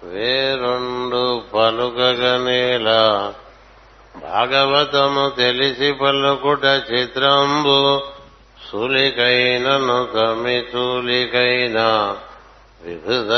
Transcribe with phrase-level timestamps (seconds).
[0.04, 1.22] వేరుండు
[1.54, 3.00] పలుకగనేలా
[4.22, 7.78] భాగవతము తెలిసి పలుకుట చిత్రంబు
[8.70, 11.78] సులికైనను తమి తూలికైన
[12.84, 13.32] వివిధ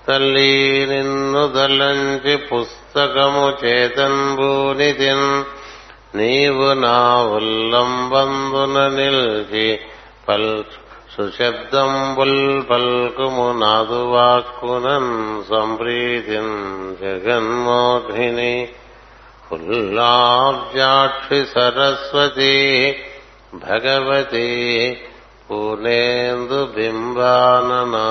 [0.08, 5.44] తల్లి నిన్ను దలంచి పుస్తకము చేతంబూనితిన్
[6.18, 9.80] నీవు నా ఉల్లంబందున నిల్చి
[10.30, 10.64] పల్
[11.18, 16.56] సుశబ్దంబుల్ పల్కుము నాదు వాక్కునన్ సంప్రీతిన్
[17.02, 18.70] జగన్మోహిని.
[19.50, 22.56] ఫుల్లాబ్జాక్షి సరస్వతి
[23.54, 24.48] భగవతి
[25.50, 28.06] పూర్ణేందు బింబాననా.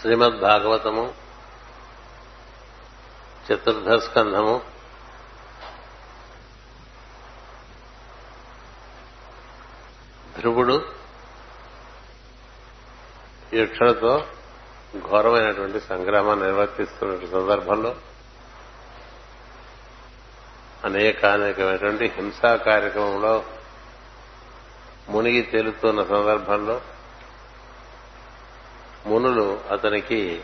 [0.00, 1.14] శ్రీమద్ భాగవతము
[3.46, 4.60] చతుర్థ స్కంధము
[10.38, 11.05] ధ్రువుడు
[13.56, 14.26] యక్షులతో
[15.08, 17.96] ఘోరమైనటువంటి సంగ్రామాన్ని నిర్వర్తిస్తున్న సందర్భంలో
[20.84, 23.44] అనేక అనేకమైనటువంటి హింసా కార్యక్రమంలో
[25.08, 26.80] మునిగి తేలుతున్న సందర్భంలో
[29.06, 30.42] మునులు అతనికి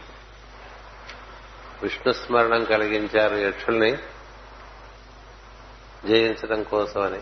[1.83, 3.99] విష్ణుస్మరణం కలిగించారు యక్షుల్ని
[6.05, 7.21] జయించడం కోసమని.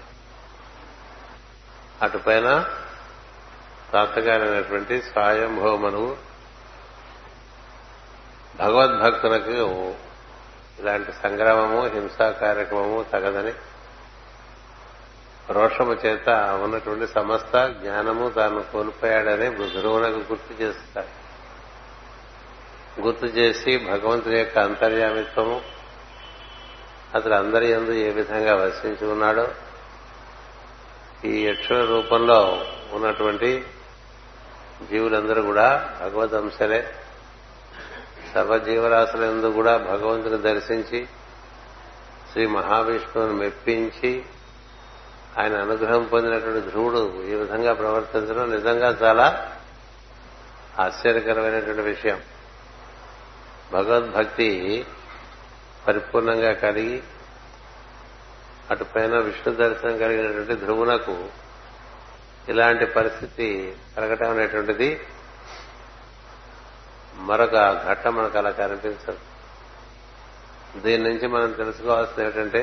[2.02, 2.76] అటుపైన
[3.92, 6.16] తాతగారైనటువంటి స్వయంభవమనువు
[8.58, 9.94] భగవద్భక్తులకు
[10.80, 13.52] ఇలాంటి సంగ్రామము హింసా కార్యక్రమము తగదని
[15.52, 16.28] రోషము చేత
[16.62, 21.20] ఉన్నటువంటి సమస్త జ్ఞానము తాను కోల్పోయాడని ధ్రువునకు గుర్తు చేస్తాడు.
[23.00, 25.62] గుర్తు చేసి భగవంతుని యొక్క అంతర్యామిత్వము
[27.14, 29.48] అతడు అందరి ఎందు ఏ విధంగా వసించి ఉన్నాడో
[31.24, 33.64] ఈ యక్ష రూపంలో ఉన్నటువంటి
[34.88, 36.94] జీవులందరూ కూడా భగవద్ అంశలే.
[38.34, 41.08] సర్వజీవరాశులందు కూడా భగవంతుని దర్శించి
[42.32, 44.24] శ్రీ మహావిష్ణువును మెప్పించి
[45.38, 49.56] ఆయన అనుగ్రహం పొందినటువంటి ధ్రువుడు ఈ విధంగా ప్రవర్తించడం నిజంగా చాలా
[50.80, 52.20] ఆశ్చర్యకరమైనటువంటి విషయం.
[53.72, 54.86] భగవద్భక్తి
[55.88, 57.02] పరిపూర్ణంగా కలిగి
[58.70, 61.28] అటుపైన విష్ణు దర్శనం కలిగినటువంటి ధ్రువునకు
[62.48, 63.48] ఇలాంటి పరిస్థితి
[63.96, 64.88] కలగటం అనేటువంటిది
[67.20, 67.56] మరొక
[67.86, 69.20] ఘట్టం మనకు అలా కనిపించదు
[70.80, 72.62] దీని నుంచి మనం తెలుసుకోవాల్సింది ఏమిటంటే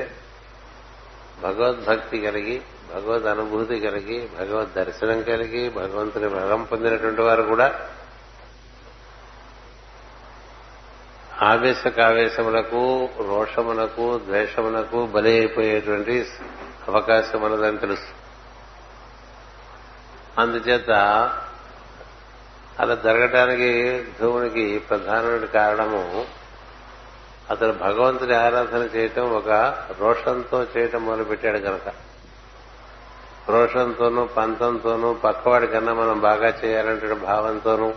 [1.41, 2.57] భగవద్భక్తి కలిగి
[2.93, 7.67] భగవద్ అనుభూతి కలిగి భగవద్ దర్శనం కలిగి భగవంతుని వరం పొందినటువంటి వారు కూడా
[11.47, 12.83] ఆవేశకావేశములకు
[13.19, 16.15] రోషమునకు ద్వేషమునకు బలి అయిపోయేటువంటి
[16.87, 18.09] అవకాశం ఉన్నదని తెలుసు
[20.37, 20.91] అందుచేత
[22.79, 26.25] అలా జరగటానికి ధ్రువునికి ప్రధానమైన కారణము
[27.51, 29.49] అతను భగవంతుని ఆరాధన చేయటం ఒక
[29.99, 31.93] రోషంతో చేయటం మొదలుపెట్టాడు కనుక
[33.49, 37.93] రోషంతోనూ పంతంతోనూ పక్కవాడి కన్నా మనం బాగా చేయాలంటే భావంతోనూ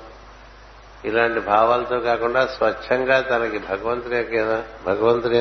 [1.05, 4.43] ఇలాంటి భావాలతో కాకుండా స్వచ్ఛంగా తనకి భగవంతుని
[4.87, 5.39] భగవంతుని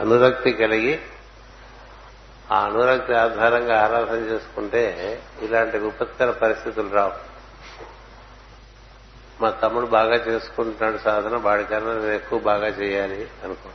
[0.00, 1.00] అనురక్తి కలిగి
[2.52, 7.30] ఆ అనురక్తి ఆధారంగా ఆరాధన చేసుకుంటే ఇలాంటి విపత్కర పరిస్థితులు రావు.
[9.42, 13.68] మా తమ్ముడు బాగా చేసుకుంటున్నాడు సాధన వాడికన్నా నేను ఎక్కువ బాగా చేయాలి అనుకో.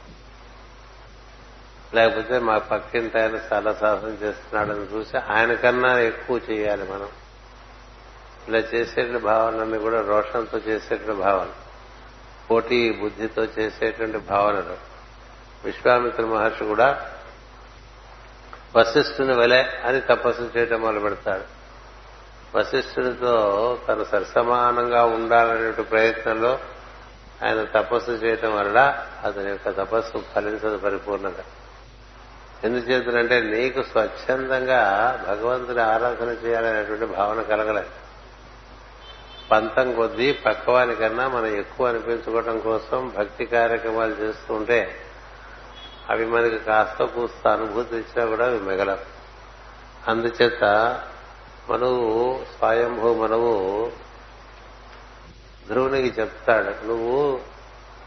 [1.93, 7.09] లేకపోతే మా పక్కింటి ఆయన చాలా సాధన చేస్తున్నాడని చూసి ఆయన కన్నా ఎక్కువ చేయాలి మనం.
[8.47, 11.47] ఇలా చేసేటువంటి భావనలన్నీ కూడా రోషంతో చేసేటువంటి భావన.
[12.51, 14.77] పోటీ బుద్ధితో చేసేటువంటి భావనలు.
[15.65, 17.11] విశ్వామిత్ర మహర్షి కూడా
[18.75, 21.43] వశిష్ఠుని వలె అని తపస్సు చేయటం మొదలు పెడతాడు
[22.57, 26.59] వశిష్ఠుడితో తను సరిసమానంగా ఉండాలనే ప్రయత్నంలో
[27.45, 31.43] ఆయన తపస్సు చేయటం వల్ల అతని యొక్క తపస్సు ఫలించదు పరిపూర్ణంగా
[32.63, 34.81] ఎందుచేతనంటే నీకు స్వచ్ఛందంగా
[35.27, 37.89] భగవంతుని ఆరాధన చేయాలనేటువంటి భావన కలగలేదు.
[39.51, 45.04] పంతం కొద్దీ పక్కవాని కన్నా మనం ఎక్కువ అనిపించుకోవడం కోసం భక్తి కార్యక్రమాలు చేస్తుంటే
[46.09, 49.15] అవి మనకి కాస్త కూస్త అనుభూతి ఇచ్చినా కూడా అవి మిగలవు.
[50.11, 50.63] అందుచేత
[51.69, 53.91] మనవు స్వయంభూ మనవు
[55.67, 57.39] ధ్రువునికి చెప్తాడు నువ్వు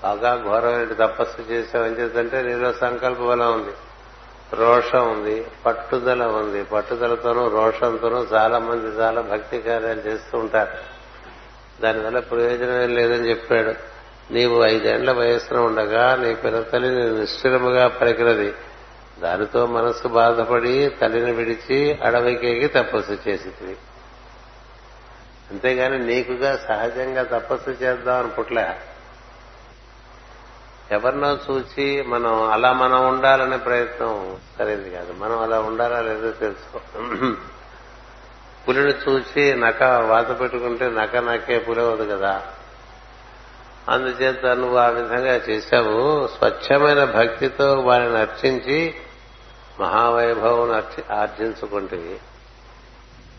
[0.03, 3.71] బాగా ఘోరమైన తపస్సు చేసావని ఏం చేద్దంటే నీలో సంకల్ప బలం ఉంది
[4.53, 6.65] రోషం ఉంది పట్టుదల ఉంది.
[6.65, 10.71] పట్టుదలతోనూ రోషంతోనూ చాలా మంది చాలా భక్తి కార్యాలు చేస్తూ ఉంటారు.
[11.83, 13.98] దానివల్ల ప్రయోజనం లేదని చెప్పాడు.
[14.31, 18.55] నీవు ఐదేండ్ల వయస్సున ఉండగా నీ పినతల్లి నేను నిశ్చలముగా పరికినది.
[19.21, 23.77] దానితో మనస్సు బాధపడి తల్లిని విడిచి అడవికేకి తపస్సు చేసింది
[25.51, 28.75] అంతేగాని నీకుగా సహజంగా తపస్సు చేద్దాం అనుకుంటలే
[30.91, 35.13] ఎవరినో చూచి మనం అలా మనం ఉండాలనే ప్రయత్నం సరైనది కాదు.
[35.13, 36.81] మనం అలా ఉండాలా లేదో తెలుసుకో.
[38.69, 42.43] పులిని చూచి నక వాత పెట్టుకుంటే నక నకే పులవదు కదా.
[43.89, 46.27] అందుచేత నువ్వు ఆ విధంగా చేశావు.
[46.27, 48.95] స్వచ్ఛమైన భక్తితో వారిని అర్చించి
[49.81, 50.83] మహావైభవం
[51.13, 52.21] ఆర్జించుకుంటుంది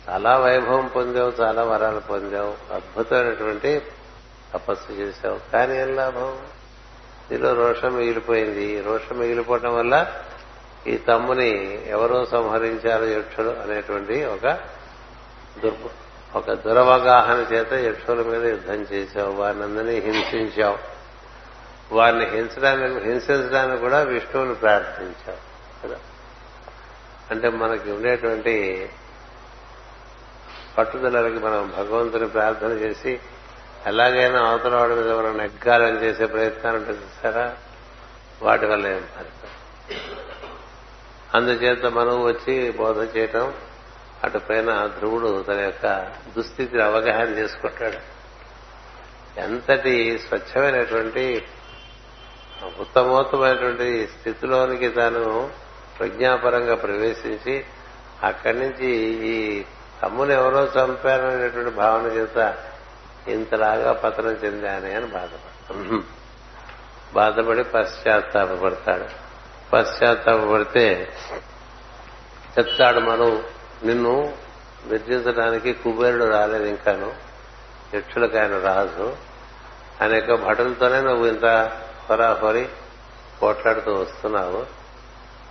[0.09, 2.73] చాలా వైభవం పొందావు చాలా వరాలు పొందావు.
[2.73, 3.81] అద్భుతమైనటువంటి
[4.53, 5.51] తపస్సు చేశావు.
[5.51, 6.37] కానీ ఏం లాభం?
[7.31, 8.81] నీలో రోషం మిగిలిపోయింది.
[8.81, 10.11] రోషం మిగిలిపోవటం వల్ల
[10.87, 14.59] ఈ తమ్ముని ఎవరో సంహరించారు యక్షుడు అనేటువంటి ఒక
[15.63, 15.89] దుర్భ
[16.35, 20.77] ఒక దురవగాహన చేత యక్షుల మీద యుద్ధం చేశావు వారిని అందరినీ హింసించావు.
[21.95, 25.37] వారిని హింసడానికి హింసించడానికి కూడా విష్ణువుని ప్రార్థించావు
[25.87, 25.99] కదా?
[27.31, 28.89] అంటే మనకి ఉండేటువంటి
[30.77, 33.19] పట్టుదలకి మనం భగవంతుని ప్రార్థన చేసి
[33.85, 37.55] ఎలాగైనా అవతల వాడి మీద మనం నెగ్గాలని చేసే ప్రయత్నాలు ఉంటుంది చూసారా
[38.41, 39.49] వాటి వల్ల ఏం ఫలితం?
[41.33, 43.53] అందుచేత మనం వచ్చి బోధ చేయటం
[44.23, 48.19] అటు పైన ధ్రువుడు తన యొక్క దుస్థితిని అవగాహన చేసుకుంటాడు.
[49.39, 51.45] ఎంతటి స్వచ్ఛమైనటువంటి
[52.79, 55.49] ఉత్తమోత్తమైనటువంటి స్థితిలోనికి తాను
[55.99, 57.65] ప్రజ్ఞాపరంగా ప్రవేశించి
[58.23, 58.87] అక్కడి నుంచి
[59.27, 59.63] ఈ
[60.01, 62.57] తమ్ముని ఎవరో చంపారనేటువంటి భావన చేత
[63.27, 66.03] ఇంతలాగా పతనం చెందానే అని బాధపడతాడు.
[67.13, 69.05] బాధపడి పశ్చాత్తాపడతాడు
[69.73, 71.13] పశ్చాత్తాపడితే
[72.59, 73.43] చెప్తాడు మనం
[73.85, 74.33] నిన్ను
[74.89, 77.13] నిర్జించడానికి కుబేరుడు రాలేదు ఇంకాను
[77.95, 79.15] యక్షులకు ఆయన రాజు.
[80.01, 81.45] అనేక భటులతోనే నువ్వు ఇంత
[82.09, 82.69] హొరాహొరి
[83.41, 84.65] పోట్లాడుతూ వస్తున్నావు.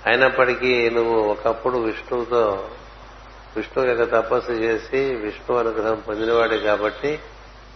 [0.06, 2.70] అయినప్పటికీ నువ్వు ఒకప్పుడు విష్ణువుతో
[3.56, 7.20] విష్ణువు యొక్క తపస్సు చేసి విష్ణు అనుగ్రహం పొందినవాడు కాబట్టి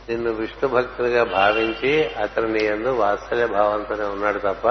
[0.08, 4.68] నిన్ను విష్ణు భక్తులుగా భావించి అతను నీ ఎందు వాత్సల్య భావంతోనే ఉన్నాడు తప్ప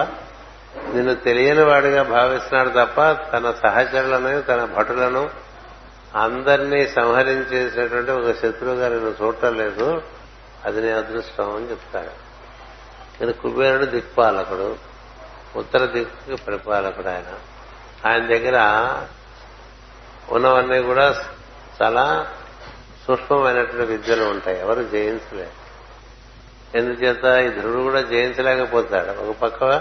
[0.94, 3.01] నిన్ను తెలియని వాడిగా భావిస్తున్నాడు తప్ప
[3.31, 5.30] తన సహచరులను తన భటులను
[6.16, 10.02] అందరినీ సంహరించేసినటువంటి ఒక శత్రువుగా నేను చూడటం లేదు.
[10.66, 12.31] అది నీ అదృష్టం అని చెప్తాడు.
[13.22, 14.75] నేను కుబేరుడు దిక్పాలకుడు
[15.56, 17.40] ఉత్తర దిక్కు పరిపాలకుడు ఆయన.
[18.10, 18.56] ఆయన దగ్గర
[20.30, 21.25] ఉన్నవన్నీ కూడా
[21.81, 22.28] చాలా
[23.08, 24.60] సూక్ష్మమైనటువంటి విద్యలు ఉంటాయి.
[24.60, 25.62] ఎవరు జయించలేరు
[26.78, 29.24] ఎందుచేత ఈ ధ్రువుడు కూడా జయించలేకపోతాడు.
[29.24, 29.80] ఒక పక్క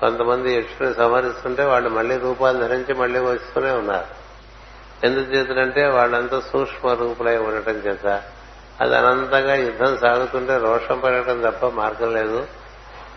[0.00, 4.17] కొంతమంది యక్షుని సంహరిస్తుంటే వాళ్ళు మళ్ళీ రూపాలు ధరించి మళ్ళీ వస్తూనే ఉన్నారు.
[5.04, 8.22] ఎందుకు చేతులంటే వాళ్ళంతా సూక్ష్మ రూపులై ఉండటం చేత.
[8.80, 12.46] అది అనంతంగా యుద్ధం సాగుతుంటే రోషం పెరగడం తప్ప మార్గం లేదు.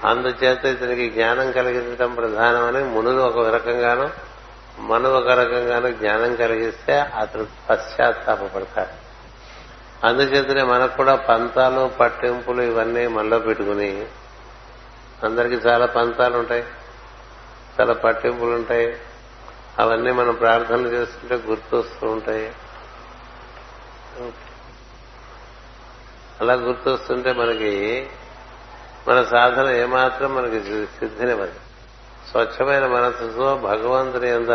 [0.05, 4.09] అందుచేత ఇతనికి జ్ఞానం కలిగించడం ప్రధానమని మునులు ఒక రకంగాను
[4.79, 9.01] మను ఒక రకంగాను జ్ఞానం కలిగిస్తే అతడు పశ్చాత్తాపడతాడు
[10.07, 14.05] అందుచేతనే మనకు కూడా పంతాలు పట్టింపులు ఇవన్నీ మనలో పెట్టుకుని
[15.23, 16.63] అందరికీ చాలా పంతాలు ఉంటాయి
[17.81, 18.97] చాలా పట్టింపులు ఉంటాయి
[19.81, 22.53] అవన్నీ మనం ప్రార్థనలు చేస్తుంటే గుర్తొస్తూ ఉంటాయి.
[26.41, 28.09] అలా గుర్తొస్తుంటే మనకి
[29.07, 31.51] మన సాధన ఏమాత్రం మనకి సిద్ధినివ్వదు.
[32.31, 34.51] స్వచ్ఛమైన మనసుతో భగవంతుని యొక్క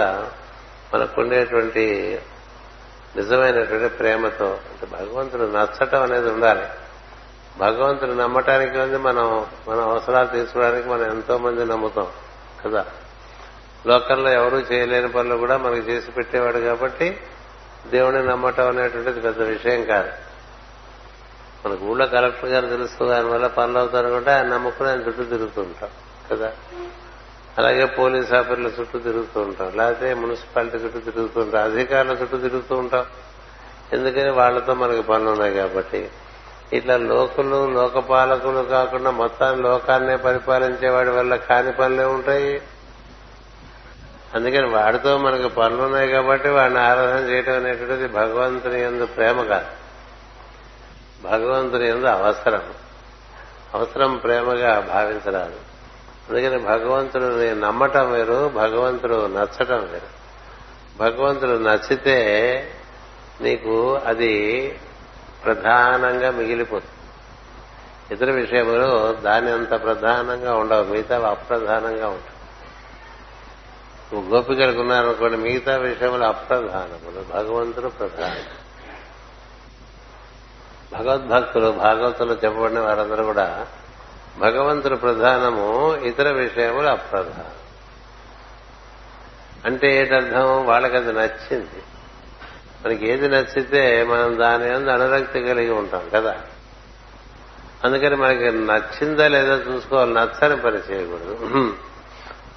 [0.94, 2.18] మనకుండేటువంటి
[3.16, 6.66] నిజమైనటువంటి ప్రేమతో అంటే భగవంతుడు నచ్చటం అనేది ఉండాలి.
[7.58, 12.06] భగవంతుడు నమ్మటానికి ఉంది మనం మన అవసరాలు తీసుకోవడానికి మనం ఎంతో మంది నమ్ముతాం
[12.64, 12.86] కదా?
[13.86, 17.20] లోకల్లో ఎవరూ చేయలేని పనులు కూడా మనకి చేసి పెట్టేవాడు కాబట్టి
[17.86, 20.08] దేవుని నమ్మటం అనేటువంటిది పెద్ద విషయం కాదు.
[21.64, 25.90] మనకు ఊళ్ళో కలెక్టర్ గారు తెలుసు దానివల్ల పనులు అవుతారు కూడా ఆయన నమ్ముకుని ఆయన చుట్టూ తిరుగుతూ ఉంటాం
[26.32, 26.52] కదా?
[27.58, 33.06] అలాగే పోలీస్ ఆఫీసుల చుట్టూ తిరుగుతూ ఉంటాం లేకపోతే మున్సిపాలిటీ చుట్టూ తిరుగుతూ ఉంటాం అధికారుల చుట్టూ తిరుగుతూ ఉంటాం
[33.92, 36.10] ఎందుకని వాళ్ళతో మనకి పనులు ఉన్నాయి కాబట్టి.
[36.72, 42.62] ఇట్లా లోకులు లోకపాలకులు కాకుండా మొత్తాన్ని లోకాన్నే పరిపాలించేవాడి వల్ల కాని పనులే ఉంటాయి.
[44.36, 49.66] అందుకని వాడితో మనకు పనులున్నాయి కాబట్టి వాడిని ఆరాధన చేయటం అనేటువంటిది భగవంతుని ఎందు ప్రేమ కాదు.
[51.28, 52.62] భగవంతుని ఎందు అవసరం.
[53.74, 55.56] అవసరం ప్రేమగా భావించరాదు.
[56.30, 60.16] అందుకని భగవంతుడిని నమ్మటం వేరు భగవంతుడు నచ్చటం వేరు.
[60.98, 62.16] భగవంతుడు నచ్చితే
[63.40, 64.68] నీకు అది
[65.44, 66.92] ప్రధానంగా మిగిలిపోతుంది.
[68.14, 72.35] ఇతర విషయంలో దాని అంత ప్రధానంగా ఉండవు మిగతా అప్రధానంగా ఉంటుంది
[74.12, 78.44] నువ్వు గోపికలకు ఉన్నారనుకోండి మిగతా విషయములు అప్రధానములు భగవంతుడు ప్రధానం.
[80.98, 83.66] భగవద్భక్తులు భాగవతులు చెప్పబడిన వారందరూ కూడా
[84.38, 87.50] భగవంతుడు ప్రధానము ఇతర విషయములు అప్రధానం.
[89.64, 90.66] అంటే ఏంటర్థం?
[90.66, 91.82] వాళ్ళకి అది నచ్చింది.
[92.86, 96.42] మనకి ఏది నచ్చితే మనం దాని మీద అనురక్తి కలిగి ఉంటాం కదా.
[97.84, 101.76] అందుకని మనకి నచ్చిందా లేదా చూసుకోవాలి నచ్చని పని చేయకూడదు.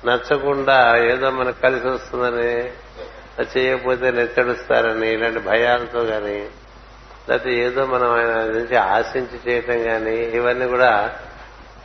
[0.06, 2.72] నచ్చకుండా ఏదో మనకు కలిసి వస్తుందని
[3.58, 6.46] చేయకపోతే నెత్తడుస్తారని ఇలాంటి భయాలతో గాని
[7.30, 11.16] లేకపోతే ఏదో మనం ఆయన నుంచి ఆశించి చేయటం గాని ఇవన్నీ కూడా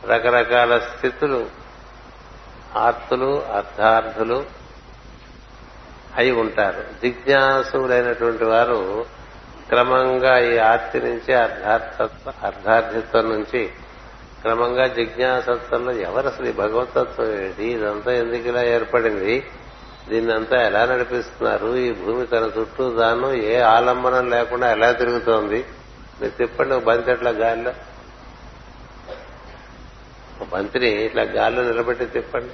[0.07, 1.45] రకరకాల స్థితులు
[2.75, 4.45] ఆర్తులు అర్థార్థులు
[6.15, 6.83] అయి ఉంటారు.
[7.01, 9.05] జిజ్ఞాసులైనటువంటి వారు
[9.69, 13.69] క్రమంగా ఈ ఆర్తి నుంచి అర్ధార్థత్వ అర్ధార్థిత్వం నుంచి
[14.45, 17.63] క్రమంగా జిజ్ఞాసత్వంలో ఎవరు అసలు ఈ భగవతత్వం ఏంటి?
[17.63, 19.45] ఇదంతా ఎందుకు ఇలా ఏర్పడింది?
[20.09, 21.75] దీన్నంతా ఎలా నడిపిస్తున్నారు?
[21.75, 25.65] ఈ భూమి తన చుట్టూ తాను ఏ ఆలంబనం లేకుండా ఎలా తిరుగుతోంది?
[26.21, 27.73] మీరు తిప్పండి ఒక బంతి అట్లా గాలిలో.
[30.41, 32.53] ఒక బంతిని ఇట్లా గాలిలో నిలబెట్టి తిప్పండి.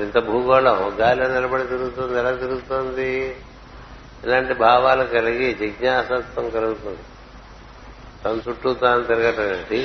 [0.00, 3.36] ఇంత భూగోళం గాలిలో నిలబడి తిరుగుతుంది ఎలా తిరుగుతుంది?
[4.24, 6.98] ఇలాంటి భావాలు కలిగి జిజ్ఞాసత్వం కలుగుతుంది.
[8.24, 9.76] తన చుట్టూ తాను తిరగటం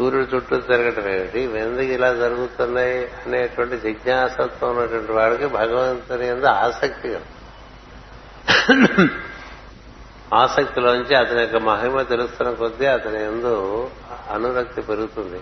[0.00, 1.40] సూర్యుడు చుట్టూ తిరగటం ఏమిటి?
[1.40, 9.12] ఎందుకు ఇలా జరుగుతున్నాయి అనేటువంటి జిజ్ఞాసత్వం ఉన్నటువంటి వాడికి భగవంతుని ఎందు ఆసక్తి కలుగుతుంది.
[10.34, 13.90] ఆసక్తిలోంచి అతని యొక్క మహిమ తెలుస్తున్న కొద్దీ అతని ఎందు
[14.30, 15.40] అనురక్తి పెరుగుతుంది.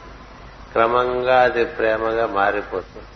[0.72, 3.06] క్రమంగా అది ప్రేమగా మారిపోతుంది.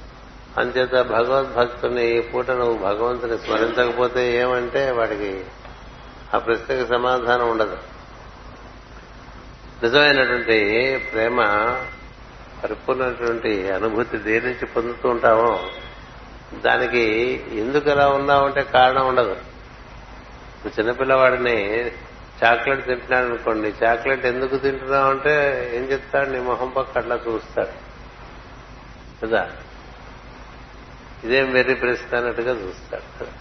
[0.60, 5.44] అంచేత భగవద్భక్తుని ఈ పూట నువ్వు భగవంతుని స్మరించకపోతే ఏమంటే వాడికి
[6.34, 7.76] ఆ ప్రశ్నకు సమాధానం ఉండదు.
[9.82, 11.40] నిజమైనటువంటి ప్రేమ
[12.64, 15.70] పరిపూర్ణటువంటి అనుభూతి దేని నుంచి పొందుతూ ఉంటామో
[16.64, 17.00] దానికి
[17.52, 19.32] ఎందుకు ఎలా ఉన్నామంటే కారణం ఉండదు.
[19.32, 21.86] ఇప్పుడు చిన్నపిల్లవాడిని
[22.44, 25.30] చాక్లెట్ తింటున్నాడు అనుకోండి చాక్లెట్ ఎందుకు తింటున్నావు అంటే
[25.74, 26.30] ఏం చెప్తాడు?
[26.30, 27.92] నీ మొహం పక్క అట్లా చూస్తాడు.
[29.26, 29.50] కదా?
[31.24, 33.24] ఇదేం వెర్రి ప్రశ్న అన్నట్టుగా చూస్తాడు.
[33.24, 33.32] కదా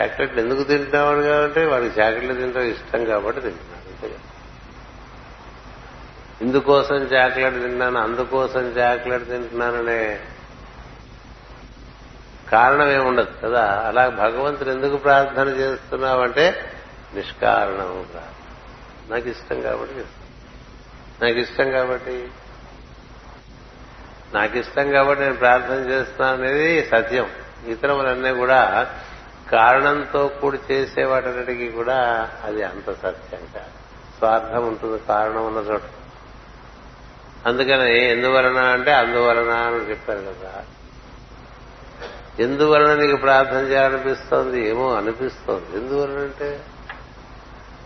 [0.00, 4.16] చాక్లెట్ ఎందుకు తింటున్నాడు కాబట్టి వాడికి చాక్లెట్ తింటాం ఇష్టం కాబట్టి తింటున్నాడు అంతే
[6.42, 10.20] ఇందుకోసం చాక్లెట్ తిన్నాను అందుకోసం చాక్లెట్ తింటున్నాననే
[12.52, 13.84] కారణం ఏముండదు కదా?
[13.86, 16.72] అలా భగవంతుడు ఎందుకు ప్రార్థన చేస్తున్నావంటే
[17.14, 19.14] నిష్కారణం ప్రార్థన.
[19.14, 20.04] నాకు ఇష్టం కాబట్టి
[21.22, 22.28] నాకు ఇష్టం కాబట్టి.
[24.34, 27.30] నాకు ఇష్టం కాబట్టి నేను ప్రార్థన చేస్తున్నాను అనేది సత్యం.
[27.66, 28.90] ఇతరములన్నీ కూడా
[29.52, 33.70] కారణంతో కూడి చేసేవాటన్నిటికీ కూడా అది అంత సత్యం కాదు.
[34.18, 35.80] స్వార్థం ఉంటుంది కారణం ఉన్న చోట.
[37.46, 40.64] అందుకని ఎందువలన అంటే అందువలన అని చెప్పారు కదా.
[42.38, 44.68] ఎందువలన నీకు ప్రార్థన చేయాలనిపిస్తోంది?
[44.68, 45.80] ఏమో అనిపిస్తోంది.
[45.80, 46.60] ఎందువలన అంటే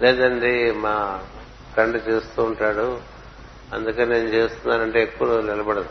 [0.03, 1.23] లేదండి మా
[1.73, 3.01] ఫ్రెండ్ చేస్తూ ఉంటాడు.
[3.75, 5.89] అందుకని నేను చేస్తున్నానంటే ఎక్కువ రోజులు నిలబడదు.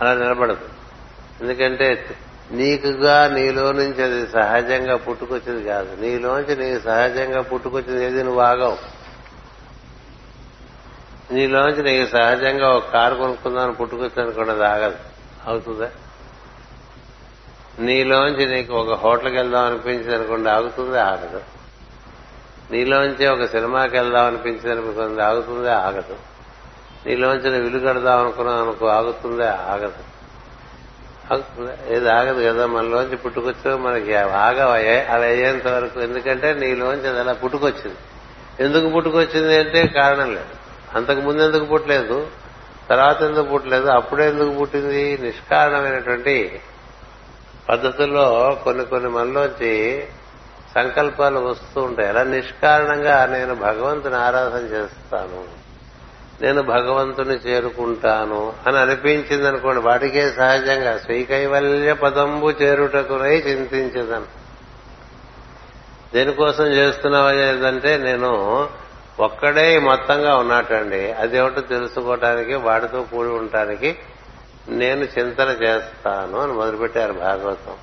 [0.00, 0.68] అలా నిలబడదు.
[1.40, 2.16] ఎందుకంటే
[2.50, 6.00] నీకుగా నీలో నుంచి అది సహజంగా పుట్టుకొచ్చింది కాదు.
[6.00, 8.24] నీలోంచి నీకు సహజంగా పుట్టుకొచ్చింది ఏది?
[8.24, 8.95] నువ్వు ఆగవు.
[11.32, 14.96] నీలోంచి నీకు సహజంగా ఒక కారు కొనుక్కుందామని పుట్టుకొచ్చానుకోండి అది ఆగదు.
[15.46, 15.90] అవుతుందా?
[17.78, 21.00] నీలోంచి నీకు ఒక హోటల్కి వెళ్దాం అనిపించింది అనుకోండి ఆగుతుంది?
[21.00, 21.40] ఆగదు.
[22.70, 25.70] నీలోంచి ఒక సినిమాకి వెళ్దాం అనిపించింది అనుకుంది ఆగుతుందే?
[25.70, 26.16] ఆగదు.
[27.06, 29.46] నీలోంచి నువ్వు ఇల్లు కడదాం అనుకున్నావు అనుకో ఆగుతుందే?
[29.46, 29.92] ఆగదు.
[31.32, 31.76] ఆగుతుందా?
[31.88, 32.66] ఏది ఆగదు కదా.
[32.66, 36.00] మనలోంచి పుట్టుకొచ్చావు మనకి ఆగవయ్యే అలా అయ్యేంత వరకు.
[36.00, 37.96] ఎందుకంటే నీలోంచి అది అలా పుట్టుకొచ్చింది.
[38.60, 40.65] ఎందుకు పుట్టుకొచ్చింది అంటే కారణం లేదు.
[40.96, 42.26] అంతకు ముందు ఎందుకు పుట్టలేదు?
[42.90, 43.86] తర్వాత ఎందుకు పుట్టలేదు?
[43.86, 45.18] అప్పుడే ఎందుకు పుట్టింది?
[45.22, 46.60] నిష్కారణమైనటువంటి
[47.68, 50.04] పద్ధతుల్లో కొన్ని కొన్ని మనలోంచి
[50.74, 52.08] సంకల్పాలు వస్తూ ఉంటాయి.
[52.08, 55.66] అలా నిష్కారణంగా నేను భగవంతుని ఆరాధన చేస్తాను.
[56.42, 59.80] నేను భగవంతుని చేరుకుంటాను అని అనిపించింది అనుకోండి.
[59.80, 64.26] వాటికే సహజంగా శ్రీకైవల్య పదంబు చేరుటకునై చింతించదను.
[66.14, 68.68] దేనికోసం చేస్తున్నావా ఏదంటే నేను
[69.20, 73.98] ఒక్కడే మొత్తంగా ఉన్నట్టండి అదేమిటో తెలుసుకోవటానికి వాడితో కూడి ఉండటానికి
[74.68, 77.76] నేను చింతన చేస్తాను అని మొదలుపెట్టారు భాగవతం.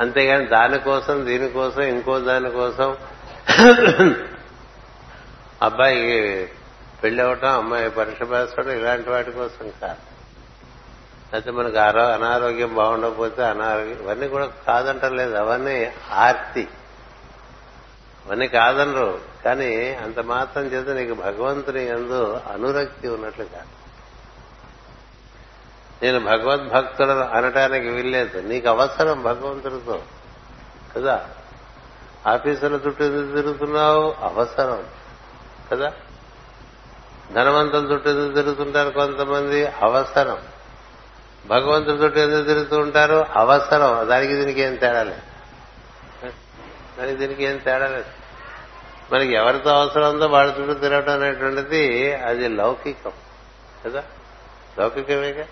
[0.00, 2.96] అంతేగాని దానికోసం దీనికోసం ఇంకో దానికోసం
[5.62, 6.48] అబ్బాయికి
[7.02, 10.16] పెళ్ళి అవటం అమ్మాయి పరీక్ష పేసడం ఇలాంటి వాటి కోసం కాదు.
[11.32, 15.34] అయితే మనకు ఆరో అనారోగ్యం బాగుండకపోతే అనారోగ్యం ఇవన్నీ కూడా కాదంటలేదు.
[15.34, 16.68] అవన్నీ ఆర్తి.
[18.26, 19.20] అవన్నీ కాదనరు.
[19.44, 23.86] కానీ అంత మాత్రం చేత నీకు భగవంతుని ఎందు అనురక్తి ఉన్నట్లు కాదు.
[26.02, 28.40] నేను భగవద్భక్తుడు అనటానికి వీల్లేదు.
[28.40, 30.02] నీకు అవసరం భగవంతుడితో.
[30.96, 31.28] కదా?
[32.26, 34.84] ఆఫీసుల చుట్టూ తిరుగుతున్నావు అవసరం.
[35.72, 35.92] కదా?
[37.32, 40.38] ధనవంతుల చుట్టూ ఎందుకు తిరుగుతుంటారు కొంతమంది అవసరం.
[41.46, 44.08] భగవంతుడి చుట్టూ ఎందుకు తిరుగుతూ ఉంటారు అవసరం.
[44.08, 45.25] దానికి దీనికి ఏం తేడా లేదు.
[46.98, 48.10] దానికి దీనికి ఏం తేడా లేదు.
[49.12, 53.12] మనకి ఎవరితో అవసరం ఉందో వాళ్ళ చుట్టూ తిరగటం అనేటువంటిది అది లౌకికం.
[53.84, 54.02] కదా?
[54.78, 55.44] లౌకికమేగా?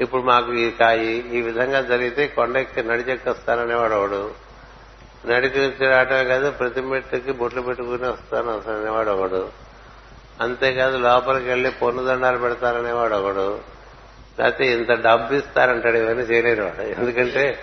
[0.00, 4.30] ఇప్పుడు మాకు ఈ కాయి ఈ విధంగా జరిగితే కొండెక్కి నడిచెక్కొస్తాననేవాడు ఒకడు
[5.26, 9.50] నడిచి రావటమే కాదు ప్రతి మెట్టుకి బొట్లు పెట్టుకుని వస్తాను అనేవాడు ఒకడు
[10.40, 13.60] అంతేకాదు లోపలికి వెళ్ళి పొన్నుదండాలు పెడతారనేవాడు ఒకడు
[14.38, 17.58] లేకపోతే ఇంత డబ్బు ఇస్తారంటాడు ఇవన్నీ చేయలేరు వాడు ఎందుకంటే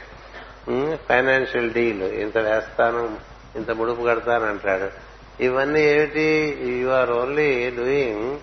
[1.10, 3.18] ఫైనాన్షియల్ డీల్ ఇంత వేస్తాను
[3.56, 4.92] ఇంత ముడుపు కడతాను అంటాడు.
[5.44, 6.58] ఇవన్నీ ఏమిటి?
[6.66, 8.38] You are only doing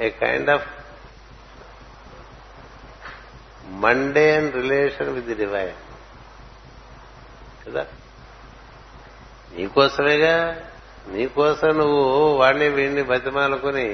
[0.00, 0.68] a kind of
[3.66, 5.72] mundane relation with the divine
[7.66, 7.86] కదా?
[9.56, 10.62] నీకోసమేగా?
[11.08, 13.92] నీకోసం నువ్వు వాడిని వీడిని బతిమాలుకుని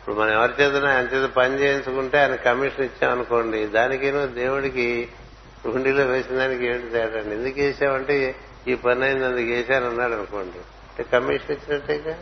[0.00, 5.08] ఇప్పుడు మనం ఎవరి చేతన ఆయన చేత పని చేయించుకుంటే ఆయన కమిషన్ ఇచ్చామనుకోండి దానికి నువ్వు దేవుడికి
[5.66, 7.18] గుండీలో వేసిన దానికి ఏంటి తేడా?
[7.18, 8.36] ఎందుకు వేసావంటే
[8.68, 10.58] ఈ పని అయింది అందుకు వేశాను అనుకోండి.
[10.58, 12.18] అంటే కమిషన్ ఇచ్చినట్టేగా?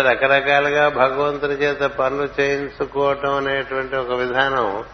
[0.00, 4.84] రకరకాలుగా భగవంతుని చేత పనులు చేయించుకోవటం అనేటువంటి ఒక విధానం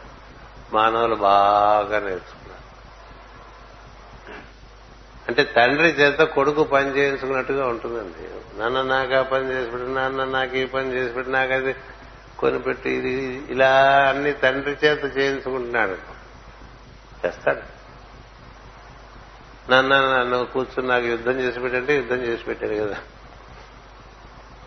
[0.73, 2.45] మానవులు బాగా నేర్చుకున్నారు.
[5.29, 8.29] అంటే తండ్రి చేత కొడుకు పని చేయించుకున్నట్టుగా ఉంటుందండి.
[8.61, 11.75] నాన్న నాకు ఆ పని చేసి పెట్టి నాన్న నాకు ఈ పని చేసి పెట్టి నాకు అది
[12.39, 16.14] కొనిపెట్టి ఇది ఇలా అన్ని తండ్రి చేత చేయించుకుంటున్నాడు.
[17.27, 17.85] చేస్తాడు.
[19.73, 22.97] నన్ను నన్ను కూర్చుని నాకు యుద్ధం చేసి పెట్టంటే యుద్ధం చేసి పెట్టాడు కదా.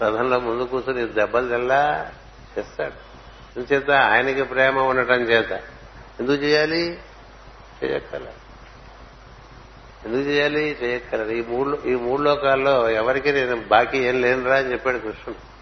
[0.01, 2.11] రథంలో ముందు కూర్చుని దెబ్బలు తెల్లా
[2.57, 3.07] చేస్తాడు.
[3.59, 5.51] ఎందుచేత ఆయనకి ప్రేమ ఉండటం చేత.
[6.19, 6.99] ఎందుకు చేయాలి?
[7.83, 8.21] చేయక్కల
[10.05, 10.77] ఎందుకు చేయాలి?
[10.83, 15.57] చేయక్కల ఈ మూడు ఈ మూడు లోకాల్లో ఎవరికి నేను బాకీ ఏం లేనురా అని చెప్పాడు కృష్ణుడు.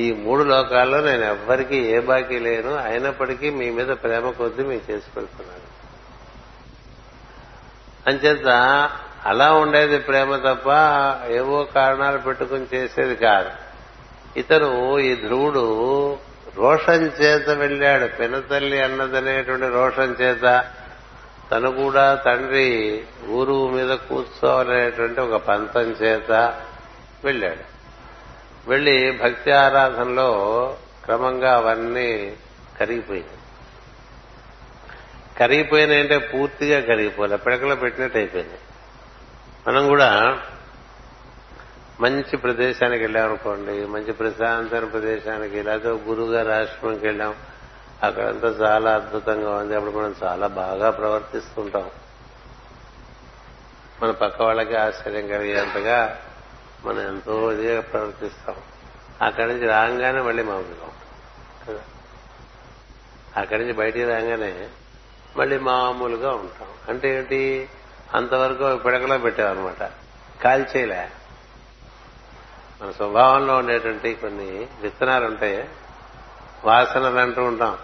[0.00, 2.74] ఈ మూడు లోకాల్లో నేను ఎవ్వరికి ఏ బాకీ లేను.
[2.74, 5.59] అయినప్పటికీ మీ మీద ప్రేమ కొద్దీ మీకు చేసి పెడుతున్నాను
[8.06, 8.46] అంచేత
[9.26, 10.68] అలా ఉండేది ప్రేమ తప్ప
[11.30, 13.50] ఏవో కారణాలు పెట్టుకుని చేసేది కాదు.
[14.36, 16.18] ఇతను ఈ ధ్రువుడు
[16.56, 18.06] రోషన్ చేత వెళ్ళాడు.
[18.16, 20.64] పినతల్లి అన్నదనేటువంటి రోషన్ చేత
[21.52, 26.60] తను కూడా తండ్రి ఊరు మీద కూర్చోవాలనేటువంటి ఒక పంతం చేత
[27.24, 27.70] వెళ్ళాడు.
[28.70, 30.30] వెళ్ళి భక్తి ఆరాధనలో
[31.04, 32.32] క్రమంగా అవన్నీ
[32.80, 33.39] కరిగిపోయింది
[35.40, 37.36] కరిగిపోయినాయంటే పూర్తిగా కరిగిపోలే.
[37.36, 38.58] పిడకలో పెట్టినట్టు అయిపోయింది.
[39.68, 40.38] మనం కూడా
[42.00, 47.34] మంచి ప్రదేశానికి వెళ్ళామనుకోండి మంచి ప్రశాంతమైన ప్రదేశానికి లేకపోతే గురుగారి ఆశ్రమంకి వెళ్ళాం.
[48.02, 49.76] అక్కడంతా చాలా అద్భుతంగా ఉంది.
[49.76, 51.90] అప్పుడు మనం చాలా బాగా ప్రవర్తిస్తుంటాం.
[54.02, 56.18] మన పక్క వాళ్ళకి ఆశ్చర్యం కలిగేంతగా
[56.84, 58.56] మనం ఎంతో ఇదిగా ప్రవర్తిస్తాం.
[59.22, 61.78] అక్కడి నుంచి రాగానే మళ్ళీ మామూలుగా ఉంటాం.
[63.36, 64.68] అక్కడి నుంచి బయటికి రాగానే
[65.36, 66.68] మళ్ళీ మామూలుగా ఉంటాం.
[66.88, 67.68] అంటే ఏంటి?
[68.14, 69.90] అంతవరకు పిడకలో పెట్టామన్నమాట
[70.42, 71.08] కాల్చేయలే
[72.82, 75.68] మన స్వభావంలో ఉండేటువంటి కొన్ని విత్తనాలు ఉంటాయి
[76.64, 77.78] వాసనలు అంటూ ఉంటాం.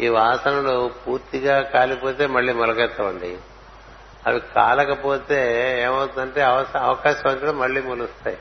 [0.00, 3.38] ఈ వాసనలు పూర్తిగా కాలిపోతే మళ్ళీ మొలకెత్తవండి.
[4.26, 6.42] అవి కాలకపోతే ఏమవుతుందంటే
[6.78, 8.38] అవకాశం వచ్చినా మళ్ళీ మొలుస్తాయి.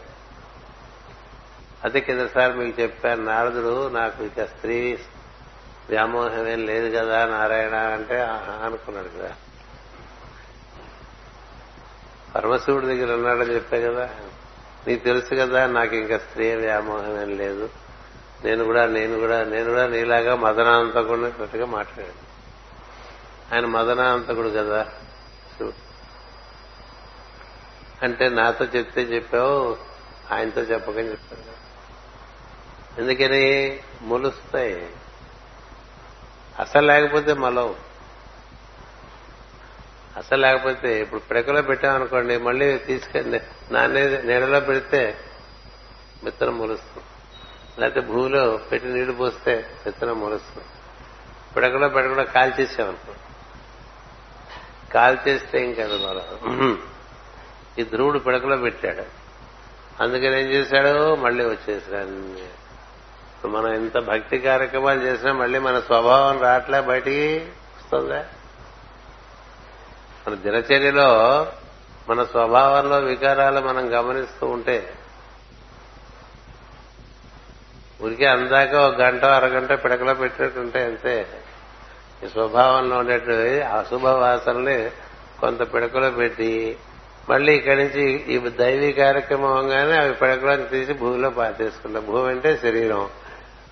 [1.83, 4.97] అదే కిందసారి మీకు చెప్పాను నారదుడు నాకు ఇక స్త్రీ
[5.91, 8.21] వ్యామోహం ఏం లేదు కదా నారాయణ అంటే
[8.65, 9.36] అనుకున్నాడు కదా.
[12.36, 14.10] పరమశివుడి దగ్గర ఉన్నాడని చెప్పే కదా.
[14.88, 17.69] నీకు తెలుసు కదా నాకు ఇంకా స్త్రీ వ్యామోహం ఏం లేదు.
[18.43, 22.32] నేను కూడా నేను కూడా నేను కూడా నీలాగా మదనాంతకుడిగా మాట్లాడాడు
[23.56, 24.84] ఆయన మదనాంతకుడు కదా
[25.58, 25.91] శివుడు.
[28.06, 29.77] అంటే నాతో చెప్తే చెప్పావు
[30.34, 31.62] ఆయనతో చెప్పకని చెప్పాను.
[33.01, 33.80] ఎందుకని?
[34.01, 34.89] మొలుస్తాయి.
[36.62, 37.76] అసలు లేకపోతే మలవు
[40.17, 45.17] అసలు లేకపోతే ఇప్పుడు పిడకలో పెట్టామనుకోండి మళ్ళీ తీసుకెళ్ళి నానే నీడలో పెడితే
[46.24, 47.06] విత్తనం మొలుస్తుంది.
[47.82, 50.67] లేకపోతే భూమిలో పెట్టి నీళ్ళు పోస్తే విత్తనం మొలుస్తుంది.
[51.56, 52.54] పిడకలో పెట్టకుండా కాల్
[54.93, 56.78] కాల్చేస్తే ఇంకా మరో
[57.80, 59.04] ఈ ధ్రువుడు పిడకలో పెట్టాడు.
[60.04, 61.15] అందుకని ఏం చేశాడు?
[61.15, 62.61] మళ్ళీ వచ్చేసాడు
[63.47, 67.38] మనం ఎంత భక్తి కార్యక్రమాలు చేసినా మళ్ళీ మన స్వభావం రావట్లే బయటికి
[67.77, 68.25] వస్తుందా?
[70.27, 71.47] మన దినచర్యలో
[72.10, 74.93] మన స్వభావంలో వికారాలు మనం గమనిస్తూ ఉంటే
[78.04, 81.27] ఊరికే అందాక ఒక గంట అరగంట పిడకలో పెట్టినట్టుంటే అంతే.
[82.23, 84.91] ఈ స్వభావంలో ఉండేటువంటి అశుభ వాసనని
[85.39, 86.77] కొంత పిడకలో పెట్టి
[87.30, 92.06] మళ్ళీ ఇక్కడి నుంచి ఈ దైవీ కార్యక్రమంగానే అవి పిడకలోకి తీసి భూమిలో పాతేసుకుంటాం.
[92.06, 93.10] భూమి అంటే శరీరం.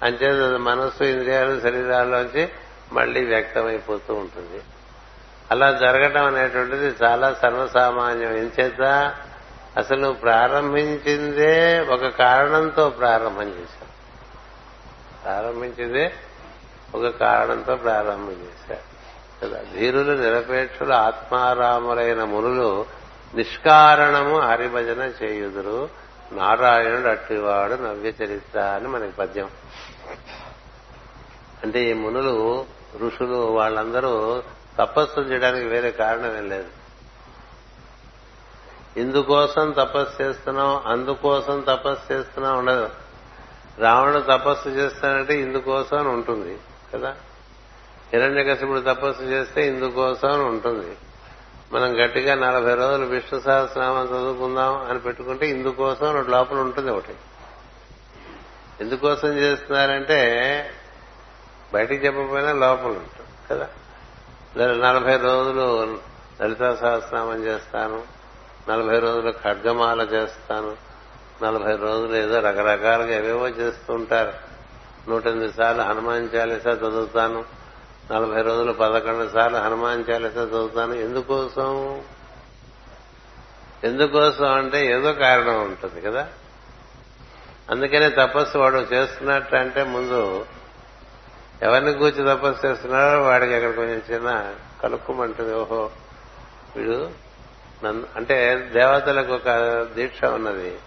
[0.04, 2.50] అంచేత మనస్సు ఇంద్రియాలు శరీరాల్లోంచి
[2.94, 4.62] మళ్ళీ వ్యక్తమైపోతూ ఉంటుంది.
[5.52, 8.34] అలా జరగటం అనేటువంటిది చాలా సర్వసామాన్యం.
[8.38, 9.16] ఎంచేత
[9.78, 13.90] అసలు ప్రారంభించిందే ఒక కారణంతో ప్రారంభం చేశారు.
[15.24, 16.14] ప్రారంభించిందే
[16.96, 18.90] ఒక కారణంతో ప్రారంభం చేశారు.
[19.46, 22.86] కదా ధీరులు నిరపేక్షులు ఆత్మారాములైన మునులు
[23.36, 25.90] నిష్కారణము హరిభజన చేయుదురు.
[26.32, 29.50] నారాయణుడు అట్టివాడు నవ్య చరిత్ర అని మనకి పద్యం.
[31.64, 32.66] అంటే ఈ మునులు
[33.00, 34.44] ఋషులు వాళ్ళందరూ
[34.80, 36.68] తపస్సు చేయడానికి వేరే కారణం ఏం లేదు.
[38.98, 42.90] ఇందుకోసం తపస్సు చేస్తున్నాం అందుకోసం తపస్సు చేస్తున్నాం ఉండదు.
[43.80, 46.60] రావణుడు తపస్సు చేస్తానంటే ఇందుకోసం అని ఉంటుంది
[46.94, 47.16] కదా?
[48.14, 50.98] హిరణ్యకశిపుడు తపస్సు చేస్తే ఇందుకోసం అని ఉంటుంది.
[51.74, 57.16] మనం గట్టిగా నలభై రోజులు విష్ణు సహస్రనామం చదువుకుందాం అని పెట్టుకుంటే ఇందుకోసం ఒకటి లోపల ఉంటుంది ఒకటి.
[58.82, 60.72] ఎందుకోసం చేస్తున్నారంటే
[61.74, 63.68] బయటికి చెప్పకపోయినా లోపల ఉంటుంది కదా?
[64.74, 66.00] నలభై రోజులు
[66.42, 68.04] లలితా సహస్రనామం చేస్తాను
[68.70, 70.76] నలభై రోజులు ఖడ్గమాల చేస్తాను
[71.44, 74.34] నలభై రోజులు ఏదో రకరకాలుగా ఏవేవో చేస్తూ ఉంటారు.
[75.10, 77.46] నూట ఎనిమిది సార్లు హనుమాన్ చాలీస చదువుతాను
[78.12, 80.94] నలభై రోజులు పదకొండు సార్లు హనుమాన్ చాలీస చదువుతాను.
[80.94, 82.02] ఎందుకోసం?
[83.84, 86.28] ఎందుకోసం అంటే ఏదో కారణం ఉంటుంది కదా?
[87.70, 90.46] అందుకనే తపస్సు వాడు చేస్తున్నట్టు అంటే ముందు
[91.64, 95.56] ఎవరిని కూర్చి తపస్సు చేస్తున్నాడో వాడికి అక్కడ కొంచెం చిన్న కలుక్కుమంటుంది.
[95.56, 95.90] ఓహో
[96.76, 97.10] వీడు
[97.84, 99.50] నన్ను అంటే దేవతలకు ఒక
[99.96, 100.78] దీక్ష ఉన్నది.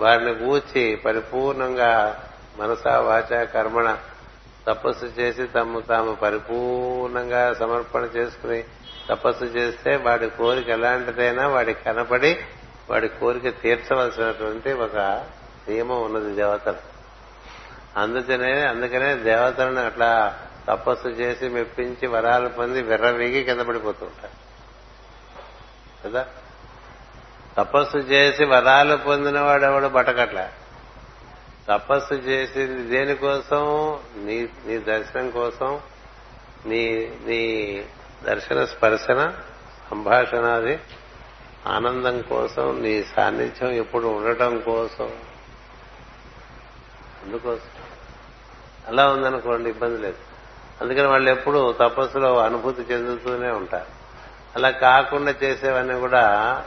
[0.00, 2.22] వారిని కూర్చి పరిపూర్ణంగా
[2.58, 3.98] మనసా వాచ కర్మణ
[4.66, 8.64] తపస్సు చేసి తమ తాము పరిపూర్ణంగా సమర్పణ చేసుకుని
[9.08, 12.38] తపస్సు చేస్తే వాడి కోరిక ఎలాంటిదైనా వాడికి కనపడి
[12.90, 15.24] వాడి కోరిక తీర్చవలసినటువంటి ఒక
[15.68, 16.95] నియమం ఉన్నది దేవతలు.
[17.96, 24.46] అందుకనే అందుకనే దేవతలను అట్లా తపస్సు చేసి మెప్పించి వరాలు పొంది విర్రవీగి కింద పడిపోతూ ఉంటారు.
[26.08, 26.26] కదా?
[27.56, 30.48] తపస్సు చేసి వరాలు పొందిన వాడెవడు బటకట్ల
[31.68, 33.98] తపస్సు చేసి దేనికోసం?
[34.16, 35.80] నీ నీ దర్శనం కోసం
[36.66, 37.82] నీ నీ
[38.24, 39.34] దర్శన స్పర్శన
[39.90, 40.78] సంభాషణాది
[41.66, 45.10] ఆనందం కోసం నీ సాన్నిధ్యం ఎప్పుడు ఉండటం కోసం.
[47.24, 47.75] అందుకోసం.
[48.88, 50.16] అలా ఉందనుకోండి ఇబ్బంది లేదు.
[50.80, 53.96] అందుకని వాళ్ళు ఎప్పుడు తపస్సులో అనుభూతి చెందుతూనే ఉంటారు.
[54.56, 56.22] అలా కాకుండా చేసేవన్నీ కూడా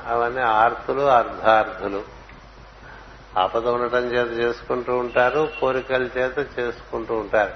[0.07, 2.03] అవన్నీ ఆర్తులు అర్ధార్థులు
[3.37, 7.51] ఆపద ఉండటం చేత చేసుకుంటూ ఉంటారు కోరికల చేత చేసుకుంటూ ఉంటారు.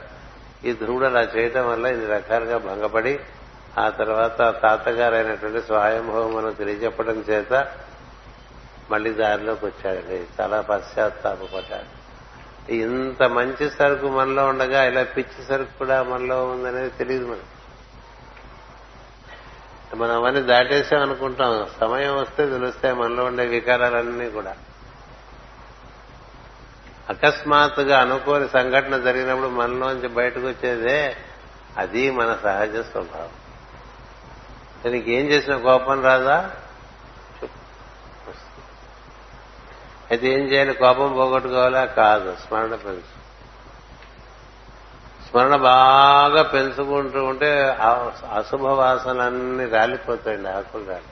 [0.67, 3.19] ఈ ధ్రువుడు అలా చేయటం వల్ల ఇన్ని రకాలుగా భంగపడి
[3.77, 7.67] ఆ తర్వాత తాతగారైనటువంటి స్వయంభవం మనం తెలియజెప్పడం చేత
[8.91, 10.25] మళ్ళీ దారిలోకి వచ్చాడండి.
[10.41, 12.02] చాలా పశ్చాత్తాపడ్డాడు
[12.69, 17.41] ఇంత మంచి సరుకు మనలో ఉండగా ఇలా పిచ్చి సరుకు కూడా మనలో ఉందనేది తెలియదు మనకి.
[19.97, 21.67] మనం అవన్నీ దాటేసాం అనుకుంటాం.
[21.81, 24.55] సమయం వస్తే తెలుస్తాయి మనలో ఉండే వికారాలన్నీ కూడా.
[27.09, 31.17] అకస్మాత్తుగా అనుకోని సంఘటన జరిగినప్పుడు మనలోంచి బయటకు వచ్చేదే
[31.77, 33.29] అది మన సహజ స్వభావం.
[34.91, 36.51] నీకేం చేసిన కోపం రాదా?
[40.13, 40.73] అయితే ఏం చేయాలి?
[40.73, 41.85] కోపం పోగొట్టుకోవాలా?
[41.85, 42.35] కాదు.
[42.47, 43.23] స్మరణ పెంచు.
[45.29, 47.77] స్మరణ బాగా పెంచుకుంటూ ఉంటే
[48.33, 51.03] అశుభ వాసనలన్నీ రాలిపోతాయండి ఆకులు రాలి.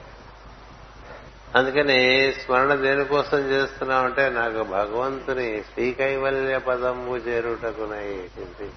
[1.54, 8.70] అందుకని స్మరణ దేనికోసం చేస్తున్నామంటే నాకు భగవంతుని శ్రీకైవల్య పదంబు చేరుటకునై చింతి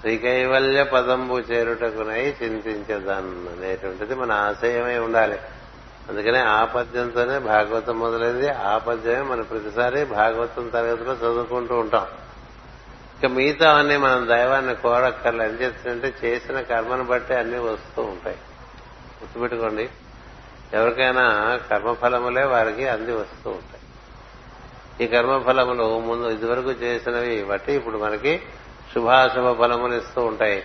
[0.00, 5.38] శ్రీకైవల్య పదంబు చేరుటకునై చింతించదన్ అనేటువంటిది మన ఆశయమై ఉండాలి.
[6.08, 8.48] అందుకనే ఆ పద్యంతోనే భాగవతం మొదలైంది.
[8.48, 12.06] ఆ పద్యమే మనం ప్రతిసారి భాగవతం తరగతిలో చదువుకుంటూ ఉంటాం.
[13.18, 15.42] ఇక మిగతా అన్ని మనం దైవాన్ని కోరక్కర్లు.
[15.42, 18.36] ఏం చేస్తుందంటే చేసిన కర్మను బట్టి అన్ని వస్తూ ఉంటాయి.
[19.22, 19.90] గుర్తుపెట్టుకోండి.
[20.72, 23.80] ఎవరికైనా కర్మఫలములే వారికి అంది వస్తూ ఉంటాయి.
[25.04, 28.42] ఈ కర్మఫలములు ముందు ఇదివరకు చేసినవి బట్టి ఇప్పుడు మనకి
[28.94, 30.64] శుభాశుభ ఫలములు ఇస్తూ ఉంటాయి.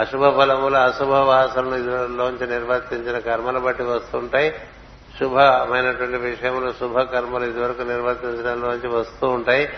[0.00, 4.54] అశుభ ఫలములు అశుభ వాసనలోంచి నిర్వర్తించిన కర్మలు బట్టి వస్తుంటాయి.
[5.20, 9.68] శుభమైనటువంటి విషయములు శుభ కర్మలు ఇదివరకు నిర్వర్తించడంలోంచి వస్తూ ఉంటాయి.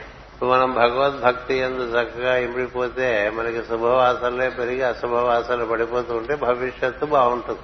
[0.42, 7.60] మనం భగవద్భక్తి ఎందు చక్కగా ఇమిడిపోతే మనకి శుభవాసనలే పెరిగి అశుభవాసనలు పడిపోతూ ఉంటే భవిష్యత్తు బాగుంటుంది.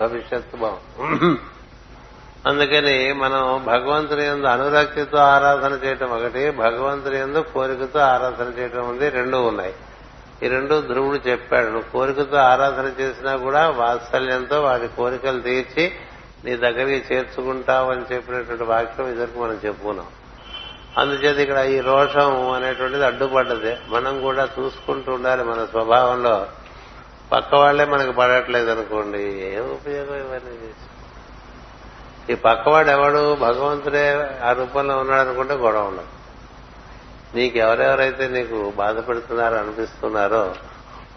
[0.00, 1.40] భవిష్యత్తు బాగుంటుంది.
[2.46, 9.36] అందుకని మనం భగవంతుని ఎందు అనురక్తితో ఆరాధన చేయటం ఒకటి భగవంతుని ఎందు కోరికతో ఆరాధన చేయటం ఉంది రెండు
[9.36, 9.74] ఉన్నాయి.
[10.42, 15.92] ఈ రెండు ధ్రువుడు చెప్పాడు నువ్వు కోరికతో ఆరాధన చేసినా కూడా వాత్సల్యంతో వాడి కోరికలు తీర్చి
[16.44, 20.06] నీ దగ్గరికి చేర్చుకుంటావు అని చెప్పినటువంటి వాక్యం ఇద్దరికి మనం చెప్పుకున్నాం.
[20.98, 23.76] అందుచేత ఇక్కడ ఈ రోషం అనేటువంటిది అడ్డుపడ్డది.
[23.88, 26.46] మనం కూడా చూసుకుంటూ ఉండాలి మన స్వభావంలో.
[27.32, 30.86] పక్క వాళ్ళే మనకు పడట్లేదు అనుకోండి ఏం ఉపయోగం ఇవన్నీ చేసి?
[32.32, 36.19] ఈ పక్కవాడు ఎవడు భగవంతుడే ఆ రూపంలో ఉన్నాడు అనుకుంటే గొడవ ఉండదు.
[37.34, 40.54] నీకెవరెవరైతే నీకు బాధపడుతున్నారో అనిపిస్తున్నారో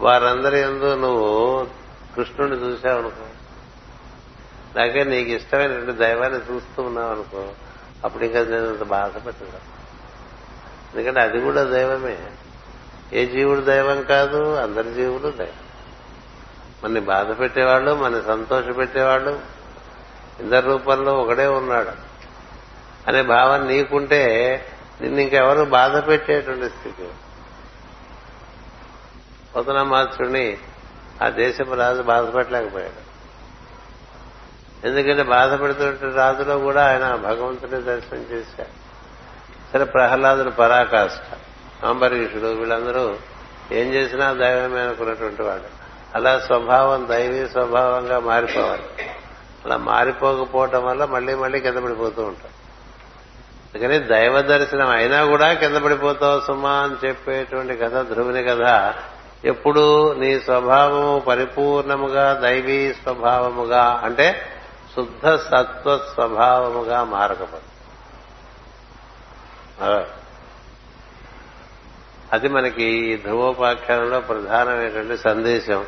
[0.00, 1.66] వారందరి ఎందు నువ్వు
[2.16, 3.26] కృష్ణుడిని చూసావు అనుకో
[4.76, 7.48] నాకే నీకు ఇష్టమైనటువంటి దైవాన్ని చూస్తూ ఉన్నావు అనుకో
[8.04, 9.12] అప్పుడు ఇంకా నేను అంత బాధ
[10.94, 12.18] ఎందుకంటే అది కూడా దైవమే.
[13.12, 15.64] ఏ జీవుడు దైవం కాదు అందరి జీవులు దైవం.
[16.84, 19.40] మనని బాధ పెట్టేవాళ్ళు మన సంతోష పెట్టేవాళ్ళు
[20.40, 21.90] ఇందరి రూపంలో ఒకడే ఉన్నాడు.
[23.08, 24.64] అనే భావం నీకుంటే
[25.00, 27.08] నిన్ను ఇంకెవరు బాధ పెట్టేటువంటి స్థితి.
[29.56, 30.58] పోతనమాత్రుని
[31.22, 33.14] ఆ దేశపు రాజు బాధపడలేకపోయాడు
[34.86, 38.84] ఎందుకంటే బాధపడుతున్న రాజులో కూడా ఆయన భగవంతుని దర్శనం చేశాడు.
[39.72, 41.38] సరే ప్రహ్లాదుడు పరాకాష్ట
[41.84, 43.16] అంబరీషుడు వీళ్ళందరూ
[43.72, 45.84] ఏం చేసినా దైవమే అనుకున్నటువంటి వాడు.
[46.14, 48.84] అలా స్వభావం దైవీ స్వభావంగా మారిపోవాలి.
[49.64, 52.50] అలా మారిపోకపోవటం వల్ల మళ్ళీ మళ్ళీ కింద పడిపోతూ ఉంటాం
[53.74, 58.94] అందుకని దైవ దర్శనం అయినా కూడా కింద పడిపోతావు సుమా అని చెప్పేటువంటి కథ ధ్రువుని కథ
[59.44, 64.42] ఎప్పుడు నీ స్వభావము పరిపూర్ణముగా దైవీ స్వభావముగా అంటే
[64.96, 67.70] శుద్ధ సత్వ స్వభావముగా మారకపోతుంది
[72.32, 75.86] అది మనకి ఈ ధ్రువోపాఖ్యానంలో ప్రధానమైనటువంటి సందేశం.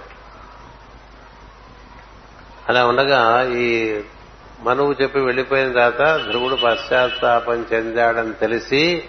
[2.69, 4.01] అలా ఉండగా ఈ
[4.61, 9.05] మనువు చెప్పి వెళ్ళిపోయిన తర్వాత ధ్రువుడు పశ్చాత్తాపం చెందాడని తెలిసి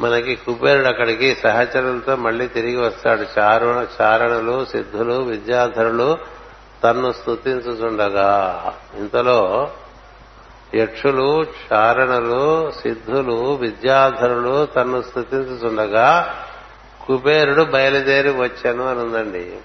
[0.00, 3.40] మనకి కుబేరుడు అక్కడికి సహచరులతో మళ్ళీ తిరిగి వస్తాడు.
[3.40, 6.18] చారు చారణులు సిద్ధులు విద్యాధరులు
[6.84, 8.30] తన్ను స్థుతించుచుండగా
[8.98, 9.70] ఇంతలో
[10.74, 16.38] యక్షులు చారణులు సిద్ధులు విద్యాధరులు తన్ను స్థుతించుచుండగా
[17.06, 19.56] కుబేరుడు బయలుదేరి వచ్చాను అనుందండి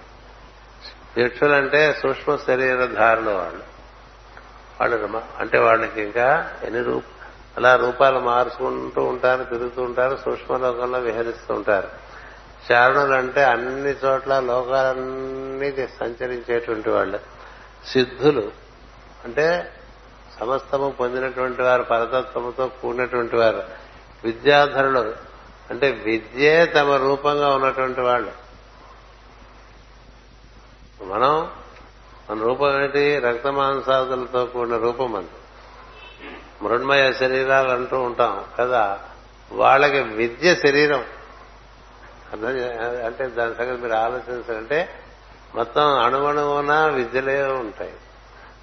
[1.17, 3.66] యక్షులంటే సూక్ష్మ శరీరధారులు వాళ్ళు.
[4.79, 7.03] వాళ్ళు అంటే వాళ్ళకి ఇంకా ఎన్ని రూప
[7.57, 11.89] అలా రూపాలు మార్చుకుంటూ ఉంటారు తిరుగుతూ ఉంటారు సూక్ష్మలోకంలో విహరిస్తూ ఉంటారు.
[12.71, 17.19] చారణులు అంటే అన్ని చోట్ల లోకాలన్నీ సంచరించేటువంటి వాళ్ళు.
[17.87, 18.51] సిద్ధులు.
[19.25, 19.73] అంటే
[20.39, 23.63] సమస్తము పొందినటువంటి వారు పరతత్వముతో కూడినటువంటి వారు.
[24.23, 25.15] విద్యాధరులు.
[25.69, 28.31] అంటే విద్యే తమ రూపంగా ఉన్నటువంటి వాళ్ళు.
[31.03, 31.51] మనం
[32.29, 35.27] మన రూపం ఏంటి రక్త మాంసాదులతో కూడిన రూపం అది.
[36.61, 38.99] మృణ్మయ శరీరాలు అంటూ ఉంటాం కదా
[39.51, 41.05] వాళ్ళకి విద్య శరీరం.
[42.31, 42.47] అర్థం
[43.05, 44.89] అంటే దాని సంగతి మీరు ఆలోచించాలంటే
[45.55, 47.93] మొత్తం అణువణువున విద్యలే ఉంటాయి.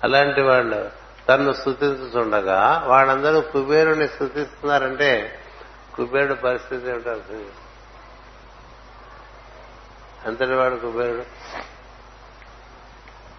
[0.05, 0.91] అలాంటి వాళ్ళు
[1.29, 5.39] తన్ను స్థుతించుండగా వాళ్ళందరూ కుబేరుని స్థుతిస్తున్నారంటే
[5.95, 7.47] కుబేరుడు పరిస్థితి ఏమిటో అర్థం
[10.27, 11.23] అంతటి వాడు కుబేరుడు.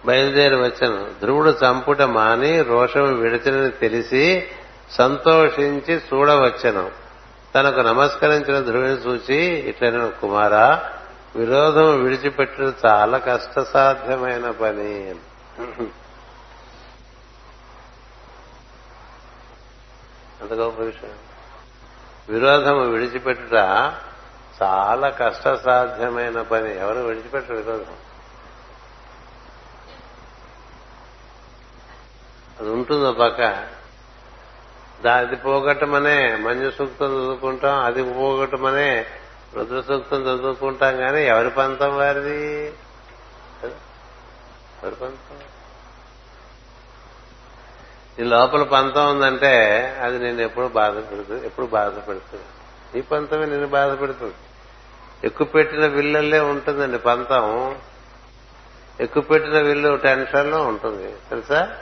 [0.04, 1.20] బయలుదేరి వచ్చాను.
[1.20, 4.48] ధ్రువుడు చంపుట మాని రోషము విడిచినని తెలిసి
[4.90, 6.90] సంతోషించి చూడవచ్చను.
[7.54, 10.92] తనకు నమస్కరించిన ధ్రువుని చూచి ఇట్లైన కుమారా
[11.36, 15.14] విరోధం విడిచిపెట్టడం చాలా కష్టసాధ్యమైన పని.
[20.40, 21.10] అంత గొప్ప విషయం.
[22.28, 23.54] విరోధము విడిచిపెట్టుట
[24.62, 26.78] చాలా కష్టసాధ్యమైన పని.
[26.78, 28.05] ఎవరు విడిచిపెట్టరు విరోధం?
[32.60, 33.40] అది ఉంటుందో పక్క.
[35.08, 39.06] అది పోగొట్టమనే మంజు సూక్తం చదువుకుంటాం అది పోగొట్టమనే
[39.54, 42.66] రుద్ర సూక్తం చదువుకుంటాం కానీ ఎవరి పంతం వారిది?
[44.84, 45.38] ఎవరి పంతం?
[48.18, 52.44] నీ లోపల పంతం ఉందంటే అది నేను ఎప్పుడు బాధ పెడుతుంది ఎప్పుడు బాధ పెడుతుంది
[52.94, 54.34] నీ పంతమే నిన్ను బాధ పెడుతుంది
[55.24, 57.76] ఎక్కువ పెట్టిన విల్లల్లే ఉంటుందండి పంతం.
[59.00, 61.76] ఎక్కువ పెట్టిన విల్లు టెన్షన్లో ఉంటుంది తెలుసా?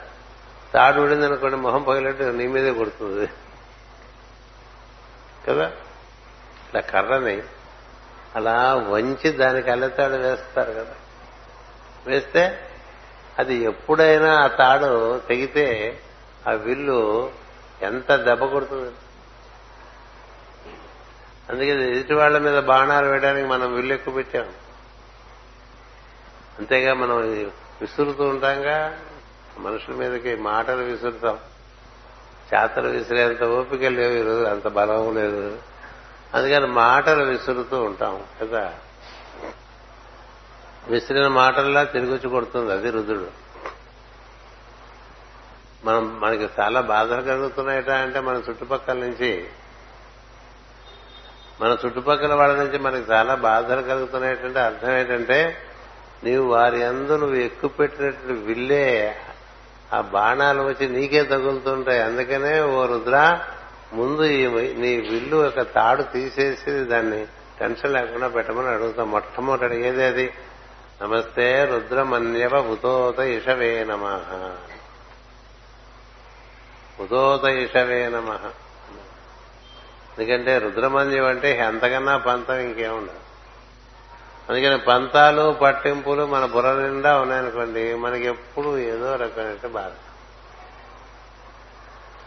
[0.73, 3.29] తాడు ఊడింది అనుకోండి మొహం పగిలినట్టు నీ మీదే కొడుతుంది.
[5.47, 5.67] కదా?
[6.67, 7.43] ఇట్లా కర్రని
[8.35, 10.95] అలా వంచి దానికి అల్లెతాడు వేస్తారు కదా.
[12.07, 12.69] వేస్తే
[13.39, 15.99] అది ఎప్పుడైనా ఆ తాడు తెగితే
[16.47, 17.31] ఆ విల్లు
[17.81, 18.95] ఎంత దెబ్బ కొడుతుంది.
[21.49, 24.53] అందుకే ఎదుటి వాళ్ళ మీద బాణాలు వేయడానికి మనం విల్లు ఎక్కువ పెట్టాం.
[26.59, 27.15] అంతేగా మనం
[27.81, 28.99] విసురుతూ ఉంటాంగా
[29.59, 31.39] మనుషుల మీదకి మాటలు విసురుతాం.
[32.53, 35.57] చేతలు విసిరేంత ఓపిక లేవు ఈరోజు అంత బలం లేదు.
[36.33, 38.73] అందుకని మాటలు విసురుతూ ఉంటాం కదా?
[40.87, 43.27] విసిరిన మాటల్లా తిరిగొచ్చి కొడుతుంది అది రుద్రుడు.
[45.85, 49.47] మనం మనకి చాలా బాధలు కలుగుతున్నాయట అంటే మన చుట్టుపక్కల నుంచి
[51.61, 55.57] మన చుట్టుపక్కల వాళ్ళ నుంచి మనకి చాలా బాధలు కలుగుతున్నాయంటే అర్థం ఏంటంటే
[56.23, 59.15] నీవు వారి అందు నువ్వు ఎక్కువ పెట్టినట్టు విల్లే
[59.93, 62.01] ఆ బాణాలు వచ్చి నీకే తగులుతుంటాయి.
[62.01, 63.39] అందుకనే ఓ రుద్ర
[63.93, 67.25] ముందు ఈ నీ విల్లు యొక్క తాడు తీసేసి దాన్ని
[67.59, 69.11] టెన్షన్ లేకుండా పెట్టమని అడుగుతాం.
[69.11, 70.33] మొట్టమొదటి అడిగేది అది
[71.01, 74.21] నమస్తే రుద్రమన్యవ ఉతోత ఇషవే నమ.
[76.99, 78.39] ఉదోత ఇషవే నమ.
[80.17, 83.24] ఎందుకంటే రుద్రమన్యం అంటే అంతకన్నా పంతం ఇంకేముండదు.
[84.49, 89.91] అందుకని పంతాలు పట్టింపులు మన బుర్ర నిండా ఉన్నాయనుకోండి మనకి ఎప్పుడు ఏదో రకమైన బాధ.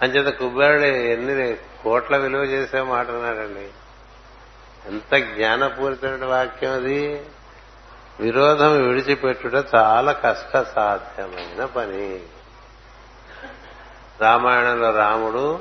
[0.02, 3.70] అంచేత కుబేరుడు ఎన్ని కోట్ల విలువ చేసే మాట అన్నాడండి.
[4.86, 7.26] ఎంత జ్ఞానపూరితమైన వాక్యం అది.
[8.20, 12.20] విరోధం విడిచిపెట్టుట చాలా కష్ట సాధ్యమైన పని.
[14.20, 15.60] రామాయణంలో రాముడు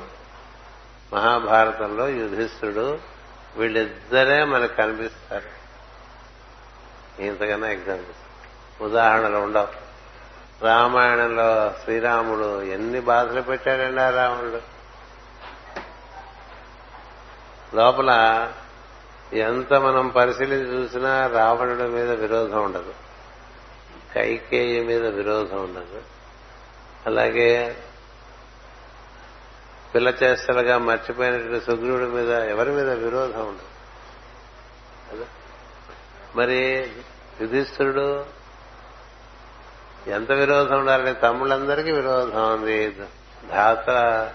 [1.14, 2.98] మహాభారతంలో యుధిష్ఠుడు
[3.56, 5.57] వీళ్ళిద్దరే మనకు కనిపిస్తారు.
[7.20, 9.88] ఇంతకన్నా ఎగ్జాంపుల్స్ ఉదాహరణలు ఉండవు.
[10.64, 14.78] రామాయణంలో శ్రీరాముడు ఎన్ని బాధలు పెట్టాడండి ఆ రాముడు?
[17.76, 18.10] లోపల
[19.32, 22.94] ఎంత మనం పరిశీలించి చూసినా రావణుడి మీద విరోధం ఉండదు.
[24.14, 26.02] కైకేయి మీద విరోధం ఉండదు.
[27.06, 27.76] అలాగే
[29.94, 35.37] పిల్ల చేష్టలుగా మర్చిపోయినటువంటి సుగ్రీవుడి మీద ఎవరి మీద విరోధం ఉండదు.
[36.36, 36.92] మరి
[37.40, 38.26] యుధిష్ఠుడు
[40.06, 42.96] ఎంత విరోధం ఉండాలంటే తమ్ముళ్ళందరికీ విరోధం ఉంది.
[43.48, 43.90] ధాత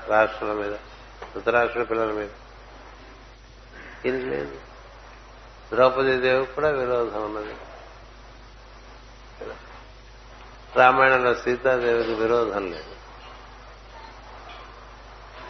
[0.10, 0.72] రాష్ట్రాల మీద
[1.34, 2.30] ధృతరాష్ట్రుల పిల్లల మీద.
[4.06, 4.56] ఇది లేదు
[5.72, 7.56] ద్రౌపది దేవి కూడా విరోధం ఉన్నది.
[10.76, 12.96] రామాయణంలో సీతాదేవికి విరోధం లేదు.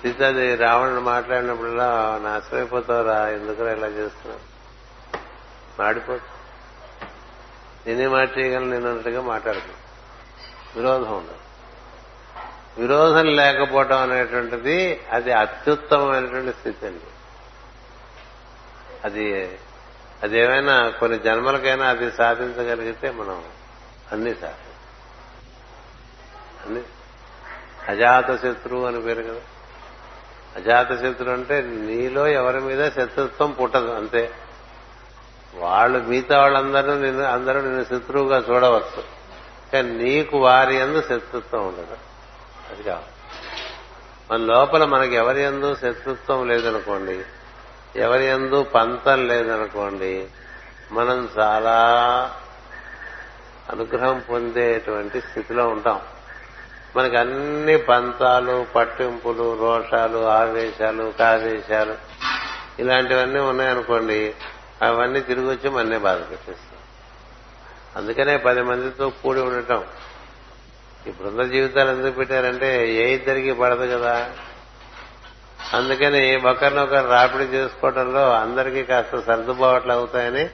[0.02, 4.54] సీతాదేవి రావణుడు మాట్లాడినప్పుడల్లా నాశనమైపోతావురా ఎందుకు ఇలా చేస్తున్నావు?
[5.82, 6.33] మాడిపోతు
[7.88, 9.22] నేనే మాట చేయగలను నేను అన్నట్టుగా
[10.76, 11.36] విరోధం ఉండదు.
[12.82, 17.04] విరోధం లేకపోవటం అనేటువంటిది అది అత్యుత్తమమైనటువంటి స్థితి అండి.
[19.04, 19.58] అది
[20.24, 23.44] అదేమైనా కొన్ని జన్మలకైనా అది సాధించగలిగితే మనం
[24.12, 24.74] అన్ని సాధి
[26.66, 26.84] అన్ని
[27.88, 29.42] అజాత శత్రువు అని పేరు కదా.
[30.56, 34.32] అజాత శత్రువు అంటే నీలో ఎవరి మీద శత్రుత్వం పుట్టదు అంతే.
[35.56, 39.04] వాళ్ళు మిగతా వాళ్ళందరూ నిన్ను అందరూ నిన్ను శత్రువుగా చూడవచ్చు.
[39.74, 41.98] కానీ నీకు వారి ఎందు శత్రుత్వం ఉండదు.
[42.72, 43.06] అది కావాలి
[44.32, 47.22] మన లోపల మనకి ఎవరి ఎందు శత్రుత్వం లేదనుకోండి
[47.96, 50.28] ఎవరి ఎందు పంతం లేదనుకోండి
[50.92, 51.78] మనం చాలా
[53.72, 56.02] అనుగ్రహం పొందేటువంటి స్థితిలో ఉంటాం.
[56.96, 61.96] మనకి అన్ని పంతాలు పట్టింపులు రోషాలు ఆవేశాలు కావేశాలు
[62.80, 64.36] ఇలాంటివన్నీ ఉన్నాయనుకోండి
[64.84, 66.80] అవన్నీ తిరిగి వచ్చి మన్నే బాధ పెట్టేస్తాం.
[67.96, 69.84] అందుకనే పది మందితో కూడి ఉండటం.
[71.08, 74.32] ఈ బృంద జీవితాలు ఎందుకు పెట్టారంటే ఏ ఇద్దరికి పడదు కదా.
[75.74, 80.50] అందుకని ఒకరినొకరు రాపిడి చేసుకోవడంలో అందరికీ కాస్త సర్దుబాట్లు అవుతాయని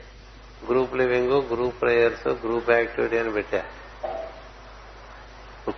[0.70, 3.80] group living group prayers group activity అని పెట్టారు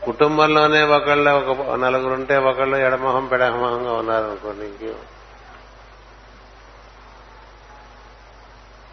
[0.05, 5.12] కుటుంబంలోనే ఒకళ్ళు ఒక నలుగురు ఉంటే ఒకళ్ళు ఎడమొహం పెడమొహంగా ఉన్నారనుకోండి ఇంకేమో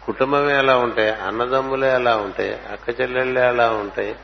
[0.06, 4.16] కుటుంబమే అలా ఉంటాయి అన్నదమ్ములే అలా ఉంటాయి అక్క చెల్లెళ్ళే అలా ఉంటాయి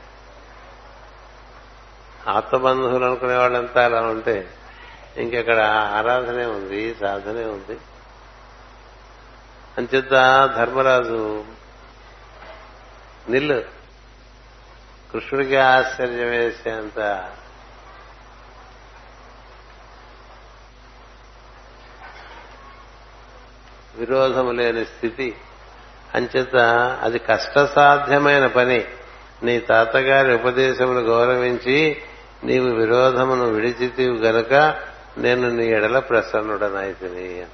[2.27, 4.49] ఆత్మబంధువులు అనుకునే వాళ్ళంతా అలా ఉంటే
[5.17, 5.59] ఇంకెక్కడ
[5.95, 7.79] ఆరాధనే ఉంది సాధనే ఉంది.
[9.77, 10.09] అంచేత
[10.57, 11.45] ధర్మరాజు
[13.29, 13.63] నిల్లు.
[15.13, 16.99] కృష్ణుడికి ఆశ్చర్యం వేసేంత
[23.95, 25.35] విరోధము లేని స్థితి.
[26.17, 26.55] అంచేత
[27.01, 28.85] అది కష్టసాధ్యమైన పని.
[29.43, 32.01] నీ తాతగారి ఉపదేశమును గౌరవించి
[32.43, 34.53] నీవు విరోధమును విడిచితివు గనక
[35.17, 37.45] నేను నీ ఎడల ప్రసన్నుడనైతిని.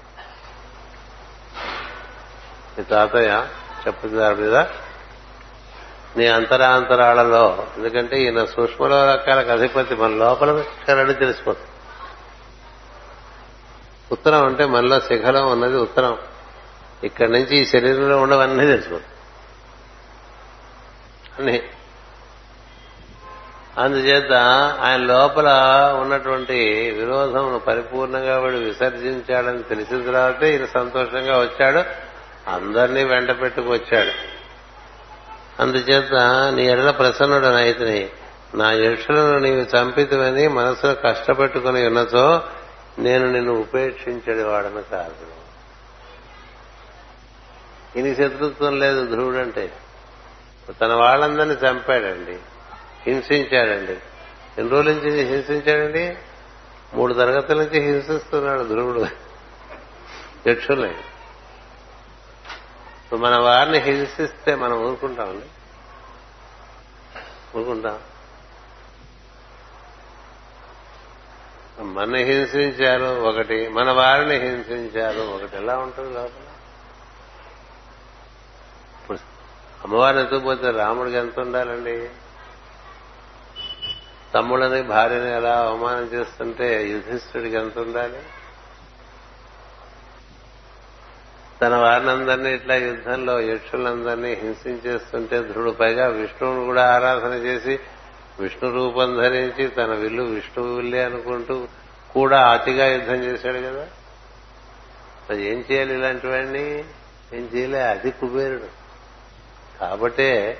[2.77, 3.47] నీ తాతయ్య
[3.87, 4.55] చెప్పుతున్నారు మీద
[6.17, 11.69] నీ అంతరాంతరాలలో ఎందుకంటే ఈయన సూక్ష్మలో రకాలకు అధిపతి మన లోపల కరడి తెలిసిపోతుంది
[14.11, 16.17] ఉత్తరం అంటే మనలో శిఖరం ఉన్నది ఉత్తరం.
[17.03, 19.07] ఇక్కడి నుంచి ఈ శరీరంలో ఉండవన్నీ తెలిసిపోతుంది
[21.39, 21.63] అన్ని.
[23.77, 24.33] అందుచేత
[24.81, 25.47] ఆయన లోపల
[26.01, 31.83] ఉన్నటువంటి విరోధమును పరిపూర్ణంగా వాడు విసర్జించాడని తెలిసిన తర్వాత ఈయన సంతోషంగా వచ్చాడు.
[32.49, 34.11] అందరినీ వెంట పెట్టుకొచ్చాడు.
[35.61, 36.13] అందుచేత
[36.55, 38.09] నీ ఎడల ప్రసన్నుడు నైతిని
[38.55, 42.43] నా యక్షులను నీవు చంపితువని మనసులో కష్టపెట్టుకుని ఉన్నతో
[42.99, 45.42] నేను నిన్ను ఉపేక్షించడి వాడను కాదు.
[47.95, 49.77] ఇని శత్రుత్వం లేదు ధ్రువుడంటే
[50.81, 52.39] తన వాళ్ళందరినీ చంపాడండి
[53.07, 53.91] హింసించాడండి.
[54.57, 56.17] ఎన్ని రోజుల నుంచి హింసించాడండి?
[56.93, 59.05] మూడు తరగతుల నుంచి హింసిస్తున్నాడు ధ్రువుడు.
[60.49, 60.95] యక్షుల్ని.
[63.15, 65.45] మన వారిని హింసిస్తే మనం ఊరుకుంటామండి?
[67.57, 67.99] ఊరుకుంటాం.
[71.93, 75.57] మన హింసించారు ఒకటి మన వారిని హింసించారు ఒకటి.
[75.57, 76.41] ఎలా ఉంటుంది లోపల
[79.01, 79.19] ఇప్పుడు
[79.83, 82.09] అమ్మవారిని ఎత్తుకుపోతే రాముడికి ఎంత ఉండాలండి?
[84.33, 88.19] తమ్ముళ్ళని భార్యని ఎలా అవమానం చేస్తుంటే యుధిష్ఠుడికి ఎంత ఉండాలి?
[91.61, 97.79] తన వారినందరినీ ఇట్లా యుద్ధంలో యక్షులందరినీ హింసించేస్తుంటే ధ్రుడు పైగా విష్ణువును కూడా ఆరాధన చేసి
[98.39, 101.67] విష్ణు రూపం ధరించి తన విల్లు విష్ణువు విల్లే అనుకుంటూ
[102.13, 103.87] కూడా అతిగా యుద్ధం చేశాడు కదా?
[105.29, 106.85] మరి ఏం చేయాలి ఇలాంటివన్నీ
[107.33, 107.81] ఏం చేయలే?
[107.81, 108.82] అది కుబేరుడు.
[109.81, 110.59] కాబట్టే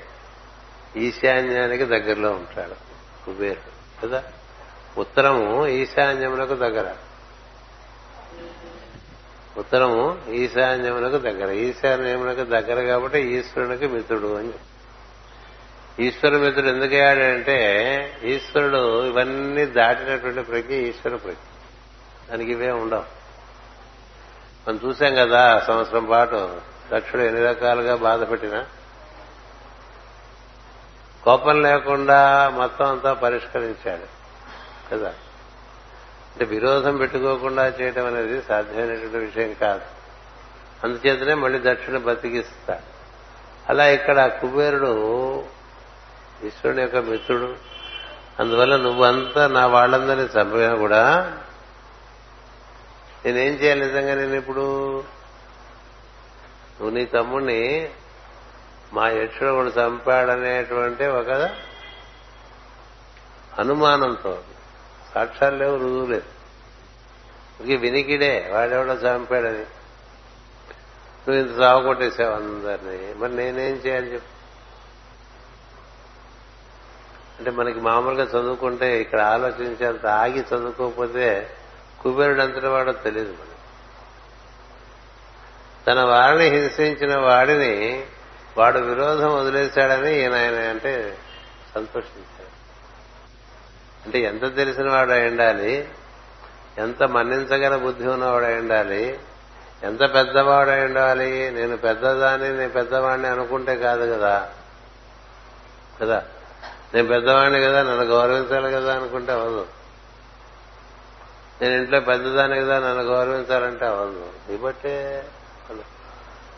[0.96, 2.74] ఈశాన్యానికి దగ్గరలో ఉంటాడు
[3.26, 4.24] కుబేరుడు కదా?
[4.98, 6.94] ఉత్తరము ఈశాన్యములకు దగ్గర.
[9.58, 11.52] ఉత్తరము ఈశాన్యములకు దగ్గర.
[11.52, 14.52] ఈశాన్యములకు దగ్గర కాబట్టి ఈశ్వరునికి మిత్రుడు అని
[16.00, 17.60] ఈశ్వర మిత్రుడు ఎందుకయ్యాడంటే
[18.24, 21.40] ఈశ్వరుడు ఇవన్నీ దాటినటువంటి ప్రజ్ఞ ఈశ్వర ప్రజ్ఞ
[22.30, 23.24] దానికి ఇవే ఉండవు.
[24.68, 26.60] మనం చూసాం కదా సంవత్సరం పాటు
[26.92, 28.66] దక్షుడు ఎన్ని రకాలుగా బాధ పెట్టినా?
[31.24, 34.14] కోపం లేకుండా మొత్తం అంతా పరిష్కరించాడు.
[34.90, 35.08] కదా?
[35.08, 39.82] అంటే విరోధం పెట్టుకోకుండా చేయటం అనేది సాధ్యమైనటువంటి విషయం కాదు.
[40.84, 42.94] అందుచేతనే మళ్ళీ దక్షిణ బతికిస్తాడు
[43.68, 45.44] అలా ఇక్కడ కుబేరుడు
[46.44, 47.56] ఈశ్వరుని యొక్క మిత్రుడు.
[48.40, 51.36] అందువల్ల నువ్వంతా నా వాళ్ళందరినీ చంపినా కూడా?
[53.24, 54.94] నేనేం చేయాలి నిజంగా నేను ఇప్పుడు?
[56.80, 57.90] నువ్వు నీ తమ్ముడిని
[58.92, 61.50] మా యక్షుడు చంపాడనేటువంటి ఒక
[63.58, 64.42] అనుమానంతో.
[65.14, 66.22] సాక్ష్యాలు లేవు రుజువు లేదు.
[67.76, 69.66] వినికిడే వాడెవడో చంపాడని
[71.28, 73.14] నువ్వు ఇంత సాగు కొట్టేసావు అందరినీ.
[73.14, 74.34] మరి నేనేం చేయాలి చెప్పు.
[77.38, 81.50] అంటే మనకి మామూలుగా చదువుకుంటే ఇక్కడ ఆలోచించేంత ఆగి చదువుకోకపోతే
[82.02, 83.44] కుబేరుడు అంతటి వాడో తెలియదు మనకి.
[85.86, 88.06] తన వారిని హింసించిన వాడిని
[88.58, 91.18] వాడు విరోధం వదిలేశాడని ఈయన ఆయన అంటే
[91.74, 92.54] సంతోషించాడు.
[94.06, 95.88] అంటే ఎంత తెలిసిన వాడు అయి ఉండాలి
[96.78, 99.18] ఎంత మన్నించగల బుద్ధి ఉన్నవాడు ఉండాలి
[99.82, 104.50] ఎంత పెద్దవాడు ఉండాలి నేను పెద్దదాన్ని నేను పెద్దవాడిని అనుకుంటే కాదు కదా.
[106.02, 106.22] కదా?
[106.94, 109.66] నేను పెద్దవాడిని కదా నన్ను గౌరవించాలి కదా అనుకుంటే అవ్వదు.
[111.62, 114.30] నేను ఇంట్లో పెద్దదాన్ని కదా నన్ను గౌరవించాలంటే అవ్వదు.
[114.50, 115.26] ఇబట్టే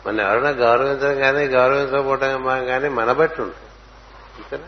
[0.05, 3.65] మన ఎవరైనా గౌరవించడం కానీ గౌరవించకపోవటం కానీ మన బట్టి ఉంటుంది.
[4.37, 4.63] అంతేనా?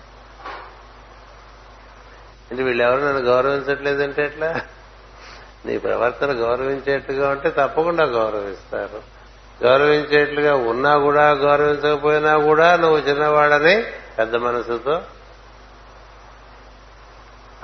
[2.52, 4.62] అంటే వీళ్ళెవరు నన్ను గౌరవించట్లేదంటే ఎట్లా?
[5.66, 9.02] నీ ప్రవర్తన గౌరవించేట్టుగా ఉంటే తప్పకుండా గౌరవిస్తారు.
[9.64, 13.82] గౌరవించేట్లుగా ఉన్నా కూడా గౌరవించకపోయినా కూడా నువ్వు చిన్నవాడని
[14.18, 15.02] పెద్ద మనసుతో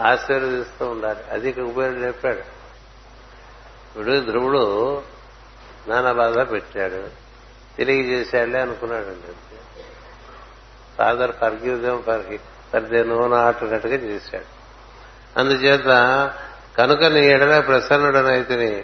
[0.02, 1.20] ఆశీర్వదిస్తూ ఉండాలి.
[1.32, 2.40] అది ఇక్కడ ఉపయోగం చెప్పాడు.
[2.40, 5.02] ఇప్పుడు ధ్రువుడు
[5.88, 7.25] నానా బాధ పెట్టాడు.
[7.78, 9.34] తిరిగి చేశాడులే అనుకున్నాడండి
[10.98, 12.40] ఫాదర్ ఫర్గ్యూదం ఫర్గి
[12.74, 14.56] సర్దే నూనె ఆటున్నట్టుగా చేశాడు.
[15.40, 15.86] అందుచేత
[16.78, 18.84] కనుక నీ ఎడల ప్రసన్నుడనైతిని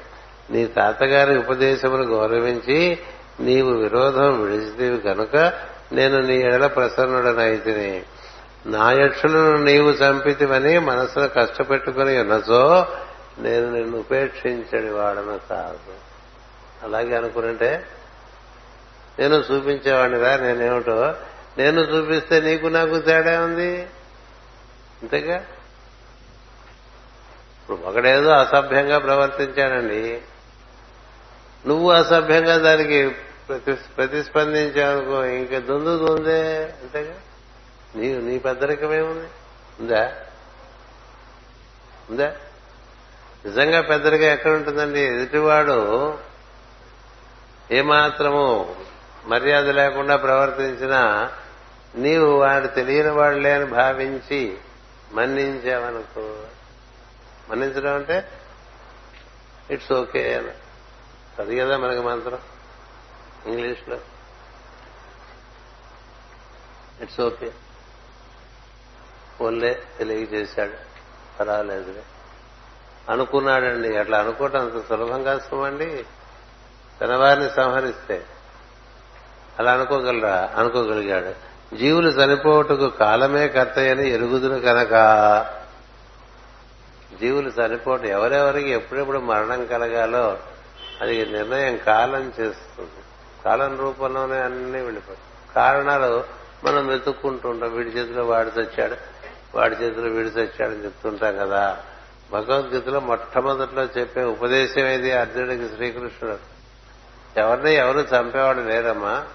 [0.49, 2.99] నీ తాతగారి ఉపదేశమును గౌరవించి
[3.39, 5.53] నీవు విరోధం విడిచితేవి కనుక
[5.91, 8.03] నేను నీ ఎడల ప్రసన్నుడనైతిని.
[8.65, 12.87] నా యక్షులను నీవు చంపితివని మనసును కష్టపెట్టుకుని ఉన్నచో
[13.39, 15.93] నేను నిన్ను ఉపేక్షించడి వాడను కాదు.
[16.83, 17.85] అలాగే అనుకుంటే
[19.19, 21.15] నేను చూపించేవాడినిరా నేనేమిటో.
[21.57, 23.81] నేను చూపిస్తే నీకు నాకు తేడా ఉంది?
[25.01, 25.37] అంతేగా?
[27.61, 30.21] ఇప్పుడు ఒకడేదో అసభ్యంగా ప్రవర్తించానండి
[31.67, 33.09] నువ్వు అసభ్యంగా దానికి
[33.97, 37.13] ప్రతిస్పందించావనుకో ఇంకా దొందు దొందే అంతేగా?
[37.95, 39.27] నీ నీ పెద్దరికమేముంది
[39.79, 40.13] ఉందా.
[42.09, 42.35] ఉందా?
[43.45, 46.17] నిజంగా పెద్దరికం ఎక్కడ ఉంటుందండి ఎదుటివాడు
[47.71, 48.75] ఏమాత్రము
[49.25, 51.31] మర్యాద లేకుండా ప్రవర్తించినా
[51.95, 54.57] నీవు వాడు తెలియని వాడులే అని భావించి
[55.11, 56.43] మన్నించావనుకో.
[57.49, 58.31] మన్నించడం అంటే
[59.69, 60.51] ఇట్స్ ఓకే అని.
[61.41, 62.39] అది కదా మనకి మంత్రం
[63.45, 63.97] ఇంగ్లీష్లో.
[67.01, 67.51] ఇట్స్ ఓకే
[69.41, 70.73] పోన్లే తెలియజేశాడు.
[71.39, 72.03] పర్వాలేదులే
[73.09, 73.97] అనుకున్నాడండి.
[73.97, 76.05] అట్లా అనుకోవటం అంత సులభం కాస్తామండి
[77.01, 78.25] తన వారిని సంహరిస్తే
[79.61, 80.49] అలా అనుకోగలరా?
[80.55, 81.51] అనుకోగలిగాడు.
[81.75, 84.93] జీవులు చనిపోవటకు కాలమే కర్తయ్యని ఎరుగుదును కనుక.
[87.19, 90.37] జీవులు చనిపోవటం ఎవరెవరికి ఎప్పుడెప్పుడు మరణం కలగాలో
[91.01, 92.89] అది నిర్ణయం కాలం చేస్తుంది.
[93.45, 95.53] కాలం రూపంలోనే అన్ని వెళ్ళిపోతాయి.
[95.55, 96.23] కారణాలు
[96.63, 97.77] మనం వెతుక్కుంటుంటాం.
[97.77, 98.95] వీడి చేతిలో వాడి చచ్చాడు
[99.55, 101.77] వాడి చేతిలో వీడి చచ్చాడని చెప్తుంటాం కదా.
[102.31, 105.11] భగవద్గీతలో మొట్టమొదట్లో చెప్పే ఉపదేశం ఏది?
[105.11, 106.37] అర్జునుడికి శ్రీకృష్ణుడు.
[107.39, 109.25] ఎవరిని ఎవరు చంపేవాడు లేరమ్మా?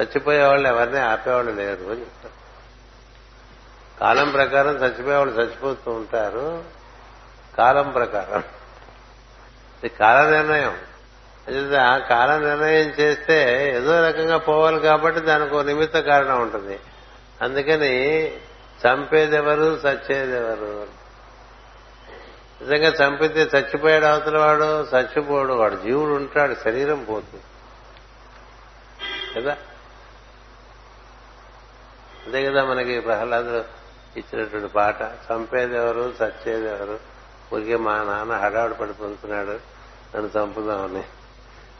[0.00, 2.42] చచ్చిపోయే వాళ్ళు ఎవరిని ఆపేవాళ్ళు లేరు అని చెప్తారు.
[4.00, 6.64] కాలం ప్రకారం చచ్చిపోయేవాళ్ళు చచ్చిపోతూ ఉంటారు.
[7.58, 8.38] కాలం ప్రకారం.
[9.84, 10.78] ఇది కాల నిర్ణయం.
[11.76, 16.80] ఆ కాల నిర్ణయం చేస్తే ఏదో రకంగా పోవాలి కాబట్టి దానికి ఒక నిమిత్త కారణం ఉంటుంది.
[17.42, 18.28] అందుకని
[18.86, 20.86] చంపేదెవరు చచ్చేదెవరు?
[22.62, 27.42] నిజంగా చంపితే చచ్చిపోయాడు అవతల వాడు చచ్చిపోడు వాడు జీవుడు ఉంటాడు శరీరం పోతుంది.
[29.36, 29.56] కదా?
[32.26, 33.82] అంతే కదా మనకి ప్రహ్లాదుడు
[34.18, 35.02] ఇచ్చినటువంటి పాట.
[35.02, 36.98] చంపేదెవరు చచ్చేదెవరు.
[37.54, 39.50] ఊరికే మా నాన్న హడావుడు పడిపోతున్నాడు
[40.16, 41.02] నన్ను చంపుదామని.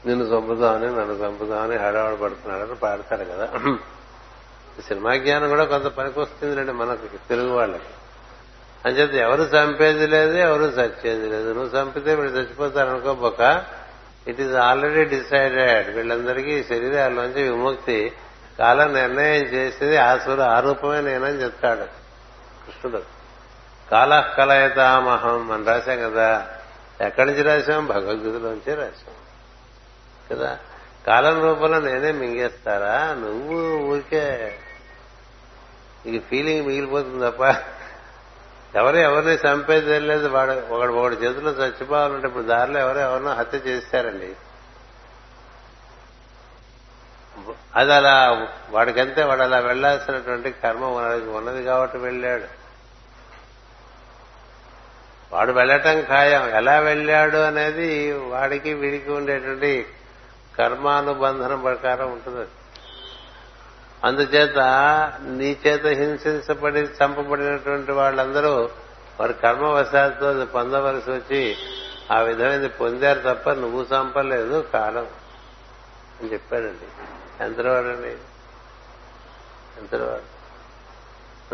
[0.09, 3.49] నిన్ను చంపుదామని నన్ను చంపుదామని హడావుడు పడుతున్నాడు అని పాడతారు కదా.
[4.89, 7.93] సినిమా జ్ఞానం కూడా కొంత పనికొస్తుందిలేండి మనకు తెలుగు వాళ్ళకి.
[8.89, 11.53] అంచేత ఎవరు చంపేది లేదు ఎవరు చచ్చేది లేదు.
[11.53, 13.65] నువ్వు చంపితే వీళ్ళు చచ్చిపోతారనుకోబోక
[14.27, 18.13] ఇట్ ఈజ్ ఆల్రెడీ డిసైడెడ్ వీళ్ళందరికీ శరీరాల్లోంచి విముక్తి
[18.59, 21.81] కాలం నిర్ణయం చేసేది ఆ ఆ రూపమే నేనని చెప్తాడు
[22.67, 23.03] కృష్ణుడు.
[23.91, 26.49] కాల కలయతామహం అని రాశాం కదా.
[27.01, 27.87] ఎక్కడి నుంచి రాశాం?
[27.87, 29.15] భగవద్గీతలోంచి రాశాం.
[30.31, 30.59] కదా?
[31.07, 33.15] కాలం రూపంలో నేనే మింగేస్తారా?
[33.15, 34.59] నువ్వు ఊరికే
[36.07, 37.43] ఈ ఫీలింగ్ మిగిలిపోతుంది తప్ప
[38.75, 44.33] ఎవరు ఎవరిని చంపేది తెలియలేదు వాడు ఒకడు ఒకటి చేతిలో చచ్చిపోవాలంటే ఇప్పుడు దారిలో ఎవరు ఎవరినో హత్య చేస్తారండి.
[47.75, 52.63] అది అలా వాడికంతే వాడు అలా వెళ్ళాల్సినటువంటి కర్మ వాడికి ఉన్నది కాబట్టి వెళ్ళాడు.
[55.33, 56.49] వాడు వెళ్ళటం ఖాయం.
[56.49, 59.87] ఎలా వెళ్ళాడు అనేది వాడికి వీడికి ఉండేటువంటి
[60.59, 62.49] కర్మానుబంధనం ప్రకారం ఉంటుంది.
[64.05, 64.59] అందుచేత
[65.23, 68.71] నీ చేత హింసించబడి చంపబడినటువంటి వాళ్ళందరూ
[69.21, 71.57] వారి కర్మవశాత్తు అది పొందవలసి వచ్చి
[72.13, 75.07] ఆ విధమైనది పొందారు తప్ప నువ్వు చంపలేదు కాలం
[76.21, 77.13] అని చెప్పాడండి.
[77.45, 78.09] ఎంతవాడండి
[79.81, 80.33] ఎంతవాడు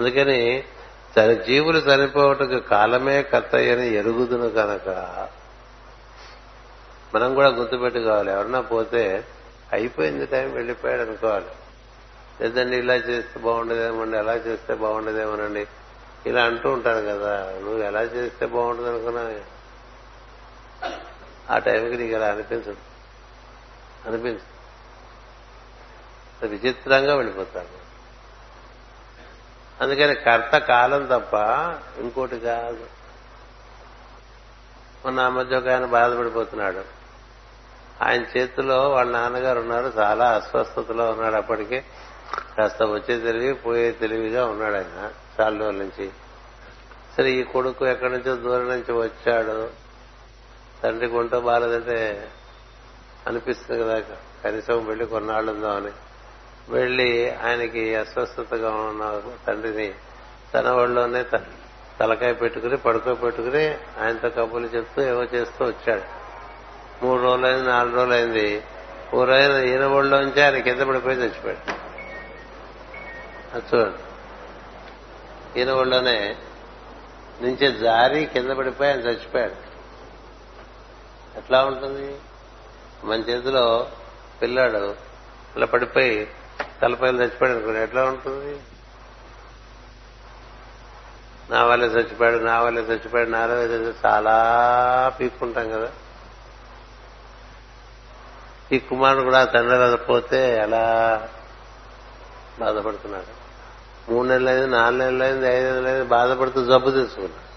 [0.00, 0.64] అందుకని
[1.16, 4.88] తన జీవులు చనిపోవటకు కాలమే కర్తయ్యని ఎరుగుదును కనుక
[7.14, 9.24] మనం కూడా గుర్తుపెట్టుకోవాలి ఎవరన్నా పోతే
[9.72, 11.46] అయిపోయింది టైం వెళ్ళిపోయాడు అనుకోవాలి.
[12.40, 15.66] లేదండి ఇలా చేస్తే బాగుండేదేమోండి ఎలా చేస్తే బాగుండేదేమోనండి.
[16.26, 19.40] ఇలా అంటూ ఉంటాను కదా నువ్వు ఎలా చేస్తే బాగుంటుంది అనుకున్నా?
[21.50, 22.76] ఆ టైంకి నీకు ఇలా అనిపించదు.
[24.06, 24.57] అనిపించదు.
[26.46, 27.88] విచిత్రంగా వెళ్ళిపోతాడు.
[29.82, 31.34] అందుకని కర్త కాలం తప్ప
[32.00, 32.86] ఇంకోటి కాదు.
[35.04, 36.84] మొన్న ఆ మధ్య ఒక ఆయన బాధపడిపోతున్నాడు.
[38.02, 41.84] ఆయన చేతిలో వాళ్ళ నాన్నగారు ఉన్నారు చాలా అస్వస్థతలో ఉన్నాడు అప్పటికే.
[42.58, 46.10] కాస్త వచ్చే తెలివి పోయే తెలివిగా ఉన్నాడు ఆయన చాలా రోజుల నుంచి.
[47.16, 49.70] సరే ఈ కొడుకు ఎక్కడి నుంచో దూరం నుంచి వచ్చాడు.
[50.82, 52.28] తండ్రి కొంటో బాగాలేదంటే
[53.26, 54.02] అనిపిస్తుంది కదా
[54.44, 56.07] కనీసం వెళ్ళి కొన్నాళ్ళు
[56.68, 59.94] వెళ్ళి వెళ్ళి ఆయనకి అస్వస్థతగా ఉన్న తండ్రిని
[60.54, 61.24] తన ఒళ్ళోనే
[62.00, 63.68] తలకాయ పెట్టుకుని పడుకో పెట్టుకుని
[64.00, 66.02] ఆయనతో కబుర్లు చెప్తూ ఏవో చేస్తూ వచ్చాడు.
[67.04, 68.62] మూడు రోజులైంది నాలుగు రోజులైంది.
[69.14, 71.72] ఓ రోజున ఈయన ఒళ్ళోంచి ఆయన కింద పడిపోయి చచ్చిపోయాడు.
[73.58, 73.98] చూడండి.
[75.60, 76.36] ఈయన ఒళ్ళోనే
[77.42, 79.68] నుంచి జారి కింద పడిపోయి ఆయన చచ్చిపోయాడు.
[81.38, 82.16] ఎట్లా ఉంటుంది?
[83.04, 83.90] మన చేతిలో
[84.42, 84.94] పిల్లాడు
[85.56, 86.28] ఇలా పడిపోయి
[86.82, 88.60] తలపైలు చచ్చిపోయాడు అనుకోండి ఎట్లా ఉంటుంది?
[91.50, 94.06] నా వల్లే చచ్చిపోయాడు నా వల్లే చచ్చిపోయాడు నా వల్లే చచ్చిపోయాడు.
[94.06, 94.36] చాలా
[95.20, 95.90] పీక్కుంటాం కదా.
[98.72, 100.84] ఈ కుమారుడు కూడా తండ్రి వల్ల పోతే ఎలా
[102.58, 103.38] బాధపడుతున్నాడు.
[104.10, 107.48] మూడు నెలలైంది నాలుగు నెలలైంది ఐదు నెలలైంది బాధపడుతూ జబ్బు తీసుకున్నాడు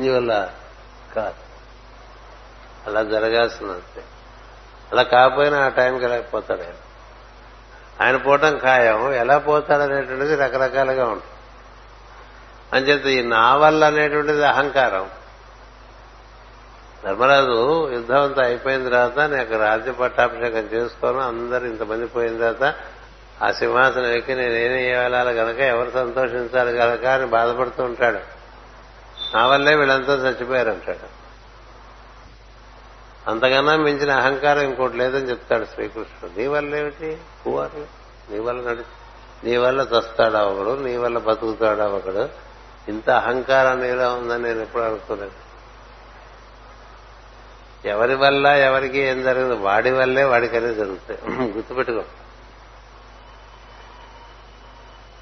[0.00, 0.52] నీ వల్ల
[1.16, 1.46] కాదు.
[2.86, 4.04] అలా జరగాల్సిందంతే
[4.92, 6.74] అలా కాకపోయినా ఆ టైంకి వెళ్ళకపోతాడు ఆయన?
[8.02, 9.12] ఆయన పోవటం ఖాయం.
[9.12, 11.32] ఎలా పోతాడనేటువంటిది రకరకాలుగా ఉంటుంది
[12.72, 15.10] అంచేత ఈ నా వల్ల అనేటువంటిది అహంకారం.
[17.04, 22.74] ధర్మరాజు యుద్ధం అంతా అయిపోయిన తర్వాత నేను రాజ్య పట్టాభిషేకం చేసుకోను అందరు ఇంతమంది పోయిన తర్వాత
[23.42, 28.18] ఆ సింహాసనం ఎక్కి నేనేం వెళ్ళాలి గనక ఎవరు సంతోషించాలి గనక అని బాధపడుతూ ఉంటాడు.
[29.34, 31.15] నా వల్లే వీళ్ళంతా చచ్చిపోయారు అంటాడు.
[33.28, 36.38] అంతకన్నా మించిన అహంకారం ఇంకోటి లేదని చెప్తాడు శ్రీకృష్ణుడు.
[36.38, 37.18] నీ వల్ల ఏమిటి?
[37.46, 37.86] పువ్వారు
[38.32, 38.82] నీ వల్ల నడి
[39.44, 42.28] నీ వల్ల చస్తాడా ఒకడు నీ వల్ల బతుకుతాడా ఒకడు
[42.88, 45.46] ఇంత అహంకారం నీలో ఉందని నేను ఎప్పుడు అనుకోలేదు.
[47.88, 51.18] ఎవరి వల్ల ఎవరికి ఏం జరగదు వాడి వల్లే వాడికనే జరుగుతాయి.
[51.52, 52.02] గుర్తుపెట్టుకో.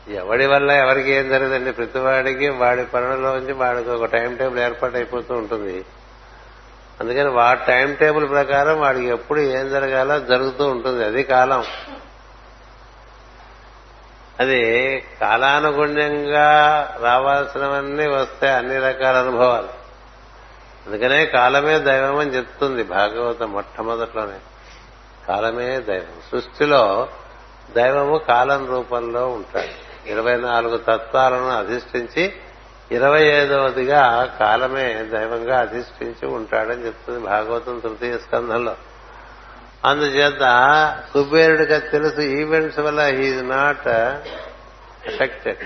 [0.09, 1.73] ఎవడి వల్ల ఎవరికి ఏం జరగదండి?
[1.73, 5.85] ప్రతి వాడికి వాడి పనులలోంచి వాడికి ఒక టైం టేబుల్ ఏర్పాటు అయిపోతూ ఉంటుంది.
[7.01, 11.05] అందుకని వాడి టైం టేబుల్ ప్రకారం వాడికి ఎప్పుడు ఏం జరగాలో జరుగుతూ ఉంటుంది.
[11.05, 11.65] అది కాలం.
[14.41, 19.69] అది కాలానుగుణ్యంగా రావాల్సినవన్నీ వస్తాయి అన్ని రకాల అనుభవాలు.
[20.87, 24.39] అందుకనే కాలమే దైవం అని చెప్తుంది భాగవతం మొట్టమొదట్లోనే.
[25.29, 26.21] కాలమే దైవం.
[26.33, 27.09] సృష్టిలో
[27.77, 30.09] దైవము కాలం రూపంలో ఉంటాడు.
[30.09, 32.33] ఇరవై నాలుగు తత్వాలను అధిష్ఠించి
[32.91, 38.77] ఇరవై ఐదవదిగా కాలమే దైవంగా అధిష్ఠించి ఉంటాడని చెప్తుంది భాగవతం తృతీయ స్కంధంలో.
[39.85, 40.43] అందుచేత
[41.13, 43.89] కుబేరుడిగా తెలుసు ఈవెంట్స్ వల్ల హీఈ్ నాట్
[45.09, 45.65] ఎఫెక్టెడ్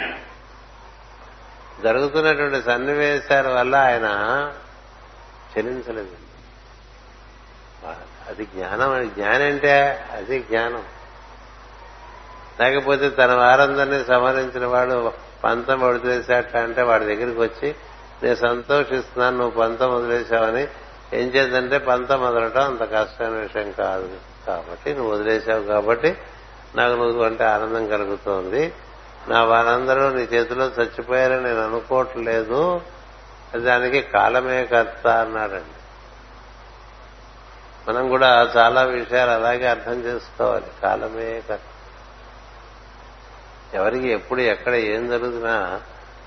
[1.82, 4.08] జరుగుతున్నటువంటి సన్నివేశాల వల్ల ఆయన
[5.58, 6.16] చలించలేదు
[8.28, 10.84] అది జ్ఞానం జ్ఞానం అంటే అది జ్ఞానం.
[12.60, 17.74] లేకపోతే తన వారందరినీ సంహరించిన వాడు పంతం వదిలేశాట అంటే వాడి దగ్గరికి వచ్చి
[18.22, 20.68] నేను సంతోషిస్తున్నాను నువ్వు పంతం వదిలేశావని
[21.12, 24.16] ఏం చేద్దంటే పంతం వదలటం అంత కష్టమైన విషయం కాదు.
[24.46, 26.16] కాబట్టి నువ్వు వదిలేశావు కాబట్టి
[26.76, 28.72] నాకు నువ్వు అంటే ఆనందం కలుగుతోంది.
[29.28, 32.80] నా వారందరూ నీ చేతిలో చచ్చిపోయారని నేను అనుకోవట్లేదు.
[33.56, 35.78] దానికి కాలమే కర్త అన్నాడండి.
[37.90, 40.66] మనం కూడా చాలా విషయాలు అలాగే అర్థం చేసుకోవాలి.
[40.82, 41.62] కాలమే కర్త.
[43.74, 45.82] ఎవరికి ఎప్పుడు ఎక్కడ ఏం జరుగుతున్నా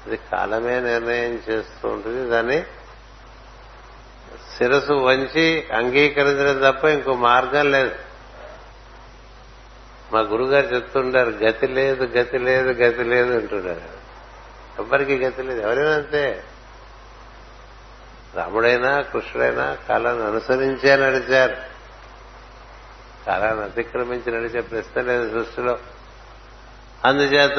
[0.08, 2.30] అది కాలమే నిర్ణయం చేస్తూ ఉంటుంది.
[2.30, 2.64] దాన్ని
[4.58, 7.96] శిరసు వంచి అంగీకరించడం తప్ప ఇంకో మార్గం లేదు.
[10.14, 13.82] మా గురుగారు చెప్తుంటారు గతి లేదు గతి లేదు గతి లేదు అంటున్నారు
[14.80, 15.62] ఎవ్వరికి గతి లేదు.
[15.62, 16.44] ఎవరైనా అంతే.
[18.36, 21.56] రాముడైనా కృష్ణుడైనా కాలాన్ని అనుసరించే నడిచారు.
[23.28, 25.80] కాలాన్ని అతిక్రమించి నడిచే ప్రశ్న లేదు సృష్టిలో.
[27.06, 27.56] అందుచేత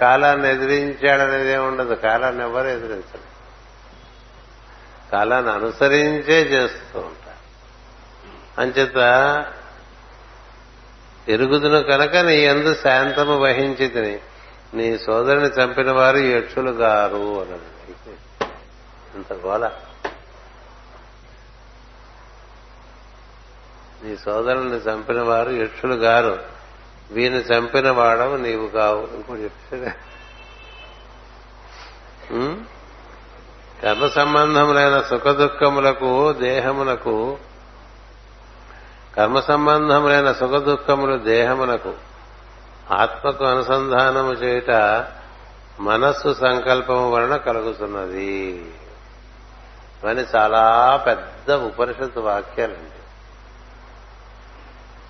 [0.00, 1.94] కాలాన్ని ఎదిరించాడనేది ఉండదు.
[1.94, 3.30] కాలాన్ని ఎవరు ఎదిరించడు
[5.12, 7.30] కాలాన్ని అనుసరించే చేస్తూ ఉంటారు
[8.60, 8.98] అంచేత
[11.28, 14.18] ఎరుగుదును కనుక నీ ఎందు శాంతము వహించి తిని
[14.74, 18.16] నీ సోదరుని చంపిన వారు యక్షులు గారు అన్నది
[19.14, 19.70] ఇంత గోల.
[24.04, 26.59] నీ సోదరుని చంపిన వారు యక్షులు గారు.
[27.10, 29.08] వీని చంపిన వాడవు నీవు కావు.
[29.14, 29.94] ఇంకోటి చెప్తే
[33.82, 37.38] కర్మ సంబంధములైన సుఖ దుఃఖములకు దేహమునకు
[39.16, 41.94] కర్మ సంబంధములైన సుఖ దుఃఖములు దేహమునకు
[42.90, 45.04] ఆత్మకు అనుసంధానము చేయుట
[45.80, 48.72] మనస్సు సంకల్పము వలన కలుగుతున్నది.
[50.08, 52.99] అని చాలా పెద్ద ఉపనిషత్తు వాక్యాలండి.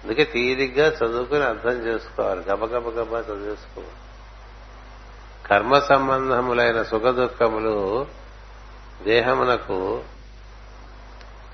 [0.05, 2.41] అందుకే తీరిగ్గా చదువుకుని అర్థం చేసుకోవాలి.
[2.41, 3.91] గబగబ గబ చదివేసుకోవాలి
[5.47, 8.07] కర్మ సంబంధములైన సుఖ దుఃఖములు
[9.03, 10.03] దేహమునకు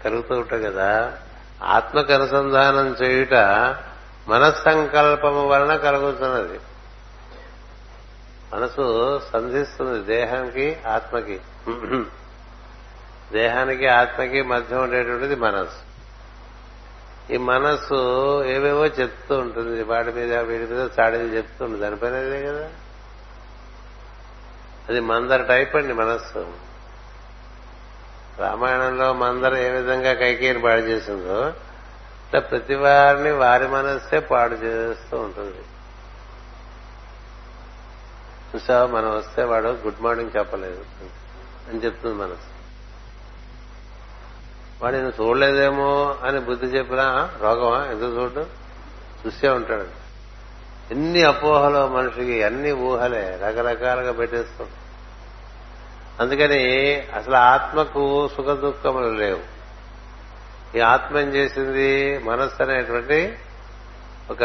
[0.05, 1.18] కలుగుతూ ఉంటాయి కదా.
[1.62, 3.34] ఆత్మకు అనుసంధానం చేయుట
[4.28, 6.61] మనస్సంకల్పము వలన కలుగుతున్నది.
[8.55, 11.40] మనసు సంధిస్తుంది దేహానికి ఆత్మకి.
[13.32, 15.95] దేహానికి ఆత్మకి మధ్య ఉండేటువంటిది మనస్సు.
[17.30, 17.94] ఈ మనస్సు
[18.44, 19.82] ఏవేవో చెప్తూ ఉంటుంది.
[19.82, 22.70] వాడి మీద వీడి మీద చాడీలు చెప్తుంది దానిపైన అదే కదా?
[24.88, 26.52] అది మందర టైప్ అండి మనస్సు.
[28.38, 31.48] రామాయణంలో మందర ఏ విధంగా కైకేయిని పాడు చేసిందో
[32.26, 35.58] ఇట్లా ప్రతి వారిని వారి మనస్సే పాడు చేస్తూ ఉంటుంది.
[38.54, 38.86] చూసావా?
[38.86, 40.84] మనం వస్తే వాడు గుడ్ మార్నింగ్ చెప్పలేదు.
[41.68, 42.55] అని చెప్తుంది మనసు
[44.82, 47.84] వాడు నేను చూడలేదేమో అని బుద్ధి చెప్పినా రోగమా?
[47.84, 48.46] ఎందుకు చూడు
[49.26, 50.06] చూసే ఉంటాడు.
[50.90, 54.68] ఎన్ని అపోహలు మనిషికి అన్ని ఊహలే రకరకాలుగా పెట్టేస్తాం.
[56.20, 59.56] అందుకని అసలు ఆత్మకు సుఖ దుఃఖములు లేవు.
[60.76, 62.18] ఈ ఆత్మ ఏం చేసింది?
[62.18, 63.38] మనస్సు అనేటువంటి
[64.30, 64.42] ఒక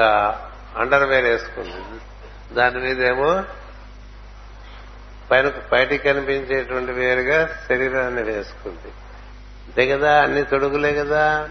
[0.77, 2.01] అండర్ వేర్ వేసుకుంది.
[2.55, 3.43] దాని మీదేమో
[5.31, 8.91] పైన బయటికి కనిపించేటువంటి వేరుగా శరీరాన్ని వేసుకుంది.
[9.71, 10.23] అంతే కదా?
[10.23, 11.49] అన్ని తొడుగులే కదా?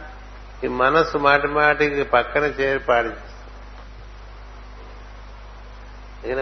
[0.64, 3.10] ఈ మనస్సు మాటి మాటికి పక్కన చేరి పాడి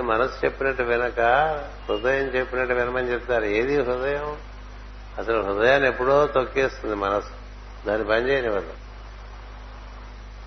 [0.01, 1.21] మనసు చెప్పినట్టు వినక
[1.89, 3.45] హృదయం చెప్పినట్టు వినమని చెప్తారు.
[3.45, 4.37] ఏది హృదయం?
[5.19, 7.31] అసలు హృదయాన్ని ఎప్పుడో తొక్కేస్తుంది మనసు.
[7.87, 8.73] దాన్ని పని చేయనివ్వదు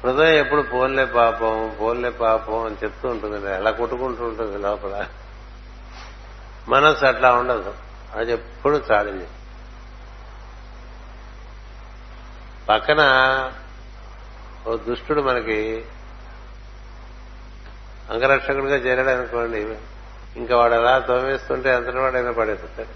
[0.04, 3.56] హృదయం ఎప్పుడు పోన్లే పాపం పోన్లే పాపం అని చెప్తూ ఉంటుంది.
[3.56, 5.08] అలా కొట్టుకుంటూ ఉంటుంది లోపల.
[6.68, 7.74] మనసు అట్లా ఉండదు.
[8.16, 9.28] అది ఎప్పుడు చాలింది.
[12.72, 13.02] పక్కన
[14.68, 15.86] ఓ దుష్టుడు మనకి
[18.10, 19.78] అంగరక్షకుడిగా చేరాడు అనుకోండి.
[20.36, 22.88] ఇంకా వాడు అలా తోమేస్తుంటే అంతటి వాడైనా పడేస్తాడు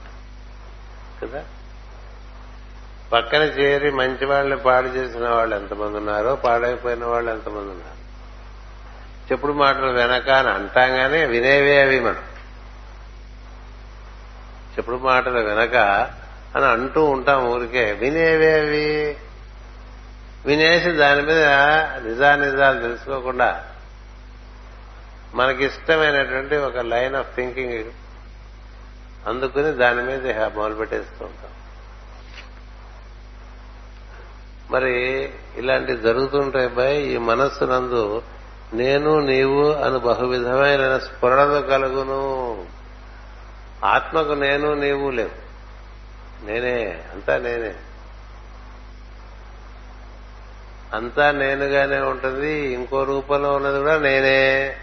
[1.26, 1.44] కదా?
[3.12, 8.06] పక్కన చేరి మంచి వాళ్ళని పాడు చేసిన వాళ్ళు ఎంతమంది ఉన్నారో పాడైపోయిన వాళ్ళు ఎంతమంది ఉన్నారు?
[9.32, 12.24] చెప్పుడు మాటలు వెనక అని అంటాం వినేవే అవి మనం.
[14.72, 15.76] చెప్పుడు మాటలు వెనక
[16.56, 17.92] అని అంటూ ఉంటాం ఊరికే.
[17.92, 19.18] వినేవే అవి?
[20.46, 21.46] వినేసి దాని మీద
[22.08, 23.66] నిజానిజాలు తెలుసుకోకుండా
[25.34, 27.92] మనకిష్టమైనటువంటి ఒక లైన్ ఆఫ్ థింకింగ్
[29.28, 31.52] అందుకుని దాని మీద మొదలు పెట్టేస్తూ ఉంటాం.
[34.72, 35.24] మరి
[35.58, 38.22] ఇలాంటి జరుగుతుంటాయి బాయ్ ఈ మనస్సు నందు
[38.74, 42.66] నేను నీవు అని బహువిధమైన స్ఫురణలు కలుగును.
[43.86, 45.46] ఆత్మకు నేను నీవు లేవు.
[46.46, 47.76] నేనే అంతా నేనే.
[50.94, 52.74] అంతా నేనుగానే ఉంటుంది.
[52.74, 54.76] ఇంకో రూపంలో ఉన్నది కూడా నేనే.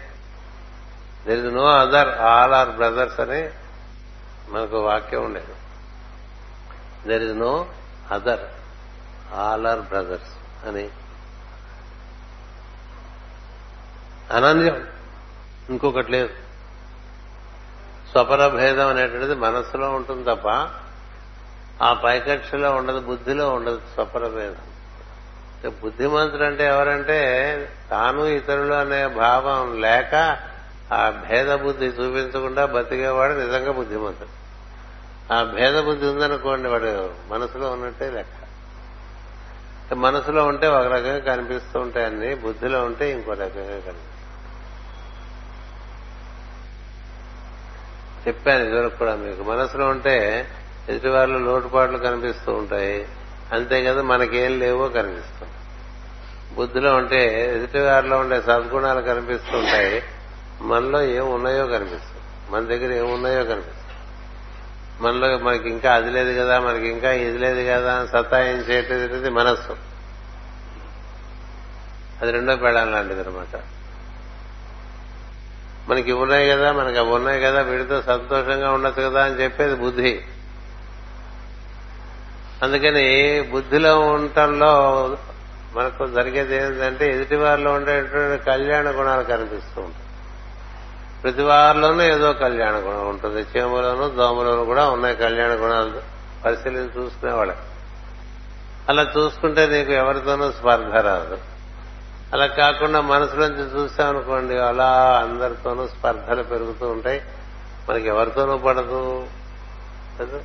[1.27, 3.49] There is no other all are brothers అని
[4.49, 5.53] మనకు వాక్యం ఉండేది.
[7.07, 7.67] There is no
[8.11, 8.39] other
[9.33, 10.89] all are brothers అని.
[14.31, 14.87] అనన్యం
[15.69, 16.29] ఇంకొకటి లేదు.
[18.11, 20.47] స్వపర భేదం అనేటువంటిది మనస్సులో ఉంటుంది తప్ప
[21.83, 24.72] ఆ పైకక్షలో ఉండదు బుద్ధిలో ఉండదు స్వపర భేదం.
[25.69, 27.19] బుద్ధిమంతుడు అంటే ఎవరంటే
[27.91, 30.37] తాను ఇతరులు అనే భావం లేక
[30.93, 34.43] ఆ భేద బుద్ధి చూపించకుండా బతికేవాడు నిజంగా బుద్ధిమంతుడు.
[35.33, 38.43] ఆ భేద బుద్ధి ఉందనుకోండి వాడు మనసులో ఉన్నట్టే లెక్క.
[39.93, 43.97] మనసులో ఉంటే ఒక రకంగా కనిపిస్తూ ఉంటాయి అన్ని బుద్ధిలో ఉంటే ఇంకో రకంగా కనిపిస్తాయి
[48.27, 50.47] చెప్పాను ఇదివరకు కూడా మీకు మనసులో ఉంటే
[50.89, 53.07] ఎదుటివారిలో లోటుపాట్లు కనిపిస్తూ ఉంటాయి.
[53.53, 55.49] అంతే కదా మనకేం లేవో కనిపిస్తాం.
[56.55, 57.19] బుద్ధిలో ఉంటే
[57.55, 60.03] ఎదుటివారిలో ఉండే సద్గుణాలు కనిపిస్తుంటాయి.
[60.61, 63.79] మనలో ఏం ఉన్నాయో కనిపిస్తుంది మన దగ్గర ఏమున్నాయో కనిపిస్తుంది
[65.01, 69.75] మనలో మనకి ఇంకా అది లేదు కదా మనకి ఇంకా ఇది లేదు కదా అని సతాయించేటది మనస్సు.
[72.21, 73.59] అది రెండో పెడాలి లాంటిది అనమాట
[75.89, 80.25] మనకి ఉన్నాయి కదా మనకి అవి ఉన్నాయి కదా వీడితో సంతోషంగా ఉండొచ్చు కదా అని చెప్పేది బుద్ధి.
[82.63, 85.09] అందుకని బుద్ధిలో ఉండటంలో
[85.75, 90.03] మనకు జరిగేది ఏంటంటే ఎదుటి వారిలో ఉండేటువంటి కళ్యాణ గుణాలు కనిపిస్తూ ఉంటాయి.
[91.23, 93.41] ప్రతి వారిలోనూ ఏదో కళ్యాణ గుణం ఉంటుంది.
[93.41, 96.01] చీమలోను దోమలోను కూడా ఉన్నాయి కళ్యాణ గుణాలు.
[96.45, 97.55] పరిశీలించి చూసుకునేవాళ్ళే.
[98.89, 101.37] అలా చూసుకుంటే నీకు ఎవరితోనూ స్పర్ధ రాదు.
[102.33, 107.21] అలా కాకుండా మనసులోంచి చూసామనుకోండి అలా అందరితోనూ స్పర్ధలు పెరుగుతూ ఉంటాయి.
[107.89, 109.27] మనకి ఎవరితోనూ పడదు.
[110.19, 110.39] కదా?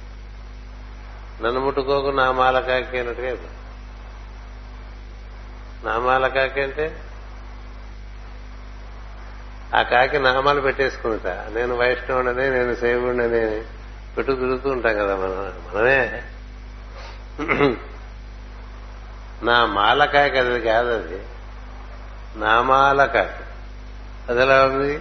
[1.42, 3.36] నన్ను ముట్టుకోకు నా మాలకాకి అన్నట్టుగా
[5.84, 7.02] నా మాలకాకి అంటే?
[9.74, 11.46] ఆ కాకి నామాలు పెట్టేసుకుంటా.
[11.50, 13.64] నేను వైష్ణవుడని నేను సేవుడని
[14.16, 15.62] పెట్టు తిరుగుతూ ఉంటాం కదా మనం.
[15.74, 16.22] మనమే.
[19.42, 21.22] నా మాలకాయ అది కాదు అది.
[22.36, 23.44] నామాల కాకి
[24.28, 25.00] అది ఎలా ఉంది?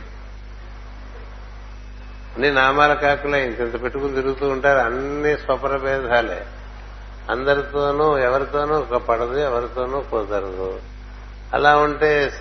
[2.37, 4.79] అన్ని నామాల కాకులే ఇంత పెట్టుకుని తిరుగుతూ ఉంటారు.
[4.79, 6.45] అన్ని స్వపర భేదాలే.
[7.29, 10.79] అందరితోనూ ఎవరితోనూ ఒక పడదు ఎవరితోనూ కుదరదు
[11.53, 12.31] అలా ఉంటే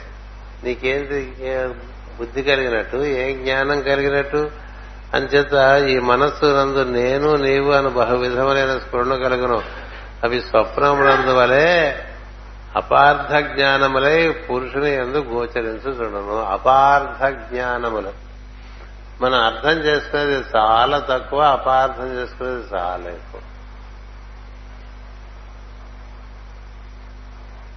[0.65, 1.35] నీకేంటి
[2.19, 4.51] బుద్ధి కలిగినట్టు ఏం జ్ఞానం కలిగినట్టు?
[5.15, 9.63] అంచేత ఈ మనస్సు నందు నేను నీవు అని బహువిధములైన స్ఫురణ కలుగును.
[10.25, 11.97] అవి స్వప్నములందు వలె
[12.77, 16.43] అపార్థ జ్ఞానములై పురుషుని ఎందు గోచరించుచుండను.
[16.43, 18.26] అపార్థ జ్ఞానములు
[19.21, 23.41] మనం అర్థం చేసుకునేది చాలా తక్కువ అపార్థం చేసుకునేది చాలా ఎక్కువ.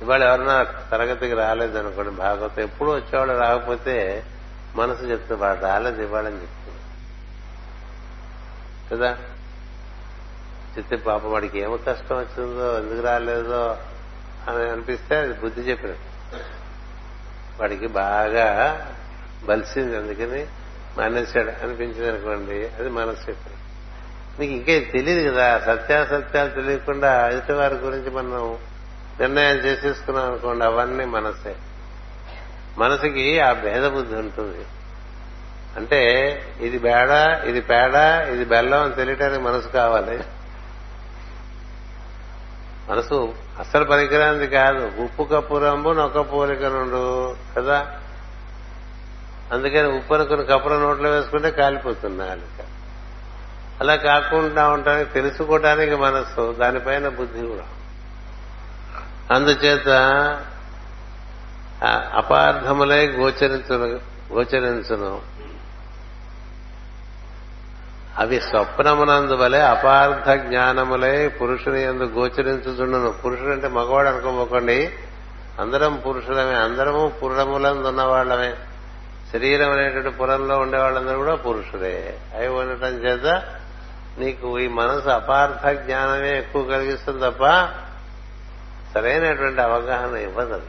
[0.01, 4.25] ఇవాళ ఎవరన్నా తరగతికి రాలేదనుకోండి భాగవతం ఎప్పుడు వచ్చేవాడు రాకపోతే
[4.75, 6.79] మనసు చెప్తుంది వాడు రాలేదు ఇవ్వాలని చెప్తుంది
[8.91, 9.17] కదా?
[10.77, 13.77] చెప్తే పాప వాడికి ఏమో కష్టం వచ్చిందో ఎందుకు రాలేదో
[14.47, 16.37] అని అనిపిస్తే అది బుద్ధి చెప్పినట్టు.
[17.61, 18.47] వాడికి బాగా
[19.43, 20.47] బలిసింది అందుకని
[20.99, 23.53] మానేశాడు అనిపించింది అనుకోండి అది మనశ్శక్తి
[24.39, 28.57] నీకు ఇంకా తెలియదు కదా సత్యాసత్యాలు తెలియకుండా ఎదుటి వారి గురించి మనం
[29.19, 31.55] నిర్ణయం చేసేసుకున్నాం అనుకోండి అవన్నీ మనసే.
[32.77, 34.65] మనసుకి ఆ భేద బుద్ధి ఉంటుంది.
[35.75, 37.95] అంటే ఇది బేడ ఇది పేడ
[38.33, 40.23] ఇది బెల్లం అని తెలియటానికి మనసు కావాలి.
[42.89, 44.91] మనసు అసలు పరికరానికి కాదు.
[44.99, 47.99] ఉప్పు కప్పు రంబు నొక్క పోలిక నుండు కదా?
[49.51, 52.65] అందుకని ఉప్పు అనుకుని కప్పుల నోట్లో వేసుకుంటే కాలిపోతుంది నాలుక.
[53.79, 57.63] అలా కాకుండా ఉండడానికి తెలుసుకోవటానికి మనసు దానిపైన బుద్ధి కూడా.
[59.35, 59.87] అందుచేత
[62.13, 63.85] అపార్థములై గోచరించును
[64.33, 65.21] గోచరించును.
[68.17, 73.11] అవి స్వప్నమునందు వలె అపార్థ జ్ఞానములై పురుషుని ఎందు గోచరించుచుండును.
[73.11, 74.93] పురుషుడు అంటే మగవాడు అనుకోబోకండి
[75.59, 78.55] అందరం పురుషులమే అందరము పురుడములందు ఉన్నవాళ్ళమే
[79.33, 82.19] శరీరం అనేటువంటి పురంలో ఉండే వాళ్ళందరూ కూడా పురుషులే.
[82.35, 83.43] అవి ఉండటం చేత
[84.17, 87.45] నీకు ఈ మనసు అపార్థ జ్ఞానమే ఎక్కువ కలిగిస్తుంది తప్ప
[88.93, 90.65] సరైనటువంటి అవగాహన ఇవ్వదు అది.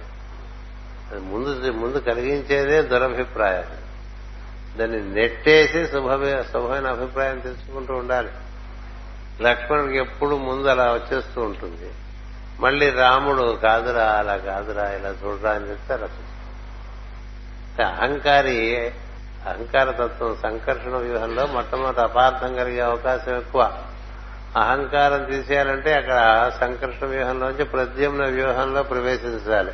[1.12, 3.64] అది ముందు ముందు కలిగించేదే దురభిప్రాయం.
[4.78, 8.28] దాన్ని నెట్టేసి శుభమే శుభమైన అభిప్రాయం తెచ్చుకుంటూ ఉండాలి.
[9.42, 11.90] లక్ష్మణుడికి ఎప్పుడు ముందు అలా వచ్చేస్తూ ఉంటుంది.
[12.60, 16.08] మళ్ళీ రాముడు కాదురా అలా కాదురా ఇలా చూడరా అని చెప్తే అలా
[17.78, 18.92] అహంకారి
[19.46, 23.72] అహంకార తత్వం సంకర్షణ వ్యూహంలో మొట్టమొదటి అపార్థం కలిగే అవకాశం ఎక్కువ.
[24.56, 29.72] అహంకారం తీసేయాలంటే అక్కడ సంకర్షణ వ్యూహంలోంచి ప్రద్యుమ్న వ్యూహంలో ప్రవేశించాలి.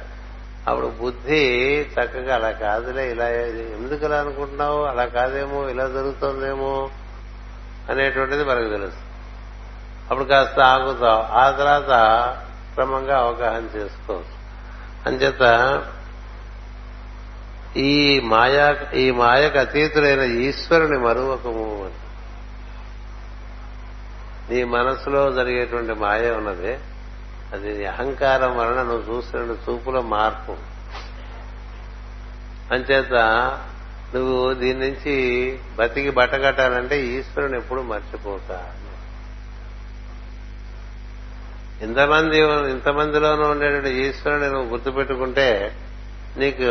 [0.69, 1.47] అప్పుడు బుద్ధి
[1.81, 4.85] చక్కగా అలా కాదులే ఇలా ఎందుకు ఇలా అనుకుంటున్నావు?
[4.85, 6.91] అలా కాదేమో ఇలా జరుగుతుందేమో
[7.91, 8.97] అనేటువంటిది మనకు తెలుసు.
[10.11, 11.23] అప్పుడు కాస్త ఆగుతావు.
[11.23, 11.91] ఆ తర్వాత
[12.75, 14.37] క్రమంగా అవగాహన చేసుకోవచ్చు.
[15.07, 15.43] అంచేత
[17.77, 22.07] ఈ మాయా ఈ మాయకు అతీతుడైన ఈశ్వరుని మరువకము అని.
[24.55, 26.79] నీ మనసులో జరిగేటువంటి మాయ ఉన్నది
[27.53, 30.57] అది అహంకారం వలన నువ్వు చూసిన చూపుల మార్పు.
[32.75, 33.13] అంచేత
[34.15, 35.15] నువ్వు దీని నుంచి
[35.77, 38.75] బతికి బట్టగట్టాలంటే ఈశ్వరుని ఎప్పుడు మర్చిపోతా.
[41.83, 42.39] ఇంతమంది
[42.71, 45.77] ఇంతమందిలోనూ ఉండేటువంటి ఈశ్వరుని నువ్వు గుర్తుపెట్టుకుంటే
[46.37, 46.65] నీకు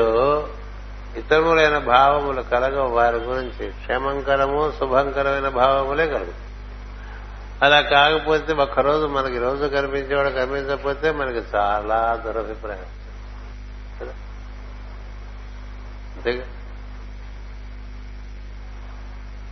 [1.17, 6.33] ఇతరులైన భావములు కలగ వారి గురించి క్షేమంకరము శుభంకరమైన భావములే కలుగు
[7.61, 12.85] అలా కాకపోతే ఒక్కరోజు మనకి రోజు కనిపించేవాడు కనిపించకపోతే మనకి చాలా దురభిప్రాయం.
[16.15, 16.45] అంతేగా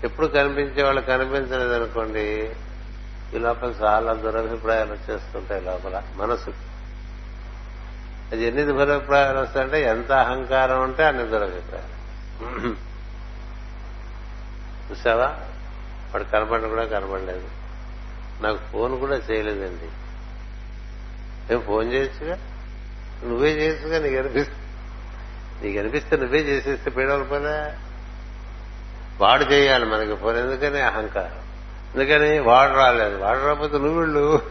[0.03, 2.55] ఎప్పుడు కనిపించేవాళ్ళు కనిపించలేదు అనుకోండి
[3.33, 6.72] ఈ లోపల చాలా దురభిప్రాయాలు వచ్చేస్తుంటాయి లోపల మనసు
[8.31, 11.93] అది ఎన్ని దురభిప్రాయాలు వస్తాయంటే ఎంత అహంకారం ఉంటే అన్ని దురభిప్రాయాలు.
[14.91, 15.25] చూసావా?
[16.13, 17.47] వాడు కనపడడం కూడా కనపడలేదు.
[18.41, 19.89] నాకు ఫోన్ కూడా చేయలేదండి.
[21.49, 22.35] నేను ఫోన్ చేయొచ్చుగా?
[23.23, 24.63] నువ్వే చేయొచ్చుగా నీకు అనిపిస్తుంది
[25.65, 27.77] నీకు అనిపిస్తే నువ్వే చేసేస్తే పీడవల పనే?
[29.21, 31.43] వాడు చేయాలి మనకి ఫోన్ ఎందుకని అహంకారం?
[31.95, 33.17] ఎందుకని వాడు రాలేదు?
[33.17, 34.41] వాడు రాకపోతే నువ్వు వెళ్ళు.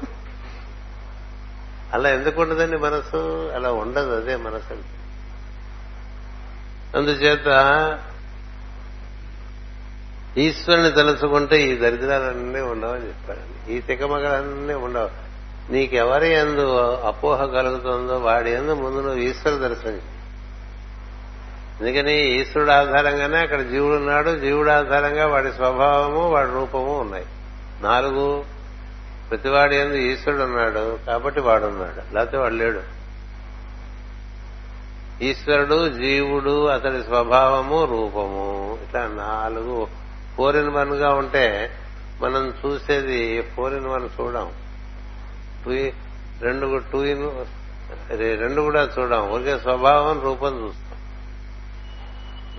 [1.92, 3.50] అలా ఎందుకు ఉండదండి మనసు?
[3.54, 5.02] అలా ఉండదు అదే మనసు.
[6.96, 7.48] అందుచేత
[10.38, 15.32] ఈశ్వరుని తెలుసుకుంటే ఈ దరిద్రాలన్నీ ఉండవని చెప్పారండి ఈ తికమగలన్నీ ఉండవు.
[15.72, 20.00] నీకెవరి ఎందు అపోహ కలుగుతుందో వాడి ఎందు ముందు నువ్వు ఈశ్వర దర్శనం
[21.80, 24.38] ఎందుకని ఈశ్వరుడు ఆధారంగానే అక్కడ జీవుడు ఉన్నాడు.
[24.38, 27.26] జీవుడు ఆధారంగా వాడి స్వభావము వాడి రూపము ఉన్నాయి.
[27.82, 28.44] నాలుగు
[29.32, 32.14] ప్రతివాడి ఎందు ఈశ్వరుడు ఉన్నాడు కాబట్టి వాడున్నాడు.
[32.14, 32.80] లేకపోతే వాడు లేడు.
[35.24, 38.78] ఈశ్వరుడు జీవుడు అతడి స్వభావము రూపము.
[38.82, 39.88] ఇట్లా నాలుగు
[40.36, 41.72] ఫోర్ ఇన్ వన్గా ఉంటే
[42.22, 44.52] మనం చూసేది ఫోర్ ఇన్ వన్ చూడం.
[45.64, 45.70] టూ
[46.46, 47.30] రెండు టూ ఇన్
[48.10, 49.30] రెండు కూడా చూడం.
[49.30, 50.98] ఒకే స్వభావం రూపం చూస్తాం.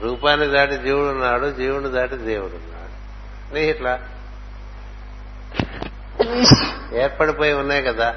[0.03, 3.99] రూపాన్ని దాటి జీవుడు ఉన్నాడు జీవుని దాటి దేవుడు ఉన్నాడు ఇట్లా
[6.93, 8.15] ఏర్పడిపోయి ఉన్నాయి కదా.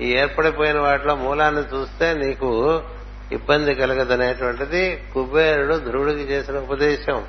[0.00, 2.82] ఈ ఏర్పడిపోయిన వాటిలో మూలాన్ని చూస్తే నీకు
[3.32, 7.24] ఇబ్బంది కలగదనేటువంటిది కుబేరుడు ధ్రువుడికి చేసిన ఉపదేశం.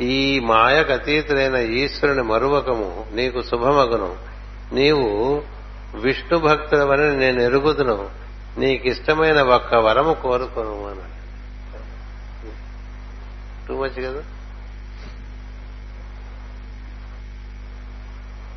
[0.00, 4.16] ఈ మాయకు అతీతులైన ఈశ్వరుని మరువకము నీకు శుభమగును.
[4.72, 5.42] నీవు
[5.94, 8.08] విష్ణు భక్తులవని నేను ఎరుగుదును.
[8.58, 11.18] నీకిష్టమైన ఒక్క వరము కోరుకోను అన్నాడు.
[13.68, 14.22] టూ మచ్ కదా?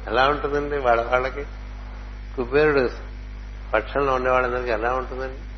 [0.08, 0.78] ఎలా ఉంటుందండి?
[0.78, 1.44] వాళ్ళ వాళ్ళకి
[2.36, 2.90] కుబేరుడు
[3.74, 5.52] పక్షంలో ఉండేవాళ్ళందరికీ ఎలా ఉంటుందండి?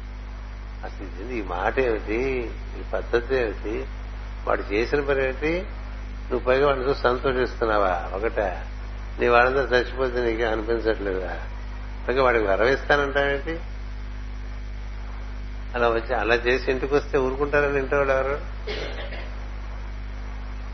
[0.85, 2.51] అసలు ఇది ఈ మాట ఏమిటి?
[2.79, 3.85] ఈ పద్ధతి ఏమిటి?
[4.47, 5.65] వాడు చేసిన పని ఏమిటి?
[6.31, 8.09] నువ్వు పైగా వాడిని చూసి సంతోషిస్తున్నావా?
[8.13, 8.65] ఒకటే.
[9.19, 11.39] నీ వాళ్ళందరూ చచ్చిపోతే నీకే అనిపించట్లేదా?
[12.07, 13.59] పైగా వాడికి వరవిస్తానంటావేంటి
[15.75, 18.41] అలా వచ్చి అలా చేసి ఇంటికి వస్తే ఊరుకుంటారని ఇంటి వాళ్ళు ఎవరు?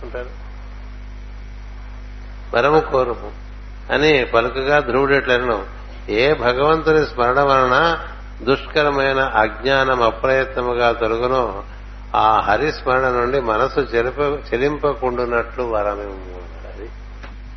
[0.04, 0.30] ఉంటారు.
[2.56, 3.49] వరము కోరము.
[3.92, 5.66] అని పలుకగా ధ్రువుడెట్లను
[6.10, 8.00] ఏ భగవంతుని స్మరణ వలన
[8.42, 11.64] దుష్కరమైన అజ్ఞానం అప్రయత్నముగా తొలగునో
[12.16, 16.04] ఆ హరిస్మరణ నుండి మనసు చెలిప చెలింపకుండునట్లు వరమే
[16.70, 16.90] అది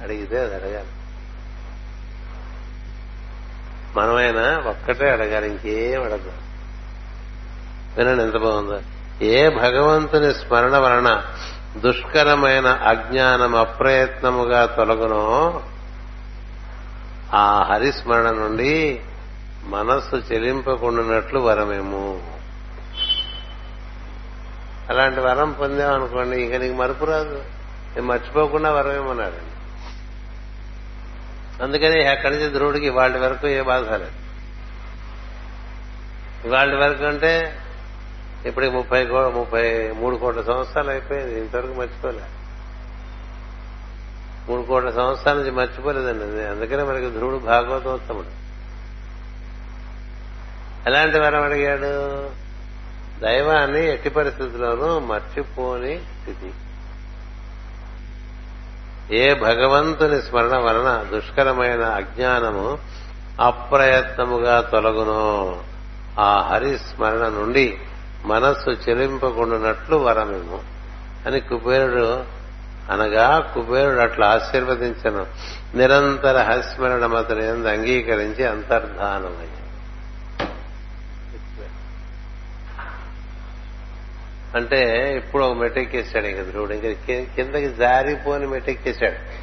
[0.02, 0.86] అడిగితే అది అడగాలి.
[3.96, 6.32] మనమైనా ఒక్కటే అడగాలి ఇంకేం అడగదు
[7.98, 8.80] వినండి ఎంత బాగుందో.
[9.22, 11.22] ఏ భగవంతుని స్మరణ వలన
[11.76, 15.62] దుష్కరమైన అజ్ఞానం అప్రయత్నముగా తొలగునో
[17.34, 19.00] ఆ హరిస్మరణ నుండి
[19.64, 22.32] మనస్సు చెలింపకుండానట్లు వరమేము.
[24.88, 27.36] అలాంటి వరం పొందామనుకోండి ఇక నీకు మరుపు రాదు.
[27.94, 29.52] నేను మర్చిపోకుండా వరమేమన్నాడండి.
[31.62, 34.12] అందుకని అక్కడి నుంచి ధ్రువుడికి ఇవాళ వరకు ఏ బాధ లేదు.
[36.46, 37.58] ఇవాళ వరకు అంటే
[38.46, 42.41] ఇప్పటికి ముప్పై ముప్పై మూడు కోట్ల సంవత్సరాలు అయిపోయింది ఇంతవరకు మర్చిపోలే.
[44.48, 46.46] మూడు కోట్ల సంవత్సరాల నుంచి మర్చిపోలేదండి.
[46.46, 48.42] అందుకనే మనకి ధ్రువుడు భాగవతోత్తముడు.
[50.86, 52.30] ఎలాంటి వరం అడిగాడు?
[53.20, 56.52] దైవాన్ని ఎట్టి పరిస్థితుల్లోనూ మర్చిపోని స్థితి.
[59.16, 62.78] ఏ భగవంతుని స్మరణ వలన దుష్కరమైన అజ్ఞానము
[63.40, 65.60] అప్రయత్నముగా తొలగునో
[66.20, 67.78] ఆ హరి స్మరణ నుండి
[68.24, 70.60] మనస్సు చెలింపకుండానట్లు వరమేము
[71.26, 72.24] అని కుబేరుడు
[72.90, 75.26] అనగా కుబేరుడు అట్లా ఆశీర్వదించను.
[75.76, 79.48] నిరంతర హస్మరణ అతని ఎందు అంగీకరించి అంతర్ధానమయ్య
[84.56, 86.72] అంటే ఇప్పుడు ఒక మెట్టెక్కేశాడు ఇంక ధ్రువుడు.
[86.72, 89.42] ఇంకా కిందకి జారిపోని మెట్టెక్కేశాడు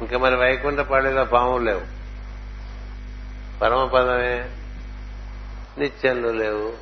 [0.00, 1.96] ఇంకా మరి వైకుంఠ పళ్ళిలో పాములు లేవు.
[3.60, 4.50] పరమపదమే.
[5.78, 6.72] నిత్యంలు లేవు.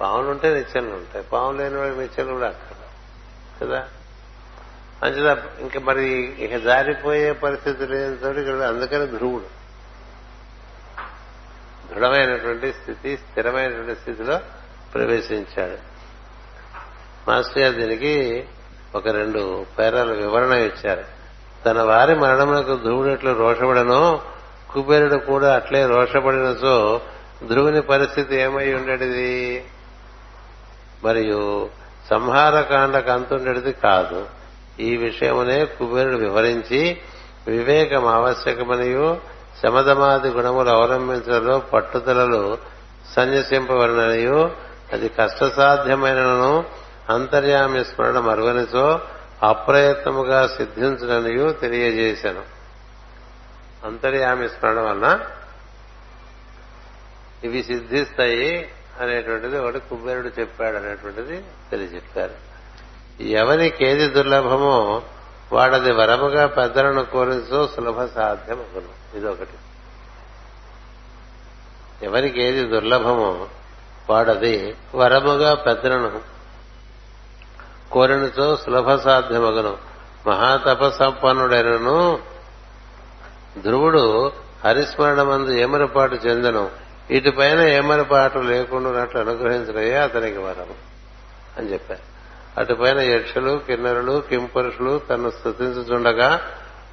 [0.00, 1.24] పాములు ఉంటే నిత్యంలు ఉంటాయి.
[1.24, 2.76] పాములు లేని వాడు నిత్యంలు కూడా అక్కడ
[3.66, 3.88] కదా?
[5.02, 6.08] అంచేత ఇంకా మరి
[6.44, 9.60] ఇక జారిపోయే పరిస్థితి లేనితో ఇక్కడ అందుకని ధ్రువుడు
[11.90, 14.40] దృఢమైనటువంటి స్థితి స్థిరమైనటువంటి స్థితిలో
[14.94, 15.78] ప్రవేశించాడు.
[17.30, 18.46] మాస్టర్ గారు దీనికి
[18.94, 21.04] ఒక రెండు పేరాల వివరణ ఇచ్చారు.
[21.66, 24.22] తన వారి మరణములకు ధ్రువుడు ఎట్లు రోషపడనో
[24.70, 27.00] కుబేరుడు కూడా అట్లే రోషపడినచో
[27.48, 29.64] ధ్రువుని పరిస్థితి ఏమై ఉండేది
[31.04, 31.70] మరియు
[32.10, 34.39] సంహారకాండకు అంతుండేది కాదు.
[34.86, 36.80] ఈ విషయమునే కుబేరుడు వివరించి
[37.46, 39.06] వివేకం ఆవశ్యకమనియు
[39.60, 42.42] శమదమాది గుణములు అవలంబించడంలో పట్టుదలలు
[43.14, 44.40] సన్యసింపవలననియు
[44.92, 46.52] అది కష్టసాధ్యమైనను
[47.08, 48.86] అంతర్యామి స్మరణ మరుగనిచో
[49.42, 52.44] అప్రయత్నముగా సిద్ధించడనియు తెలియజేశాను
[53.84, 55.08] అంతర్యామి స్మరణ వలన
[57.44, 58.50] ఇవి సిద్ధిస్తాయి
[59.00, 61.36] అనేటువంటిది ఒకటి కుబేరుడు చెప్పాడు అనేటువంటిది
[61.70, 62.36] తెలియజెప్పారు.
[63.20, 65.02] ఎవరికేది దుర్లభమో
[65.52, 69.50] వాడది వరముగా పెద్దలను కోరించో సులభ సాధ్యం అగును ఇదొకటి.
[72.06, 73.46] ఎవరికి ఏది దుర్లభమో
[74.10, 76.20] వాడది వరముగా పెద్దలను
[77.92, 79.78] కోరినతో సులభ సాధ్యమగును.
[80.26, 82.18] మహాతపసంపన్నుడైనను
[83.58, 84.32] ధ్రువుడు
[84.64, 86.70] హరిస్మరణమందు ఏమరపాటు చెందను.
[87.10, 90.74] ఇటుపైన ఏమరపాటు లేకుండా అనుగ్రహించడయే అతనికి వరం
[91.58, 92.19] అని చెప్పారు.
[92.58, 96.40] అటుపైన యక్షులు కిన్నరులు కింపురుషులు తను స్థుతించుచుండగా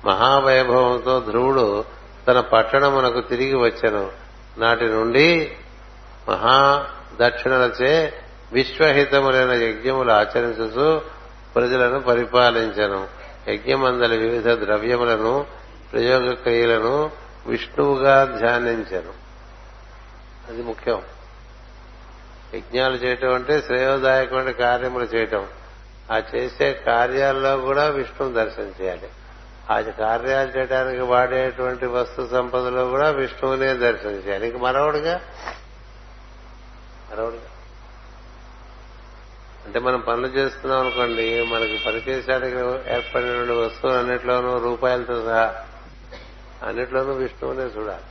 [0.06, 1.84] మహావైభవంతో ధ్రువుడు
[2.28, 4.12] తన పట్టణమునకు తిరిగి వచ్చెను.
[4.58, 5.58] నాటి నుండి
[6.30, 6.86] మహా
[7.22, 8.14] దక్షిణలచే
[8.54, 11.02] విశ్వహితములైన యజ్ఞములు ఆచరించుచు
[11.56, 13.08] ప్రజలను పరిపాలించను.
[13.48, 15.46] యజ్ఞమందలి వివిధ ద్రవ్యములను
[15.94, 17.12] ప్రయోగ క్రియలను
[17.48, 19.14] విష్ణువుగా ధ్యానించను.
[20.50, 21.02] అది ముఖ్యం.
[22.54, 25.48] యజ్ఞాలు చేయటం అంటే శ్రేయోదాయకమైన కార్యములు చేయటం.
[26.12, 29.10] ఆ చేసే కార్యాల్లో కూడా విష్ణువు దర్శనం చేయాలి.
[29.70, 34.48] ఆ కార్యాలు చేయడానికి వాడేటువంటి వస్తు సంపదలో కూడా విష్ణువునే దర్శనం చేయాలి.
[34.48, 35.22] ఇంక మరొకడుగా?
[37.12, 37.42] మరొకడుగా?
[39.66, 42.58] అంటే మనం పనులు చేస్తున్నాం అనుకోండి మనకి పనిచేసానికి
[42.94, 45.66] ఏర్పడిన వస్తువులు అన్నిట్లోనూ రూపాయలతో సహా
[46.64, 48.04] అన్నిట్లోనూ విష్ణువునే చూడాలి.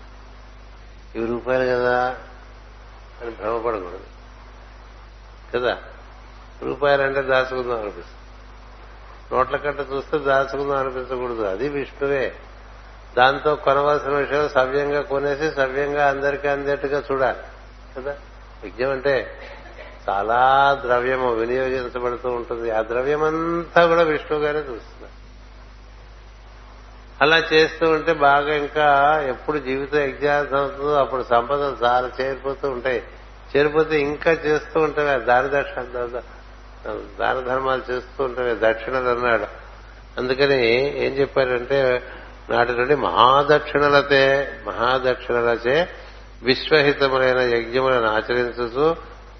[1.18, 2.16] ఇవి రూపాయలు కదా
[3.22, 4.15] అని భ్రమపడకూడదు.
[5.59, 5.78] కదా?
[6.62, 8.16] రూపాయలంటే దాచుకుందాం అనిపిస్తుంది.
[9.34, 11.42] నోట్ల కట్ట చూస్తే దాచుకుందాం అనిపించకూడదు.
[11.42, 12.34] అది విష్ణువే.
[13.16, 17.38] దాంతో కొనవలసిన విషయం సవ్యంగా కొనేసి సవ్యంగా అందరికీ అందేట్టుగా చూడాలి.
[17.96, 18.16] కదా?
[18.64, 19.40] యజ్ఞం అంటే
[20.09, 22.70] చాలా ద్రవ్యము వినియోగించబడుతూ ఉంటుంది.
[22.70, 25.16] ఆ ద్రవ్యమంతా కూడా విష్ణువుగానే చూస్తున్నారు
[27.20, 33.02] అలా చేస్తూ ఉంటే బాగా ఇంకా ఎప్పుడు జీవితం ఎగ్జామ్స్ అవుతుందో అప్పుడు సంపద చాలా చేరిపోతూ ఉంటాయి.
[33.57, 35.24] చేరిపోతే ఇంకా చేస్తూ ఉంటావే.
[35.24, 35.82] దాని దక్షిణ
[37.20, 39.46] దాన ధర్మాలు చేస్తూ ఉంటాయి దక్షిణలు అన్నాడు.
[40.18, 40.66] అందుకని
[41.07, 42.02] ఏం చెప్పారంటే
[42.50, 45.88] నాటి నుండి మహాదక్షిణలతే మహాదక్షిణలచే
[46.42, 48.94] విశ్వహితములైన యజ్ఞములను ఆచరించుతూ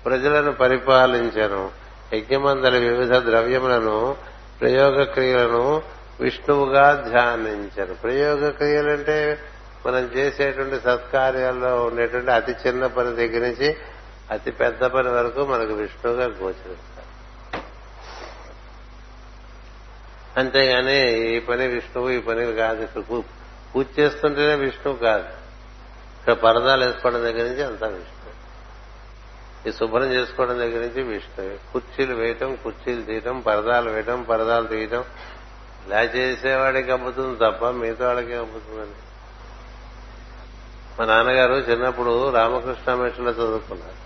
[0.05, 1.71] ప్రజలను పరిపాలించను.
[2.12, 4.17] యజ్ఞమందలి వివిధ ద్రవ్యములను
[4.61, 5.83] ప్రయోగ క్రియలను
[6.21, 7.95] విష్ణువుగా ధ్యానించను.
[7.95, 9.39] ప్రయోగ క్రియలంటే
[9.87, 13.77] మనం చేసేటువంటి సత్కార్యాల్లో ఉండేటువంటి అతి చిన్న పని దగ్గర నుంచి
[14.31, 17.07] అతి పెద్ద పని వరకు మనకు విష్ణువుగా గోచరిస్తారు.
[20.41, 22.83] అంతేగాని ఈ పని విష్ణువు ఈ పని కాదు.
[22.83, 23.03] ఇక్కడ
[23.74, 25.29] పూజ చేస్తుంటేనే విష్ణువు కాదు.
[26.20, 28.16] ఇక్కడ పరదాలు వేసుకోవడం దగ్గర నుంచి అంతా విష్ణువు.
[29.68, 31.59] ఈ శుభ్రం చేసుకోవడం దగ్గర నుంచి విష్ణువే.
[31.72, 35.05] కుర్చీలు వేయటం కుర్చీలు తీయటం పరదాలు వేయటం పరదాలు తీయటం.
[35.87, 39.03] ఇలా చేసేవాడికి అమ్ముతుంది తప్ప మిగతా వాళ్ళకి అమ్ముతుందని
[40.99, 44.06] మా నాన్నగారు చిన్నప్పుడు రామకృష్ణ మిషన్లో చదువుకున్నారు.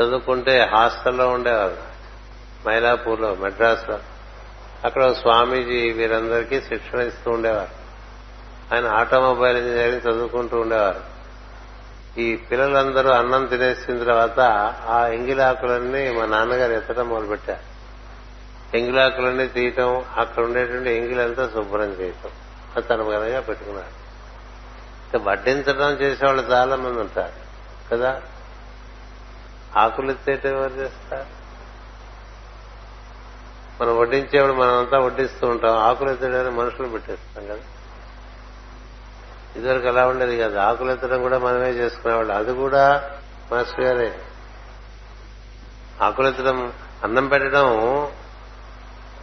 [0.00, 1.76] చదువుకుంటే హాస్టల్లో ఉండేవారు.
[2.68, 3.98] మైలాపూర్లో మెడ్రాస్లో
[4.84, 7.82] అక్కడ స్వామీజీ వీరందరికీ శిక్షణ ఇస్తూ ఉండేవారు.
[8.74, 11.12] ఆయన ఆటోమొబైల్ ఇంజనీరింగ్ చదువుకుంటూ ఉండేవారు.
[12.20, 14.40] ఈ పిల్లలందరూ అన్నం తినేసిన తర్వాత
[14.88, 17.72] ఆ ఎంగిలాకులన్నీ మా నాన్నగారు ఎత్తడం మొదలుపెట్టారు.
[18.76, 22.30] ఎంగిలాకులన్నీ తీయటం అక్కడ ఉండేటువంటి ఎంగిలంతా శుభ్రం చేయటం
[22.76, 24.02] అది తన కనుక పెట్టుకున్నాడు
[25.18, 27.32] వడ్డించడం చేసేవాళ్ళు చాలా మంది ఉంటారు
[27.90, 28.22] కదా?
[29.76, 31.42] ఆకులు ఇచ్చేట ఎవరు చేస్తారు?
[33.82, 35.78] మనం వడ్డించేవాడు మనమంతా వడ్డిస్తూ ఉంటాం.
[35.78, 37.58] ఆకులు ఎత్తడానికి మనుషులు పెట్టేస్తాం కదా.
[39.56, 40.58] ఇదివరకు అలా ఉండేది కాదు.
[40.58, 42.32] ఆకులు ఎత్తడం కూడా మనమే చేసుకునేవాళ్ళు.
[42.32, 43.10] అది కూడా
[43.52, 44.18] మాస్టర్ గారే.
[46.02, 46.72] ఆకులు ఎత్తడం
[47.04, 47.66] అన్నం పెట్టడం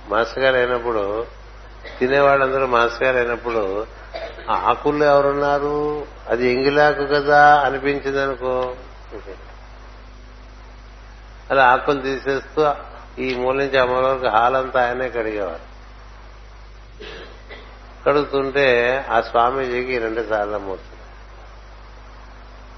[0.08, 1.26] మాస్టర్ గారు అయినప్పుడు
[2.00, 3.88] తినేవాళ్ళందరూ మాస్టర్ గారు అయినప్పుడు
[4.50, 6.06] ఆ ఆకుల్లో ఎవరున్నారు?
[6.28, 8.76] అది ఎంగిలాకు కదా అనిపించింది అనుకో
[11.52, 12.74] అలా ఆకులు తీసేస్తూ
[13.20, 15.70] ఈ మూల నుంచి ఆ మూల వరకు హాల్ అంతా ఆయనే కడిగేవారు.
[18.06, 18.68] కడుగుతుంటే
[19.10, 20.96] ఆ స్వామీజీకి రెండు సార్లు ముచ్చట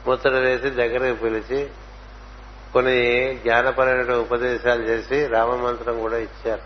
[0.07, 1.69] ముచ్చట వేసి దగ్గరకు పిలిచి
[2.73, 2.97] కొన్ని
[3.35, 6.61] జ్ఞానపరమైన ఉపదేశాలు చేసి రామమంత్రం కూడా ఇచ్చారు.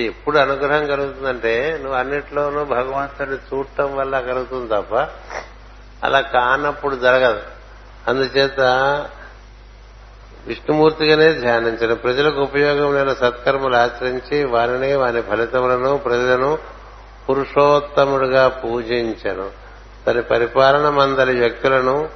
[0.00, 4.94] ఎప్పుడు అనుగ్రహం కలుగుతుందంటే నువ్వు అన్నిట్లోనూ భగవంతుడిని చూడటం వల్ల కలుగుతుంది తప్ప
[6.04, 7.42] అలా కానప్పుడు జరగదు.
[8.08, 8.60] అందుచేత
[10.46, 11.94] విష్ణుమూర్తిగానే ధ్యానించడం.
[11.94, 16.58] ప్రజలకు ఉపయోగమైన సత్కర్మలు ఆచరించి వారిని వారి ఫలితములను ప్రజలను
[17.28, 19.50] పురుషోత్తముడుగా పూజించను.
[20.06, 22.08] తన పరిపాలన మందలి వ్యక్తులను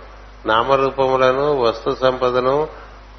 [0.46, 2.68] నామరూపములను వస్తు సంపదను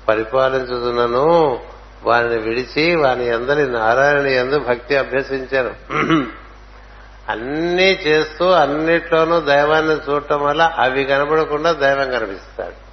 [0.08, 1.60] పరిపాలించుతున్నను.
[2.04, 5.74] వారిని విడిచి వారిని అందరి నారాయణ ఎందు భక్తి అభ్యసించారు
[7.30, 12.89] అన్నీ చేస్తూ అన్నిట్లోనూ దైవాన్ని చూడటం వల్ల అవి కనబడకుండా దైవం కనిపిస్తాడు.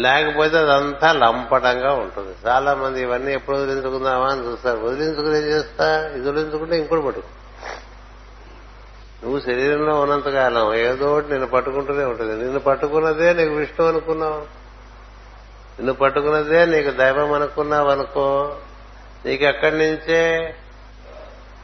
[0.00, 2.34] లేకపోతే అదంతా లంపటంగా ఉంటుంది.
[2.46, 4.78] చాలా మంది ఇవన్నీ ఎప్పుడు వదిలించుకుందామా అని చూస్తారు.
[4.78, 6.08] వదిలించుకుని ఏం చేస్తా?
[6.08, 7.40] ఇది వదిలించుకుంటే ఇంకోటి పట్టుకు.
[9.24, 12.42] నువ్వు శరీరంలో ఉన్నంతకాలం ఏదో ఒకటి నిన్ను పట్టుకుంటూనే ఉంటుంది.
[12.42, 14.40] నిన్ను పట్టుకున్నదే నీకు విష్ణు అనుకున్నావు.
[15.78, 18.56] నిన్ను పట్టుకున్నదే నీకు దైవం అనుకున్నావు అనుకో.
[19.26, 20.54] నీకు ఎక్కడి నుంచే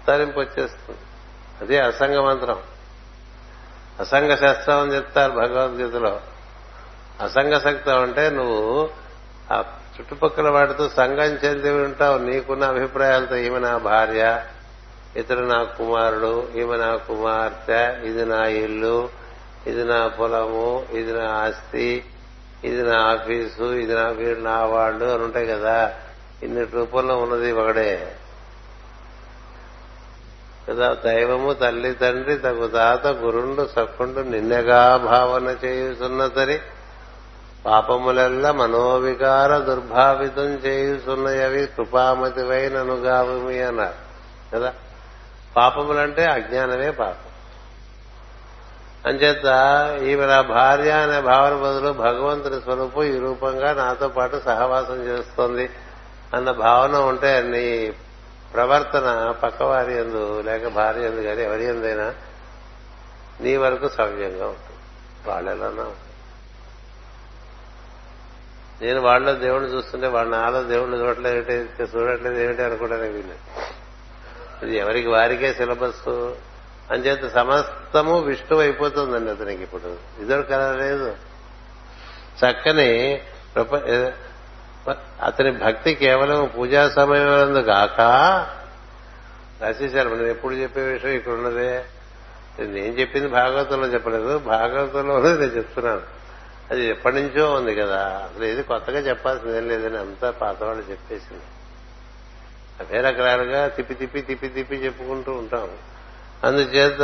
[0.07, 0.99] తరింపు వచ్చేస్తుంది.
[1.61, 2.59] అదే అసంగ మంత్రం.
[4.01, 6.21] అసంగ శాస్త్రం అని చెప్తారు భగవద్గీతలో.
[7.23, 8.91] అసంగశక్తం అంటే నువ్వు
[9.53, 9.65] ఆ
[10.01, 12.19] చుట్టుపక్కల వాటితో సంఘం చెంది ఉంటావు.
[12.19, 14.43] నీకున్న అభిప్రాయాలతో ఈమె నా భార్య
[15.17, 19.09] ఇతడు నా కుమారుడు ఈమె నా కుమార్తె ఇది నా ఇల్లు
[19.67, 22.05] ఇది నా పొలము ఇది నా ఆస్తి
[22.65, 25.95] ఇది నా ఆఫీసు ఇది నా వీడు నా వాళ్ళు అని ఉంటాయి కదా.
[26.43, 28.17] ఇన్ని రూపంలో ఉన్నది ఒకడే.
[30.71, 36.61] కదా దైవము తల్లి తండ్రి తగు తాత గురుండు సక్కుండు నిన్నగా భావన చేయుచున్నతరి
[37.67, 44.07] పాపములెల్ల మనోవికార దుర్భావితం చేయుచున్నయవి కృపామతివై ననుగావి అన్నారు.
[44.55, 44.73] కదా?
[45.57, 47.27] పాపములంటే అజ్ఞానమే పాపం.
[49.07, 49.45] అంచేత
[50.03, 55.71] ఈమె నా భార్య అనే భావన బదులు భగవంతుని స్వరూపం ఈ రూపంగా నాతో పాటు సహవాసం చేస్తోంది
[56.35, 57.93] అన్న భావన ఉంటే నీ
[58.55, 62.15] ప్రవర్తన పక్కవారి ఎందు లేక భార్య ఎందు కానీ ఎవరి ఎందైనా
[63.41, 64.81] నీ వరకు సవ్యంగా ఉంటుంది.
[65.27, 66.06] వాళ్ళెలానా ఉంటుంది
[68.83, 73.35] నేను వాళ్ళ దేవుడిని చూస్తుంటే వాళ్ళ నాలో దేవుడిని చూడట్లేదు చూడట్లేదు ఏమిటి అనుకోవడానికి వీళ్ళు.
[74.67, 76.09] ఇది ఎవరికి వారికే సిలబస్.
[76.91, 79.97] అంచేత సమస్తము విష్ణువు అయిపోతుందండి అతనికి ఇప్పుడు.
[80.23, 81.15] ఇదో కల లేదు.
[82.45, 83.23] చక్కని
[83.55, 83.81] ప్రప-
[85.23, 88.01] అతని భక్తి కేవలం పూజా సమయం కాక
[89.63, 91.85] రాసేశారు మనం ఎప్పుడు చెప్పే విషయం ఇక్కడ ఉన్నదే
[92.59, 94.39] నేను చెప్పింది భాగవతంలో చెప్పలేదు.
[94.39, 96.01] భాగవతంలోనే నేను చెప్తున్నాను.
[96.71, 97.99] అది ఎప్పటి నుంచో ఉంది కదా.
[97.99, 101.43] అసలు ఏది కొత్తగా చెప్పాల్సిందేం లేదని అంతా పాత వాళ్ళు చెప్పేసింది.
[102.81, 105.71] అవే రకరకాలుగా తిప్పి తిప్పి తిప్పి తిప్పి చెప్పుకుంటూ ఉంటాం.
[106.45, 107.03] అందుచేత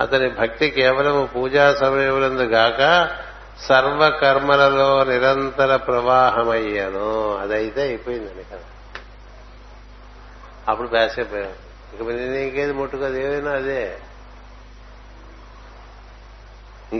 [0.00, 3.10] అతని భక్తి కేవలం పూజా సమయములందు గాక
[3.68, 7.36] సర్వకర్మలలో నిరంతర ప్రవాహమయ్యాను.
[7.36, 8.58] అదైతే అయిపోయిందండి కదా.
[10.68, 13.16] అప్పుడు ప్యాస్ ఇక మరి నీకేది ముట్టుకోదు.
[13.16, 13.98] ఏదైనా అదే.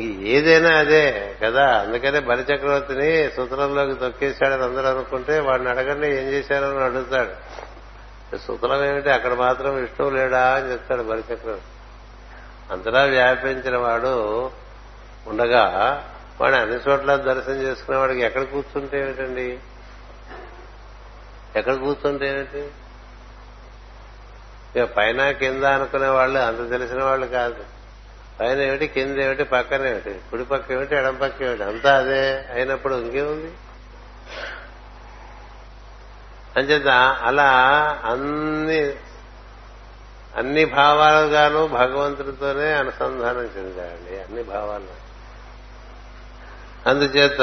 [0.00, 7.30] ఇంక ఏదైనా అదే కదా అందుకనే బలిచక్రవర్తిని సూత్రంలోకి తొక్కేశాడని అందరూ అనుకుంటే వాడిని అడగండి ఏం చేశారని అడుగుతాడు.
[8.36, 9.10] సుతలం ఏమిటి?
[9.10, 11.64] అక్కడ మాత్రం విష్ణువు లేడా అని చెప్తాడు బలిచక్రవర్తి
[12.72, 14.50] అంతలా వ్యాపించిన వాడు
[15.26, 15.64] ఉండగా
[16.40, 19.58] వాడు అన్ని చోట్ల దర్శనం చేసుకునే వాడికి ఎక్కడ కూర్చుంటే ఏమిటండి?
[21.56, 22.70] ఎక్కడ కూర్చుంటే ఏమిటి?
[24.80, 27.73] ఇక పైన కింద అనుకునే వాళ్ళు అంత తెలిసిన వాళ్ళు కాదు.
[28.40, 30.14] పైన ఏమిటి కింద ఏమిటి పక్కన ఏమిటి?
[30.30, 31.62] కుడి పక్క ఏమిటి ఎడం పక్క ఏమిటి?
[31.62, 33.52] అంతా అదే అయినప్పుడు ఇంకేముంది
[36.56, 36.88] అంచేత
[37.22, 37.52] అలా
[38.04, 38.92] అన్ని
[40.36, 45.04] అన్ని భావాలుగాను భగవంతుడితోనే అనుసంధానం చెందాలి అన్ని భావాలు.
[46.88, 47.38] అందుచేత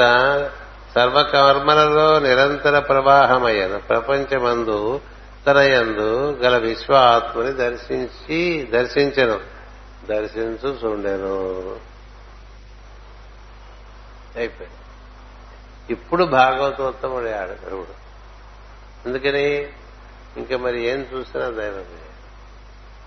[0.94, 5.00] సర్వకర్మలలో నిరంతర ప్రవాహమయ్యను ప్రపంచమందు
[5.46, 9.61] తనయందు గల విశ్వాత్మని దర్శించి దర్శించను.
[10.06, 11.80] దర్శించు చూడేను
[14.38, 14.76] అయిపోయింది.
[15.92, 18.02] ఇప్పుడు భాగవతోత్తముడు ఆడగరుడు
[19.06, 19.72] అందుకని
[20.36, 22.02] ఇంకా మరి ఏం చూసినా దైవమే.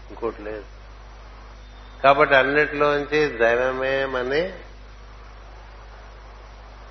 [0.10, 0.64] ఇంకోటి లేదు.
[2.04, 4.54] కాబట్టి అన్నిటిలోంచి దైవమే అని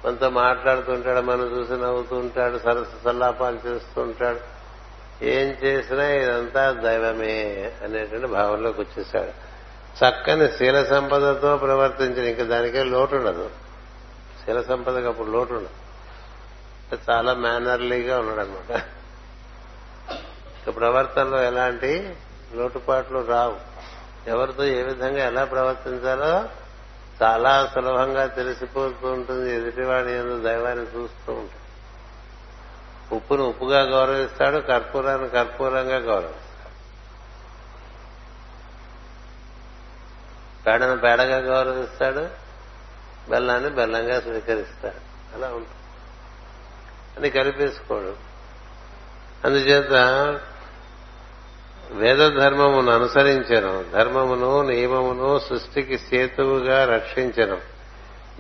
[0.05, 4.41] మనతో మాట్లాడుతుంటాడు మనం చూసి నవ్వుతూ ఉంటాడు సరస్సు సల్లాపాలు చేస్తూ ఉంటాడు
[5.25, 9.44] ఏం చేసినా ఇదంతా దైవమే అనేటువంటి భావంలోకి వచ్చేసాడు.
[9.95, 13.51] చక్కని శీల సంపదతో ప్రవర్తించిన ఇంకా దానికే లోటు ఉండదు
[14.45, 15.69] శీల సంపదకి అప్పుడు లోటు ఉండదు
[17.11, 18.83] చాలా మేనర్లీగా ఉన్నాడనమాట
[20.71, 22.17] ప్రవర్తనలో ఎలాంటి
[22.55, 23.57] లోటుపాట్లు రావు.
[24.31, 26.45] ఎవరితో ఏ విధంగా ఎలా ప్రవర్తించాలో
[27.23, 29.57] చాలా సులభంగా తెలిసిపోతూ ఉంటుంది.
[29.57, 31.65] ఎదుటివాడి ఎందు దైవాన్ని చూస్తూ ఉంటాడు
[33.15, 36.44] ఉప్పును ఉప్పుగా గౌరవిస్తాడు కర్పూరాన్ని కర్పూరంగా గౌరవిస్తాడు.
[40.67, 42.29] పేడను పేడగా గౌరవిస్తాడు
[43.31, 45.37] బెల్లాన్ని బెల్లంగా స్వీకరిస్తాడు.
[45.37, 45.71] అలా ఉంటుంది.
[47.19, 48.15] అని కలిపేసుకోడు
[49.45, 49.93] అందుచేత
[51.91, 57.59] వేద ధర్మమును అనుసరించను ధర్మమును నియమమును సృష్టికి సేతువుగా రక్షించను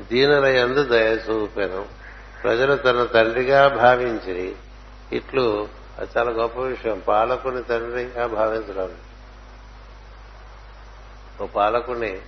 [0.01, 1.85] దీనుల యందు దయ చూపెను.
[2.43, 4.57] ప్రజలు తన తండ్రిగా భావించి
[5.13, 5.69] ఇట్లు
[5.99, 8.91] అది చాలా గొప్ప విషయం పాలకుని తండ్రిగా భావించడం.
[11.41, 12.19] ఓ పాలకుని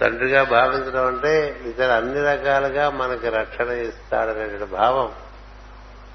[0.00, 5.12] తండ్రిగా భావించడం అంటే ఇతర అన్ని రకాలుగా మనకి రక్షణ ఇస్తాడనేటువంటి భావం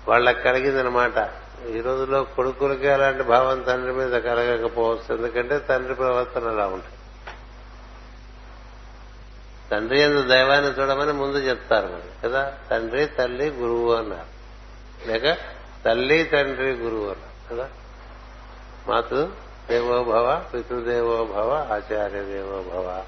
[0.07, 1.29] వాళ్ళకి కలిగిందనమాట.
[1.69, 5.15] ఈ రోజులో కొడుకులకి అలాంటి భావం తండ్రి మీద కలగకపోవచ్చు.
[5.15, 6.95] ఎందుకంటే తండ్రి ప్రవర్తన అలా ఉంటుంది.
[9.71, 12.53] తండ్రి ఎందు దైవాన్ని చూడమని ముందు చెప్తారు మరి కదా?
[12.71, 14.43] తండ్రి తల్లి గురువు అన్నారు.
[15.07, 15.37] లేక
[15.85, 17.69] తల్లి తండ్రి గురువు అన్నారు కదా?
[18.87, 19.29] మాతృ
[19.69, 23.03] దేవోభవ పితృదేవోభవ ఆచార్య దేవోభవ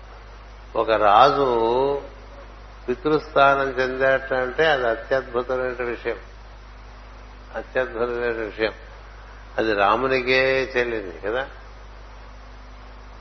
[0.76, 2.02] ఒక రాజు
[2.90, 6.20] పితృస్థానం చెందాటంటే అది అత్యద్భుతమైన విషయం.
[7.56, 8.74] అత్యద్భుతమైన విషయం.
[9.58, 11.50] అది రామునికే చెల్లింది కదా?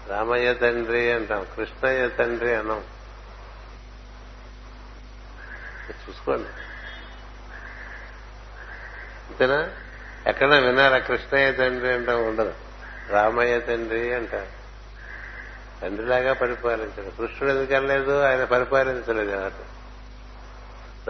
[0.09, 2.85] రామయ్య తండ్రి అంటాం కృష్ణయ్య తండ్రి అన్నాం.
[5.91, 6.49] చూసుకోండి.
[9.29, 9.71] అంతేనా?
[10.27, 10.99] ఎక్కడ విన్నారా?
[10.99, 12.64] కృష్ణయ్య తండ్రి అంటాం ఉండదు.
[13.11, 14.65] రామయ్య తండ్రి అంటారు.
[15.83, 17.11] తండ్రిలాగా పరిపాలించాడు.
[17.11, 19.75] కృష్ణుడు ఎందుకనలేదు ఆయన పరిపాలించలేదు అన్నట్టు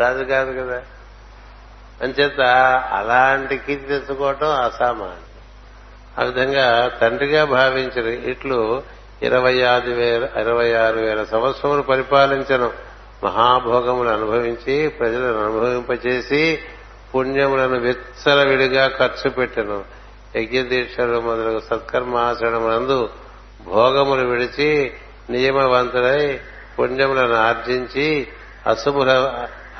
[0.00, 0.82] రాజు కాదు కదా.
[2.02, 2.40] అంచేత
[2.92, 5.34] అలాంటి కీర్తి తెచ్చుకోవటం అసామాన్యం.
[6.18, 8.82] ఆ విధంగా తండ్రిగా భావించిన ఇట్లు
[9.22, 12.72] ఇరవై ఆరు వేల ఇరవై ఆరు వేల సంవత్సరములు పరిపాలించను
[13.24, 16.58] మహాభోగములు అనుభవించి ప్రజలను అనుభవింపచేసి
[17.14, 20.03] పుణ్యములను విచ్చలవిడిగా ఖర్చు పెట్టను
[20.36, 23.08] యజ్ఞదీక్షలు మొదలగు సత్కర్మాచరణమునందు
[23.64, 24.92] భోగములు విడిచి
[25.30, 26.40] నియమవంతుడై
[26.78, 28.28] పుణ్యములను ఆర్జించి
[28.66, 29.10] అశుభుల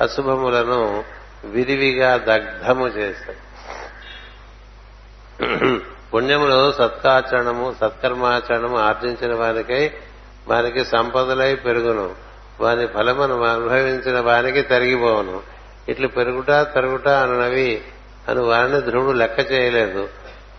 [0.01, 1.03] అశుభములను
[1.45, 3.45] విరివిగా దగ్ధము చేశాడు.
[6.13, 9.91] పుణ్యములు సత్కాచరణము సత్కర్మాచరణము ఆర్జించిన వారికై
[10.47, 12.15] వారికి సంపదలై పెరుగును.
[12.59, 15.41] వాని ఫలమును అనుభవించిన వానికి తరిగిపోవను.
[15.89, 17.81] ఇట్లు పెరుగుట తరుగుట అనునవి
[18.29, 20.09] అని వారిని ధ్రువుడు లెక్క చేయలేదు.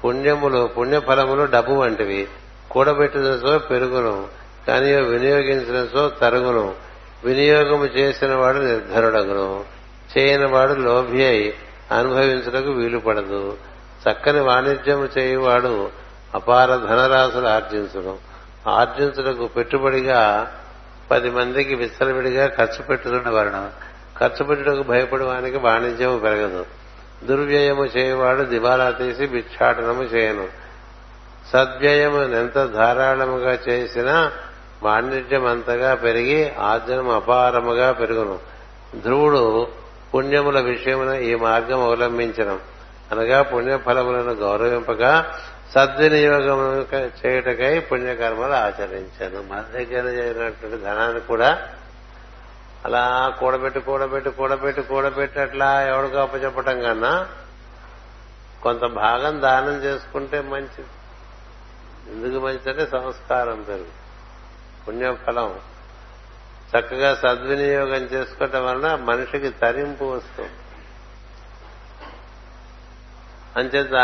[0.04, 2.28] పుణ్యములు పుణ్యఫలములు డబ్బు వంటివి.
[2.70, 4.26] కూడబెట్టిన సో పెరుగును
[4.68, 6.74] కానీ వినియోగించిన సో తరుగును.
[7.24, 9.64] వినియోగము చేసిన వాడు నిర్ధరుడగును
[10.18, 11.54] చేయని వాడు లోభి అయి
[11.92, 13.56] అనుభవించుటకు వీలు పడదు
[14.10, 15.88] చక్కని వాణిజ్యము చేయువాడు
[16.34, 18.18] అపార ధనరాశులు ఆర్జించును.
[18.68, 20.52] ఆర్జించుటకు పెట్టుబడిగా
[21.10, 23.70] పది మందికి విస్తరవిడిగా ఖర్చు పెట్టుతుండవలను.
[24.18, 26.66] ఖర్చు పెట్టుటకు భయపడవానికి వాణిజ్యము పెరగదు.
[27.24, 30.48] దుర్వ్యయము చేయవాడు దివాలా తీసి భిక్షాటనము చేయను.
[31.52, 34.32] సద్వ్యయము ఎంత ధారాళముగా చేసినా
[34.82, 38.38] వాణిజ్యం అంతగా పెరిగి ఆర్జనం అపారముగా పెరుగును.
[39.00, 39.68] ధ్రువుడు
[40.14, 42.60] పుణ్యముల విషయమున ఈ మార్గం అవలంబించడం
[43.12, 45.38] అనగా పుణ్యఫలములను గౌరవింపగా
[45.74, 49.52] సద్వినియోగం చేయుటకై పుణ్యకర్మలు ఆచరించాను.
[49.52, 51.58] మన దగ్గర చేరినటువంటి ధనాన్ని కూడా
[52.84, 57.28] అలా కూడబెట్టి కూడబెట్టి కూడబెట్టి కూడబెట్టి అట్లా ఎవడికో అప్పచెప్పటం కన్నా
[58.62, 60.86] కొంత భాగం దానం చేసుకుంటే మంచిది.
[62.10, 64.06] ఎందుకు మంచిదంటే సంస్కారం పెరుగు.
[64.88, 65.60] పుణ్యఫలం.
[66.78, 70.50] చక్కగా సద్వినియోగం చేసుకోవటం వలన మనిషికి తరింపు వస్తుంది.
[73.56, 73.94] అంచేత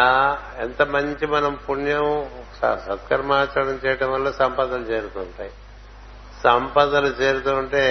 [0.59, 2.31] ఎంత మంచి మనం పుణ్యం
[2.61, 5.51] సత్కర్మాచరణ చేయటం వల్ల సంపదలు చేరుతుంటాయి.
[6.45, 7.85] సంపదలు చేరుతూ ఉంటే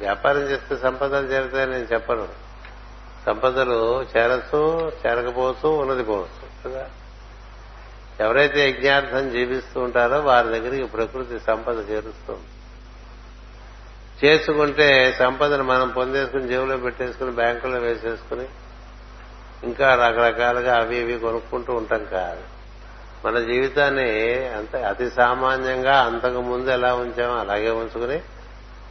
[0.00, 2.28] వ్యాపారం చేస్తే సంపదలు చేరుతాయని నేను చెప్పను.
[3.26, 6.86] సంపదలు చేరచ్చు చేరకపోవచ్చు ఉన్నది పోవచ్చు కదా?
[8.20, 12.42] ఎవరైతే యజ్ఞార్థం జీవిస్తూ ఉంటారో వారి దగ్గరికి ప్రకృతి సంపద చేరుస్తుంది
[14.24, 18.48] చేసుకుంటే సంపదను మనం పొందేసుకుని జేబులో పెట్టేసుకుని బ్యాంకులో వేసేసుకుని
[19.64, 22.40] ఇంకా రకరకాలుగా అవి ఇవి కొనుక్కుంటూ ఉంటాం కాదు.
[23.26, 24.10] మన జీవితాన్ని
[24.48, 28.20] అంత అతి సామాన్యంగా అంతకు ముందు ఎలా ఉంచామో అలాగే ఉంచుకుని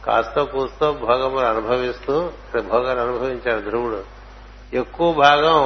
[0.08, 4.04] కాస్తో కూస్తో భోగములు అనుభవిస్తూ భోగాలు అనుభవించాడు ధ్రువుడు.
[4.72, 5.58] ఎక్కువ భాగం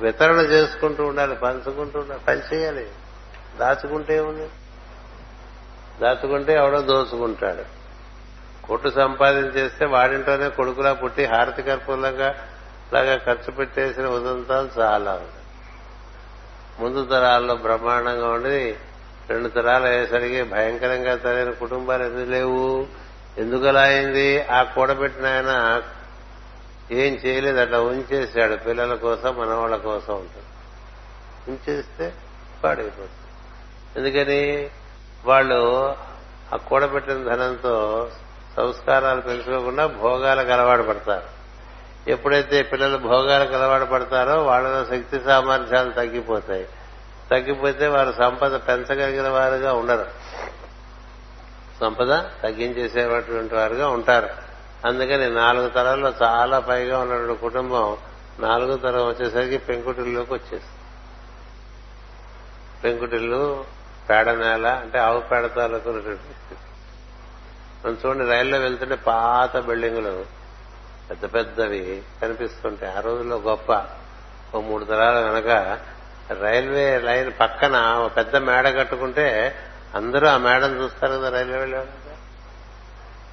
[0.00, 2.86] వితరణ చేసుకుంటూ ఉండాలి పంచుకుంటూ ఉండాలి పనిచేయాలి
[3.60, 4.48] దాచుకుంటే ఉంది
[6.00, 7.64] దాచుకుంటే ఎవడో దోచుకుంటాడు.
[8.66, 12.34] కొట్టు సంపాదించేస్తే వాడింట్లోనే కొడుకులా పుట్టి హారతి కర్పూరంగా
[12.94, 15.20] లాగా ఖర్చు పెట్టేసిన ఉదంతాలు చాలా
[16.80, 18.76] ముందు తరాల్లో బ్రహ్మాండంగా ఉండి
[19.30, 22.86] రెండు తరాలు అయ్యేసరికి భయంకరంగా తరైన కుటుంబాలు ఎందుకు లేవు?
[23.38, 24.42] ఎందుకు అలా అయింది?
[24.42, 25.82] ఆ కూడబెట్టిన ఆయన
[26.90, 27.60] ఏం చేయలేదు.
[27.60, 30.46] అట్లా ఉంచేసాడు పిల్లల కోసం మనవాళ్ళ కోసం ఉంటుంది
[31.48, 32.12] ఉంచేస్తే
[32.64, 33.10] పాడైపోతుంది.
[33.96, 34.70] ఎందుకని?
[35.24, 35.94] వాళ్ళు
[36.52, 38.08] ఆ కూడబెట్టిన ధనంతో
[38.56, 41.40] సంస్కారాలు పెంచుకోకుండా భోగాలకు అలవాటు పడతారు.
[42.10, 46.68] ఎప్పుడైతే పిల్లలు భోగాలకు అలవాటు పడతారో వాళ్ళలో శక్తి సామర్థ్యాలు తగ్గిపోతాయి.
[47.30, 50.06] తగ్గిపోతే వారు సంపద పెంచగలిగిన వారుగా ఉండరు.
[51.80, 52.08] సంపద
[52.42, 54.28] తగ్గించేసేటువంటి వారుగా ఉంటారు.
[54.84, 57.96] అందుకని నాలుగు తరాల్లో చాలా పైగా ఉన్నటువంటి కుటుంబం
[58.40, 60.78] నాలుగు తరం వచ్చేసరికి పెంకుటిల్లోకి వచ్చేస్తుంది
[62.84, 63.64] పెంకుటిల్లు
[64.10, 66.54] పేడ నేల అంటే ఆవు పేడ తాలూకున్నటువంటి
[67.84, 70.24] మనం చూడండి రైల్లో వెళ్తుంటే పాత బిల్డింగులు
[71.10, 73.86] పెద్ద పెద్దవి కనిపిస్తుంటాయి ఆ రోజుల్లో గొప్ప.
[74.54, 75.78] ఓ మూడు తరాల వెనక
[76.42, 79.56] రైల్వే లైన్ పక్కన పెద్ద మేడ కట్టుకుంటే
[79.94, 82.10] అందరూ ఆ మేడం చూస్తారు కదా రైల్వే వెళ్ళాడు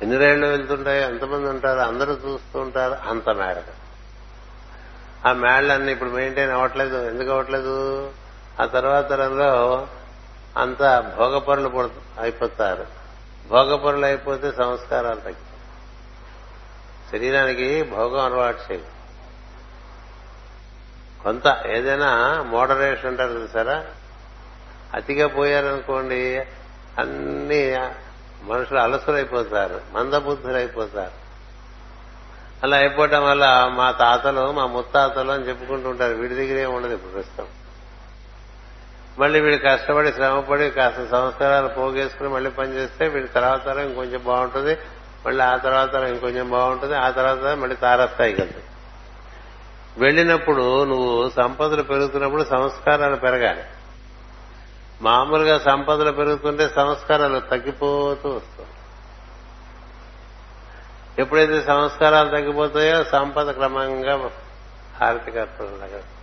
[0.01, 1.79] ఎన్ని రైళ్ళు వెళ్తుంటాయి ఎంతమంది ఉంటారు?
[1.79, 3.09] అందరూ చూస్తూ ఉంటారు.
[3.09, 3.63] అంత మేడ.
[5.25, 7.09] ఆ మేడలన్నీ ఇప్పుడు మెయింటైన్ అవ్వట్లేదు.
[7.09, 8.13] ఎందుకు అవ్వట్లేదు?
[8.59, 9.87] ఆ తర్వాత తరంలో
[10.57, 12.87] అంత భోగపరులు అయిపోతారు.
[13.47, 15.47] భోగపరులు అయిపోతే సంస్కారాలు తగ్గి
[17.11, 18.85] శరీరానికి భోగం అలవాటు చేయి
[21.23, 23.85] కొంత ఏదైనా మోడరేషన్ అంటారు చూసారా
[24.93, 26.45] అతిగా పోయారనుకోండి
[26.97, 27.79] అన్ని
[28.43, 31.27] మనుషులు అలసులైపోతారు మందబుద్ధులైపోతారు.
[32.63, 37.45] అలా అయిపోవటం వల్ల మా తాతలు మా ముత్తాతలు అని చెప్పుకుంటూ ఉంటారు వీడి దగ్గరే ఉండదు ఇప్పుడు ప్రస్తుతం.
[39.19, 44.77] మళ్ళీ వీడు కష్టపడి శ్రమపడి కాస్త సంస్కారాలు పోగేసుకుని మళ్ళీ పనిచేస్తే వీడి తర్వాత తరం ఇంకొంచెం బాగుంటుంది
[45.25, 48.61] మళ్ళీ ఆ తర్వాత ఇంకొంచెం బాగుంటుంది ఆ తర్వాత మళ్ళీ తారస్థాయికి కదా
[49.97, 53.63] వెళ్ళినప్పుడు నువ్వు సంపదలు పెరుగుతున్నప్పుడు సంస్కారాలు పెరగాలి.
[55.01, 58.69] మామూలుగా సంపదలు పెరుగుతుంటే సంస్కారాలు తగ్గిపోతూ వస్తాయి.
[61.19, 64.29] ఎప్పుడైతే సంస్కారాలు తగ్గిపోతాయో సంపద క్రమంగా
[65.01, 66.17] హారతికర్తలు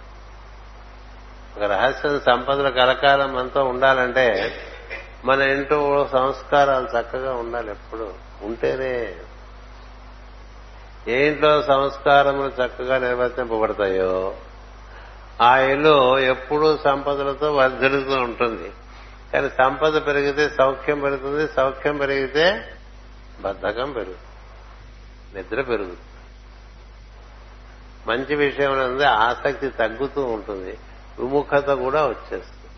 [1.56, 4.56] ఒక రహస్యం సంపదల కలకాలం మనతో ఉండాలంటే
[5.24, 8.14] మన ఇంట్లో సంస్కారాలు చక్కగా ఉండాలి ఎప్పుడు.
[8.42, 9.16] ఉంటేనే
[11.09, 14.34] ఏ ఇంట్లో సంస్కారములు చక్కగా నిర్వర్తింపబడతాయో
[15.40, 18.73] ఆ ఇల్లు ఎప్పుడూ సంపదలతో వర్ధిల్లుతూ ఉంటుంది.
[19.32, 22.74] కానీ సంపద పెరిగితే సౌఖ్యం పెరుగుతుంది సౌఖ్యం పెరిగితే
[23.40, 24.19] బద్ధకం పెరుగుతుంది.
[25.35, 26.01] నిద్ర పెరుగుతుంది.
[28.06, 30.78] మంచి విషయం అనేది ఆసక్తి తగ్గుతూ ఉంటుంది.
[31.19, 32.70] విముఖత కూడా వచ్చేస్తుంది.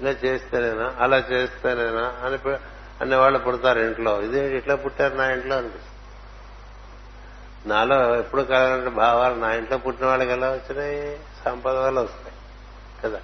[0.00, 4.22] ఇలా చేస్తేనేనా అలా చేస్తేనేనా అని పె- వాళ్ళు పుడతారు ఇంట్లో.
[4.22, 5.95] ఇది ఇట్లా పుట్టారు నా ఇంట్లో అనిపిస్తుంది.
[7.66, 11.18] నాలో ఎప్పుడు కలగలంటే భావాలు నా ఇంట్లో పుట్టిన వాళ్ళకి ఎలా వచ్చినాయి?
[11.44, 12.36] సంపద వల్ల వస్తాయి.
[13.04, 13.20] కదా?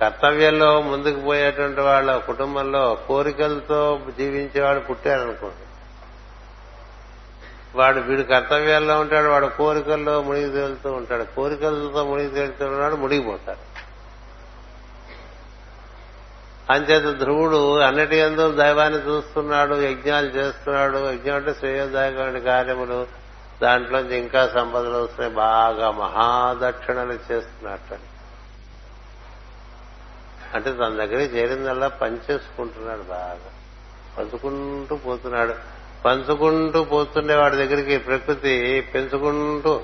[0.00, 5.66] కర్తవ్యంలో ముందుకు పోయేటువంటి వాళ్ళ కుటుంబంలో కోరికలతో జీవించేవాడు పుట్టారనుకోండి.
[7.78, 11.24] వాడు వీడు కర్తవ్యాల్లో ఉంటాడు వాడు కోరికల్లో మునిగి తేలుతూ ఉంటాడు.
[11.36, 13.75] కోరికలతో మునిగి తేలుతున్నాడు మునిగిపోతాడు.
[16.70, 21.12] అంచేత ధ్రువుడు అన్నిటి ఎందు దైవాన్ని చూస్తున్నాడు యజ్ఞాలు చేస్తున్నాడు.
[21.12, 23.06] యజ్ఞం అంటే శ్రేయోదాయకమైన కార్యములు.
[23.62, 27.94] దాంట్లో ఇంకా సంపదలు వస్తున్నాయి బాగా మహాదక్షిణలు చేస్తున్నట్టు.
[30.54, 33.40] అంటే తన దగ్గరికి చేరిందల్లా పనిచేసుకుంటున్నాడు బాగా.
[34.18, 35.54] పంచుకుంటూ పోతున్నాడు.
[36.04, 39.80] పంచుకుంటూ పోతుండే వాడి దగ్గరికి ప్రకృతి పెంచుకుంటూ.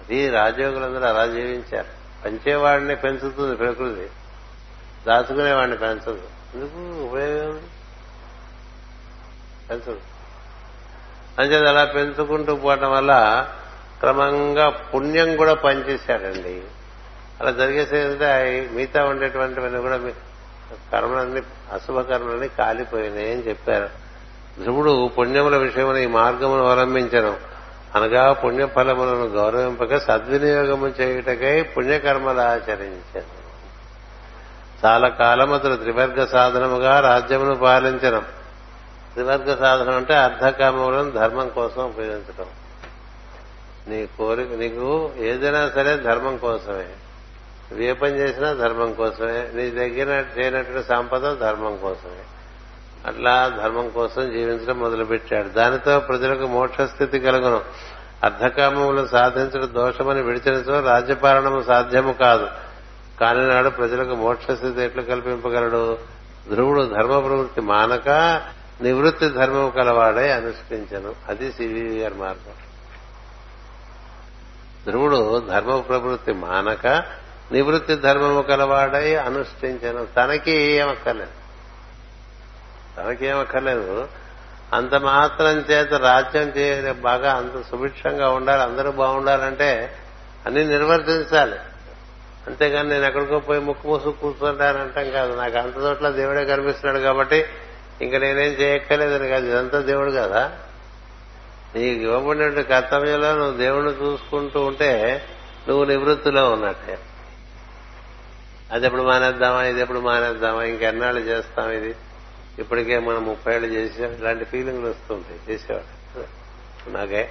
[0.00, 1.88] అది రాజయోగులందరూ అలా జీవించారు.
[2.24, 4.10] పంచేవాడిని పెంచుతుంది ప్రకృతి.
[5.06, 6.22] దాచుకునేవాడిని పెంచదు
[6.54, 7.60] ఎందుకు ఉపయోగం
[9.70, 10.00] పెంచదు
[11.38, 13.12] అంచేది అలా పెంచుకుంటూ పోవటం వల్ల
[14.00, 16.62] క్రమంగా పుణ్యం కూడా పనిచేశాడండి.
[17.40, 19.96] అలా జరిగేసేదంటే మిగతా ఉండేటువంటివన్నీ కూడా
[20.92, 23.88] కర్మలన్నీ అశుభ కర్మలన్నీ కాలిపోయినాయి అని చెప్పారు.
[24.62, 27.36] ధ్రువుడు పుణ్యముల విషయమున ఈ మార్గమును అవలంబించను.
[27.94, 33.39] అనగా పుణ్యఫలములను గౌరవింపక సద్వినియోగము చేయుటకై పుణ్యకర్మలు ఆచరించాను.
[34.86, 38.24] చాలా కాలం అతడు త్రివర్గ సాధనముగా రాజ్యమును పాలించడం.
[39.12, 42.46] త్రివర్గ సాధనం అంటే అర్ధకామములను ధర్మం కోసం ఉపయోగించడం.
[43.88, 46.86] నీ కోరిక నీకు ఏదైనా సరే ధర్మం కోసమే.
[47.70, 49.48] నువ్వు ఏ పని చేసినా ధర్మం కోసమే.
[49.54, 52.24] నీ దగ్గర చేయనటువంటి సంపద ధర్మం కోసమే.
[53.06, 55.48] అట్లా ధర్మం కోసం జీవించడం మొదలుపెట్టాడు.
[55.48, 57.60] దానితో ప్రజలకు మోక్షస్థితి కలుగును.
[58.24, 62.48] అర్ధకామములను సాధించడం దోషమని విడిచినచో రాజ్యపాలనము సాధ్యము కాదు.
[63.20, 65.98] కానినాడు ప్రజలకు మోక్షస్థితి ఎట్లు కల్పింపగలడు?
[66.52, 68.08] ధ్రువుడు ధర్మ ప్రవృత్తి మానక
[68.82, 71.14] నివృత్తి ధర్మము కలవాడై అనుష్ఠించను.
[71.28, 72.52] అది సివిఆర్ మార్గం.
[74.84, 76.86] ధ్రువుడు ధర్మ ప్రవృత్తి మానక
[77.52, 80.06] నివృత్తి ధర్మము కలవాడై అనుష్ఠించను.
[80.06, 81.30] తనకి ఏమక్కర్లేదు.
[82.96, 84.08] తనకేమక్కర్లేదు.
[84.74, 88.62] అంత మాత్రం చేత రాజ్యం చేయ బాగా అంత సుభిక్షంగా ఉండాలి.
[88.62, 89.96] అందరూ బాగుండాలంటే
[90.46, 91.56] అన్ని నిర్వర్తించాలి.
[92.46, 95.36] అంతేగాని నేను ఎక్కడికో పోయి ముక్కు మూసు కూర్చుంటానంటాం కాదు.
[95.40, 97.44] నాకు అంత చోట్ల దేవుడే కనిపిస్తున్నాడు కాబట్టి
[98.00, 99.46] ఇంకా నేనేం చేయక్కర్లేదని కాదు.
[99.46, 100.58] ఇదంతా దేవుడు కదా.
[101.74, 105.22] నీకు ఇవ్వబడిన కర్తవ్యంలో నువ్వు దేవుణ్ణి చూసుకుంటూ ఉంటే
[105.68, 106.98] నువ్వు నివృత్తిలో ఉన్నట్టే.
[108.72, 109.64] అది ఎప్పుడు మానేద్దామా?
[109.64, 110.64] ఇది ఎప్పుడు మానేద్దామా?
[110.64, 111.94] ఇంకెన్నాళ్ళు చేస్తాం ఇది?
[112.58, 114.12] ఇప్పటికే మనం ముప్పై ఏళ్ళు చేసాం.
[114.12, 115.52] ఇలాంటి ఫీలింగ్లు వస్తుంటాయి.
[115.52, 116.24] చేసేవాడు
[116.90, 117.28] నాకే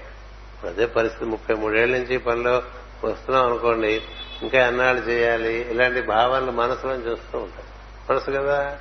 [0.64, 1.26] అదే పరిస్థితి.
[1.26, 2.64] ముప్పై మూడేళ్ళ నుంచి పనిలో
[3.04, 4.02] వస్తున్నాం అనుకోండి
[4.42, 5.54] ఇంకా ఎన్నాళ్ళు చేయాలి?
[5.54, 7.66] ఇలాంటి భావనలు మనసులో చూస్తూ ఉంటాయి
[8.10, 8.78] మనసు కదా?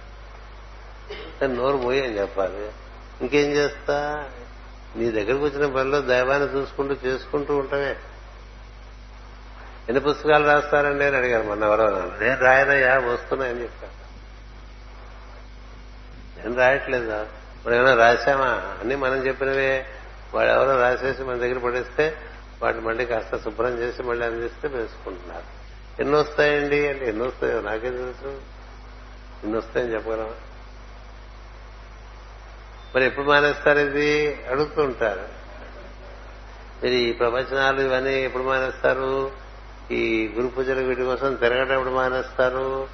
[1.46, 2.70] నోరు పోయి అని చెప్పాలి.
[3.20, 4.28] ఇంకేం చేస్తా?
[4.96, 7.96] నీ దగ్గరకు వచ్చిన పనిలో దైవాన్ని చూసుకుంటూ చేసుకుంటూ ఉంటామే
[9.88, 11.88] ఎన్ని పుస్తకాలు రాస్తారండి అని అడిగాను మొన్న ఎవరో
[12.20, 13.98] నేను రాయనయ్యా వస్తున్నాయని చెప్పాను
[16.42, 17.26] నేను రాయట్లేదా.
[17.66, 18.76] మనం ఏమైనా రాశామా?
[18.80, 19.86] అన్ని మనం చెప్పినవే.
[20.34, 22.16] వాడు ఎవరో రాసేసి మన దగ్గర పడేస్తే
[22.62, 25.58] వాటిని మళ్ళీ కాస్త శుభ్రం చేసి మళ్ళీ అందిస్తే వేసుకుంటున్నారు.
[26.00, 28.28] ఎన్ని వస్తాయండి అంటే ఎన్ని వస్తాయో నాకే తెలుసు.
[29.44, 30.32] ఎన్ని వస్తాయని చెప్పగలమా
[32.94, 34.34] మరి ఎప్పుడు మానేస్తారు ఇది?
[34.50, 35.22] అడుగుతూ ఉంటారు
[36.82, 39.30] మీరు ఈ ప్రవచనాలు ఇవన్నీ ఎప్పుడు మానేస్తారు?
[39.90, 42.88] ఈ గురు పూజలు వీటి కోసం తిరగటం ఎప్పుడు మానేస్తారు?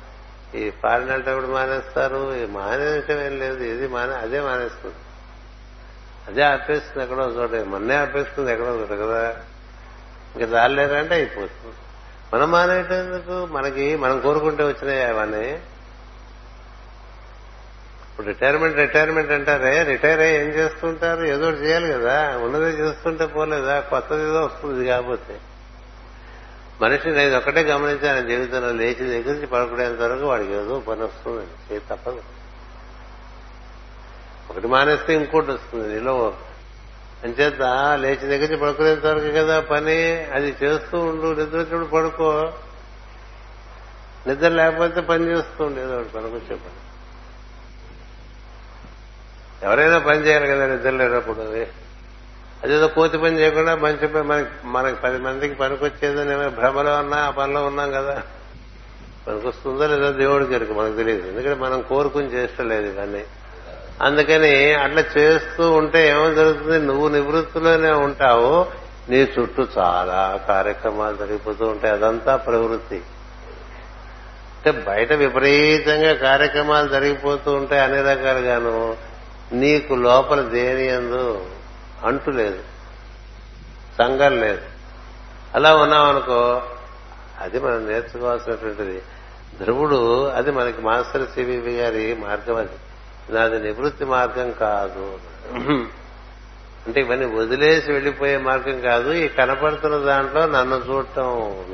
[0.55, 2.47] ఈ పాలినటం ఎప్పుడు మానేస్తారు?
[2.47, 3.63] మానేయటం ఏం లేదు.
[3.63, 4.97] ఇది మానే అదే మానేస్తుంది.
[6.29, 7.67] అదే ఆపేస్తుంది ఎక్కడో చోట.
[7.67, 9.45] మొన్నే ఆపేస్తుంది ఎక్కడో చోట కదా.
[10.35, 11.77] ఇంకా దారిలేరంటే అయిపోతుంది.
[12.35, 15.63] మనం మానేటందుకు మనకి మనం కోరుకుంటే వచ్చినాయి అవన్నీ.
[18.11, 21.25] ఇప్పుడు రిటైర్మెంట్ రిటైర్మెంట్ అంటారే రిటైర్ అయ్యి ఏం చేస్తుంటారు?
[21.25, 22.37] ఏదో ఒకటి చేయాలి కదా.
[22.37, 23.81] ఉన్నదే చేస్తుంటే పోలేదా?
[23.81, 25.41] కొత్తది ఏదో వస్తుంది కాకపోతే
[26.83, 31.75] మనిషి నేను ఒకటే గమనించాను జీవితంలో లేచి దగ్గర నుంచి పడుకునేంత వరకు వాడికి ఏదో పని వస్తుందండి.
[31.75, 32.23] చేతి తప్పదు.
[34.51, 35.95] ఒకటి మానేస్తే ఇంకోటి వస్తుంది.
[35.95, 36.35] నీలో
[37.25, 37.63] అంచేత
[38.01, 40.27] లేచి దగ్గర నుంచి పడుకునేంత వరకు కదా పని?
[40.33, 42.53] అది చేస్తూ ఉండు నిద్ర వచ్చినప్పుడు పడుకో.
[44.27, 46.85] నిద్ర లేకపోతే పని చేస్తూ ఉండేది ఒకటి పనికొచ్చే పని
[49.63, 51.67] ఎవరైనా పని చేయాలి కదా నిద్ర లేనప్పుడు అది.
[52.65, 57.67] అదేదో కోతి పని చేయకుండా మంచి పని మనకి మనకి పది మందికి పనికొచ్చేదని భ్రమలో ఉన్నా ఆ పనిలో
[57.67, 58.23] ఉన్నాం కదా.
[59.29, 61.29] పనికొస్తుందో లేదో దేవుడికి ఎరుక మనకు తెలియదు.
[61.29, 63.25] ఎందుకంటే మనం కోరుకుని చేస్తలేదు ఇవన్నీ.
[64.03, 66.87] అందుకని అట్లా చేస్తూ ఉంటే ఏమో జరుగుతుంది?
[66.87, 68.67] నువ్వు నివృత్తిలోనే ఉంటావు.
[69.09, 71.95] నీ చుట్టూ చాలా కార్యక్రమాలు జరిగిపోతూ ఉంటాయి.
[71.95, 73.03] అదంతా ప్రవృత్తి.
[74.67, 78.97] అంటే బయట విపరీతంగా కార్యక్రమాలు జరిగిపోతూ ఉంటాయి అన్ని రకాలుగాను.
[79.53, 81.47] నీకు లోపల దేని ఎందు
[82.05, 82.59] అంటు లేదు.
[83.99, 84.63] సంఘం లేదు.
[85.55, 86.63] అలా ఉన్నామనుకో
[87.41, 89.03] అది మనం నేర్చుకోవాల్సినటువంటిది.
[89.63, 92.69] ధ్రువుడు అది మనకి మాస్టర్ సివివి గారి మార్గం అది.
[93.31, 95.19] నాది నివృత్తి మార్గం కాదు.
[96.87, 99.13] అంటే ఇవన్నీ వదిలేసి వెళ్ళిపోయే మార్గం కాదు.
[99.13, 101.65] ఈ కనపడుతున్న దాంట్లో నన్ను చూడటం.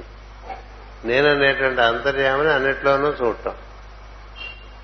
[1.05, 3.55] నేననేటువంటి అంతర్యామని అన్నిట్లోనూ చూడటం.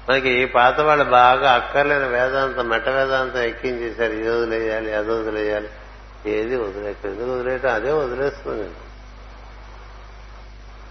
[0.09, 4.12] మనకి పాత వాళ్ళు బాగా అక్కర్లేని వేదాంతం మెట్ట వేదాంతం ఎక్కించేశారు.
[4.12, 5.68] ఇది వదిలేయాలి అది వదిలేయాలి.
[6.26, 7.74] ఏది వదిలేక ఎందుకు వదిలేయటం?
[7.74, 8.62] అదే వదిలేస్తుంది.
[8.62, 8.86] నేను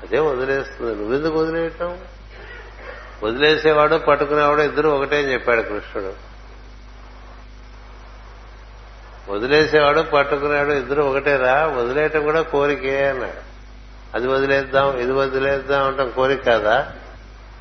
[0.03, 0.95] అదే వదిలేస్తుంది.
[0.95, 1.97] నువ్వెందుకు వదిలేయటం?
[3.23, 6.13] వదిలేసేవాడు పట్టుకునేవాడు ఇద్దరు ఒకటే అని చెప్పాడు కృష్ణుడు.
[9.31, 13.55] వదిలేసేవాడు పట్టుకునేవాడు ఇద్దరు ఒకటేరా వదిలేయటం కూడా కోరికే అన్నాడు.
[14.15, 16.91] అది వదిలేద్దాం ఇది వదిలేద్దాం అంటాం కోరిక కాదా?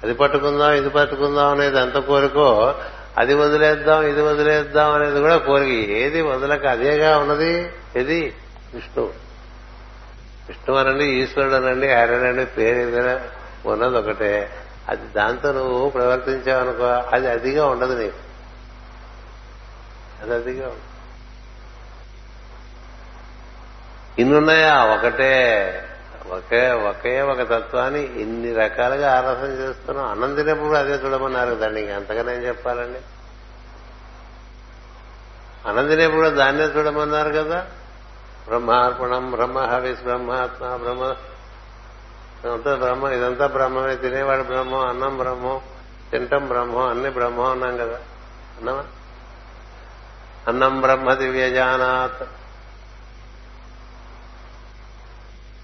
[0.02, 2.74] అది పట్టుకుందాం ఇది పట్టుకుందాం అనేది ఎంత కోరికో
[3.18, 5.90] అది వదిలేద్దాం ఇది వదిలేద్దాం అనేది కూడా కోరిక.
[5.90, 7.72] ఏది వదలక అదేగా ఉన్నది?
[7.96, 8.34] ఇది
[8.74, 9.12] విష్ణువు.
[10.48, 13.20] విష్ణు అనండి ఈశ్వరుడు అనండి హరణండి పేరు ఏదైనా
[13.66, 14.50] ఉన్నది ఒకటే.
[14.88, 18.16] అది దాంతో నువ్వు ప్రవర్తించావనుకో అది అదిగా ఉండదు నీకు.
[20.22, 20.94] అది అదిగా ఉండదు.
[24.18, 24.84] ఇన్నున్నాయా?
[24.84, 25.70] ఒకటే
[26.30, 32.42] ఒకే ఒకే ఒక తత్వాన్ని ఇన్ని రకాలుగా ఆరాధన చేస్తున్నాం అన్నం అదే చూడమన్నారు కదండి ఇంక అంతగానే ఏం
[32.42, 32.98] చెప్పాలండి?
[35.68, 37.66] అన్నం దాన్నే చూడమన్నారు కదా?
[38.48, 41.16] బ్రహ్మార్పణం బ్రహ్మ హవిస్ బ్రహ్మాత్మ బ్రహ్మ
[42.44, 43.96] ఇదంతా బ్రహ్మ ఇదంతా బ్రహ్మమే.
[43.96, 45.60] తినేవాడు బ్రహ్మం అన్నం బ్రహ్మం
[46.10, 47.96] తింటం బ్రహ్మం అన్ని బ్రహ్మం అన్నాం కదా.
[48.58, 48.84] అన్నమా?
[50.48, 52.22] అన్నం బ్రహ్మ దివ్యజానాత్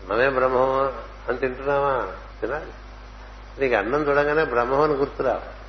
[0.01, 0.87] అన్నమే బ్రహ్మం
[1.29, 2.73] అని తింటున్నావా తినాలి.
[3.61, 5.61] నీకు అన్నం చూడగానే బ్రహ్మం అని గుర్తురావు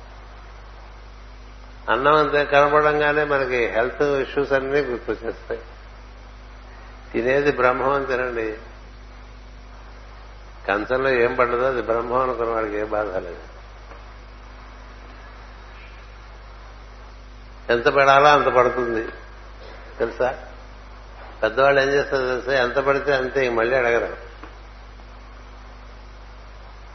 [1.92, 5.60] అన్నం అంతే కనపడంగానే మనకి హెల్త్ ఇష్యూస్ అన్నీ గుర్తొచ్చేస్తాయి.
[7.12, 8.56] తినేది బ్రహ్మం అని తినండి.
[10.68, 13.42] కంచంలో ఏం పడ్డదో అది బ్రహ్మం అనుకున్న వాడికి ఏ బాధ లేదు.
[17.70, 19.08] ఎంత పడాలో అంత పడుతుంది.
[19.98, 20.44] తెలుసా?
[21.42, 22.52] పెద్దవాళ్ళు ఏం చేస్తారు తెలుసా?
[22.52, 24.16] ఎంత పడితే అంతే మళ్ళీ అడగరు.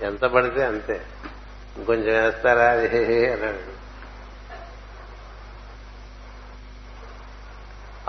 [0.03, 1.05] ఎంత పడితే అంతే.
[1.77, 2.69] ఇంకొంచెం వేస్తారా?
[2.69, 3.77] అది అన్నాడు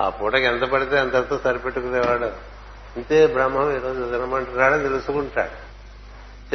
[0.02, 2.57] ఆ పూటకి ఎంత పడితే అంతతో సరిపెట్టుకునేవాడు.
[2.96, 5.68] ఇంతే బ్రహ్మం ఈరోజు తినమంటున్నాడని తెలుసుకుంటాడు.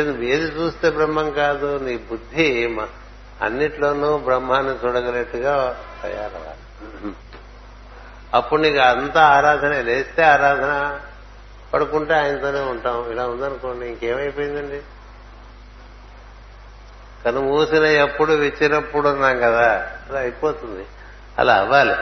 [0.01, 2.77] నువ్వు ఏది చూస్తే బ్రహ్మం కాదు నీ బుద్ధి
[3.41, 7.13] అన్నిట్లోనూ బ్రహ్మాన్ని చూడగలట్టుగా తయారవ్వాలి.
[8.33, 10.99] అప్పుడు నీకు అంత ఆరాధన లేస్తే ఆరాధన
[11.73, 13.11] పడుకుంటే ఆయనతోనే ఉంటాం.
[13.11, 14.81] ఇలా ఉందనుకోండి ఇంకేమైపోయిందండి?
[17.25, 20.85] కను మూసిన ఎప్పుడు విచ్చినప్పుడు ఉన్నాం కదా అలా అయిపోతుంది.
[21.37, 21.95] అలా అవ్వాలి.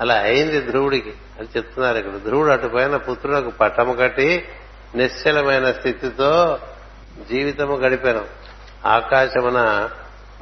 [0.00, 1.14] అలా అయింది ధ్రువుడికి.
[1.40, 2.12] అని చెప్తున్నారు ఇక్కడ.
[2.12, 4.48] ధ్రువుడు అటుపైన పుత్రులకు పట్టము కట్టి
[4.94, 6.58] నిశ్చలమైన స్థితితో
[7.28, 8.24] జీవితము గడిపాను.
[8.86, 9.90] ఆకాశమున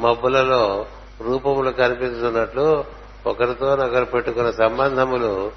[0.00, 0.86] మబ్బులలో
[1.20, 2.84] రూపములు కనిపిస్తున్నట్లు
[3.26, 5.52] ఒకరితో ఒకరు పెట్టుకున్న సంబంధములు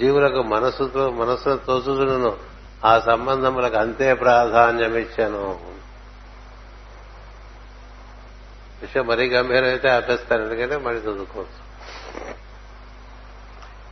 [0.00, 2.36] జీవులకు మనసుతో మనస్సును తోచుదును
[2.84, 5.58] ఆ సంబంధములకు అంతే ప్రాధాన్యమిచ్చాను.
[8.82, 10.42] విషయం మరీ గంభీరమైతే ఆపేస్తాను.
[10.42, 11.62] ఎందుకంటే మళ్ళీ చదువుకోవచ్చు.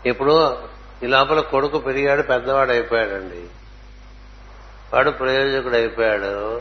[0.07, 0.59] ఇప్పుడు
[1.03, 3.47] ఈ లోపల కొడుకు పెరిగాడు పెద్దవాడు అయిపోయాడండి.
[4.95, 6.61] వాడు ప్రయోజకుడు అయిపోయాడు.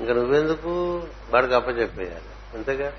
[0.00, 1.02] ఇంకా నువ్వెందుకు?
[1.30, 2.56] వాడికి అప్పచెప్పేయాలి.
[2.56, 2.92] అంతేగా?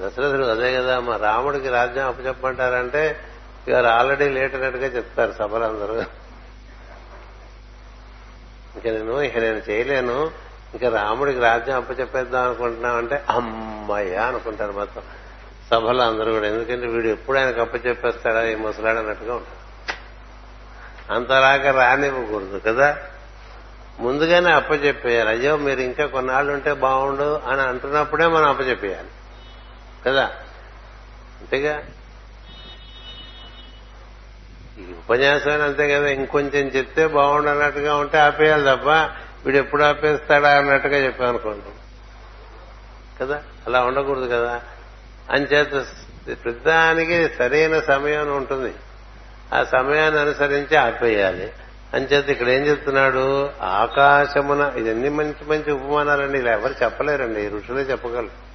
[0.00, 3.20] దశరథుడు అదే కదా మా రాముడికి రాజ్యం అప్పచెప్పమంటారంటే
[3.68, 5.94] ఇవాళ ఆల్రెడీ లేట్ అన్నట్టుగా చెప్తారు సభలందరూ.
[8.74, 10.30] ఇంకా నేను ఇక నేను చేయలేను.
[10.74, 15.02] ఇంకా రాముడికి రాజ్యం అప్పచెప్పేద్దాం అనుకుంటున్నామంటే అమ్మయ్యా అనుకుంటారు మొత్తం
[15.70, 16.46] సభలో అందరూ కూడా.
[16.46, 19.58] ఎందుకంటే వీడు ఎప్పుడు ఆయనకు అప్పచెప్పేస్తాడా ఈ ముసలాడు అన్నట్టుగా ఉంటాడు.
[21.12, 22.98] అంతలాగా రానివ్వకూడదు కదా?
[24.00, 25.30] ముందుగానే అప్పచెప్పేయాలి.
[25.30, 29.08] అయ్యో మీరు ఇంకా కొన్నాళ్ళు ఉంటే బాగుండు అని అంటున్నప్పుడే మనం అప్పచెప్పేయాలి.
[30.06, 30.24] కదా?
[31.40, 31.82] అంతేగా?
[34.78, 36.08] ఈ ఉపన్యాసం అంతే కదా?
[36.08, 38.88] ఇంకొంచెం చెప్తే బాగుండు అన్నట్టుగా ఉంటే ఆపేయాలి తప్ప
[39.46, 41.64] వీడు ఎప్పుడు ఆపేస్తాడా అన్నట్టుగా చెప్పామనుకోండి.
[43.20, 43.42] కదా?
[43.66, 44.62] అలా ఉండకూడదు కదా?
[45.30, 45.70] అంచేత
[46.44, 48.74] ప్రతిదానికి సరైన సమయం ఉంటుంది.
[49.54, 51.52] ఆ సమయాన్ని అనుసరించి ఆపేయాలి.
[51.94, 53.50] అంచేత ఇక్కడ ఏం చెప్తున్నాడు?
[53.62, 56.38] ఆకాశమున ఇవన్నీ మంచి మంచి ఉపమానాలండి.
[56.38, 57.48] ఇలా ఎవరు చెప్పలేరండి.
[57.48, 58.48] ఋషులే చెప్పగలరు.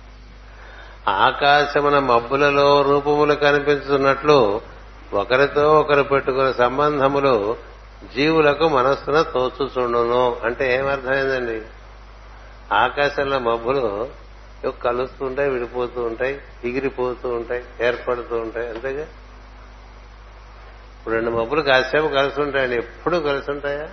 [1.10, 4.62] ఆకాశమున మబ్బులలో రూపములు కనిపిస్తున్నట్లు
[5.14, 7.58] ఒకరితో ఒకరు పెట్టుకున్న సంబంధములు
[8.16, 10.38] జీవులకు మనస్సున తోచుచుండును.
[10.46, 11.62] అంటే ఏమర్థమైందండి?
[12.74, 14.23] ఆకాశంలో మబ్బులు
[14.72, 19.02] కలుస్తూ ఉంటాయి విడిపోతూ ఉంటాయి ఎగిరిపోతూ ఉంటాయి ఏర్పడుతూ ఉంటాయి అంతేగా?
[21.00, 23.90] ఇప్పుడు రెండు మబ్బులు కాసేపు కలిసి ఉంటాయండి ఎప్పుడు కలిసి ఉంటాయా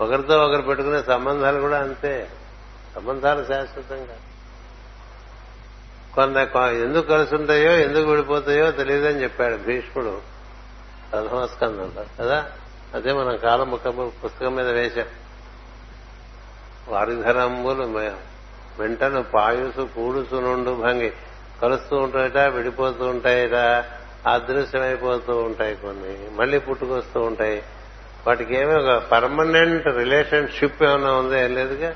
[0.00, 2.30] ఒకరితో ఒకరు పెట్టుకునే సంబంధాలు కూడా అంతే.
[2.94, 4.16] సంబంధాలు శాశ్వతంగా.
[6.14, 10.20] కొంత ఎందుకు కలిసి ఉంటాయో ఎందుకు విడిపోతాయో తెలియదని చెప్పాడు భీష్ముడు.
[11.12, 11.46] ప్రథమ
[12.20, 12.50] కదా?
[12.94, 13.80] అదే మనం కాలం ముఖ
[14.24, 15.06] పుస్తకం మీద వేశాం.
[16.88, 17.84] వారిధరంబులు
[18.78, 21.12] వెంటను పాయుసు కూడుసు నుండు భంగి
[21.62, 23.84] కలుస్తూ ఉంటాయట విడిపోతూ ఉంటాయట
[24.28, 27.62] అదృశ్యమైపోతూ ఉంటాయి కొన్ని మళ్ళీ పుట్టుకొస్తూ ఉంటాయి.
[28.26, 31.40] వాటికి ఏమీ ఒక పర్మనెంట్ రిలేషన్షిప్ ఏమైనా ఉందా?
[31.40, 31.94] ఏం లేదుగా?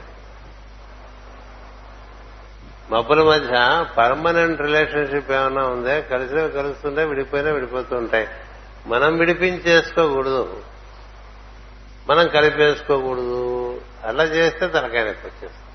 [2.90, 6.00] మబ్బుల మధ్య పర్మనెంట్ రిలేషన్షిప్ ఏమైనా ఉందా?
[6.00, 8.28] కలిసి కలుస్తుంటే విడిపోయినా విడిపోతూ ఉంటాయి.
[8.86, 10.62] మనం విడిపించేసుకోకూడదు.
[12.10, 13.80] మనం కలిపేసుకోకూడదు.
[14.04, 15.67] అలా చేస్తే తలకాయ వచ్చేస్తుంది.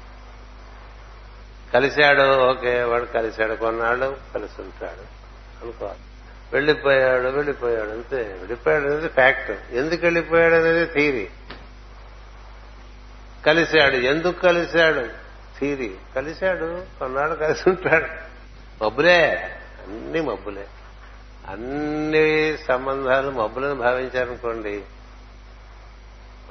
[1.74, 5.24] కలిశాడు ఓకే వాడు కలిశాడు కొన్నాళ్ళు కలిసి ఉంటాడు
[5.64, 6.00] అనుకోవాలి
[6.54, 8.18] వెళ్ళిపోయాడు వెళ్ళిపోయాడు అంతే.
[8.18, 11.30] వెళ్ళిపోయాడు అనేది ఫ్యాక్ట్ ఎందుకు వెళ్ళిపోయాడు అనేది థీరీ
[13.46, 13.96] కలిశాడు.
[13.96, 15.06] ఎందుకు కలిశాడు?
[15.60, 18.08] థీరీ కలిశాడు కొన్నాడు కలిసి ఉంటాడు
[18.84, 19.52] మబ్బులే.
[19.88, 20.68] అన్ని మబ్బులే.
[21.50, 24.82] అన్ని సంబంధాలు మబ్బులను భావించారనుకోండి.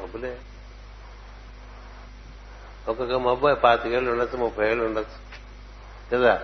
[0.02, 0.36] మబ్బులే.
[2.88, 5.32] ఒక్కొక్క మబ్బు పాతికేళ్ళు ఉండొచ్చు ముప్పై ఏళ్ళు ఉండొచ్చు.
[6.16, 6.40] కదా?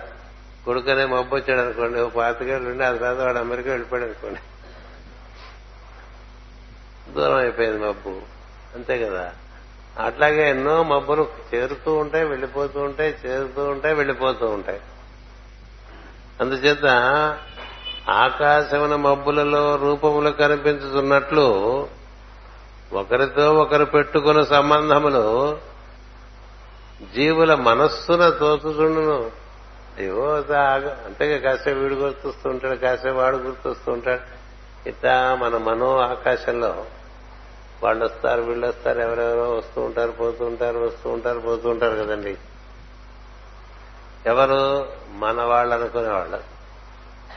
[0.65, 4.39] కొడుకనే మబ్బు వచ్చాడు అనుకోండి ఓ పాతికేళ్ళు ఉండి అది తర్వాత వాడు అమెరికా వెళ్ళిపోయాడు అనుకోండి.
[7.11, 8.21] దూరం అయిపోయింది మబ్బు.
[8.75, 9.31] అంతే కదా?
[9.99, 14.81] అట్లాగే ఎన్నో మబ్బులు చేరుతూ ఉంటాయి వెళ్ళిపోతూ ఉంటాయి చేరుతూ ఉంటాయి వెళ్ళిపోతూ ఉంటాయి.
[16.41, 16.85] అందుచేత
[18.09, 21.87] ఆకాశమున మబ్బులలో రూపములు కనిపించుతున్నట్లు
[22.93, 25.57] ఒకరితో ఒకరు పెట్టుకున్న సంబంధములు
[27.15, 29.31] జీవుల మనస్సున తోచుచుండును.
[29.97, 30.43] అయ్యో
[31.05, 34.39] అంతే కాసేపు వీడు గుర్తొస్తూ ఉంటాడు కాసేపు వాడు గుర్తొస్తూ ఉంటాడు.
[34.89, 36.85] ఇట్లా మన మనో ఆకాశంలో
[37.83, 42.37] వాళ్ళు వస్తారు వీళ్ళు వస్తారు ఎవరెవరో వస్తూ ఉంటారు పోతూ ఉంటారు వస్తూ ఉంటారు పోతూ ఉంటారు కదండి.
[44.25, 44.89] ఎవరు?
[45.11, 46.39] మన వాళ్ళు అనుకునేవాళ్ళు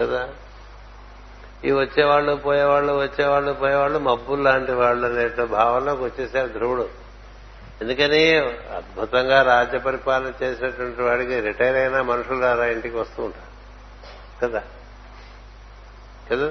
[0.01, 0.28] కదా?
[1.64, 7.02] ఈ వచ్చేవాళ్ళు పోయేవాళ్ళు వచ్చేవాళ్ళు పోయేవాళ్ళు మబ్బులు లాంటి వాళ్ళు అనే భావనలోకి వచ్చేసారు ధ్రువుడు.
[7.82, 8.36] ఎందుకని
[8.76, 13.52] అద్భుతంగా రాజ్య పరిపాలన చేసినటువంటి వాడికి రిటైర్ అయిన మనుషులు రారా ఇంటికి వస్తూ ఉంటారు.
[14.46, 14.62] కదా?
[16.30, 16.46] కదా?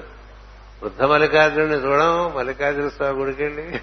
[0.83, 3.81] వృద్ధ మల్లికార్జునుడిని చూడం మల్లికార్జున స్వామి గుడికి వెళ్ళి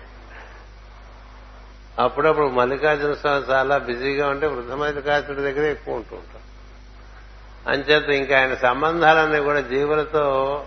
[1.98, 6.42] అప్పుడప్పుడు మల్లికార్జున స్వామి చాలా బిజీగా ఉంటే వృద్ధ మల్లికార్జునుడి దగ్గర ఎక్కువ ఉంటూ ఉంటాం.
[7.72, 10.64] అంచేత ఇంకా ఆయన సంబంధాలన్నీ కూడా జీవులతో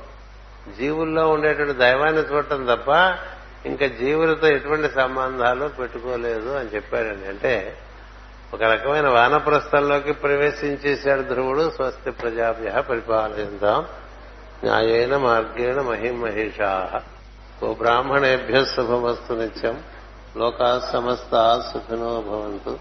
[0.77, 2.91] జీవుల్లో ఉండేటువంటి దైవాన్ని చూడటం తప్ప
[3.65, 7.27] ఇంకా జీవులతో ఎటువంటి సంబంధాలు పెట్టుకోలేదు అని చెప్పాడండి.
[7.27, 7.77] అంటే
[8.53, 13.87] ఒక రకమైన వానప్రస్థంలోకి ప్రవేశించేశాడు ధ్రువుడు స్వస్తి ప్రజాభ్య పరిపాలయంతాం
[14.63, 17.01] న్యాయేన మార్గేణ మహిమహేషా.
[17.63, 19.83] ఓ బ్రాహ్మణేభ్య శుభమస్తు నిత్యం.
[20.37, 22.79] లోకా సమస్త సుఖినో భవంతు.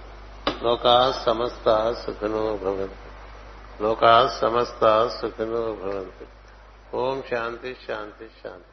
[0.63, 3.83] లోకా సమస్త సుఖినో భవంతు.
[3.83, 6.27] లోకా సమస్త సుఖినో భవంతు.
[6.97, 8.70] ఓం శాంతి శాంతి శాంతి.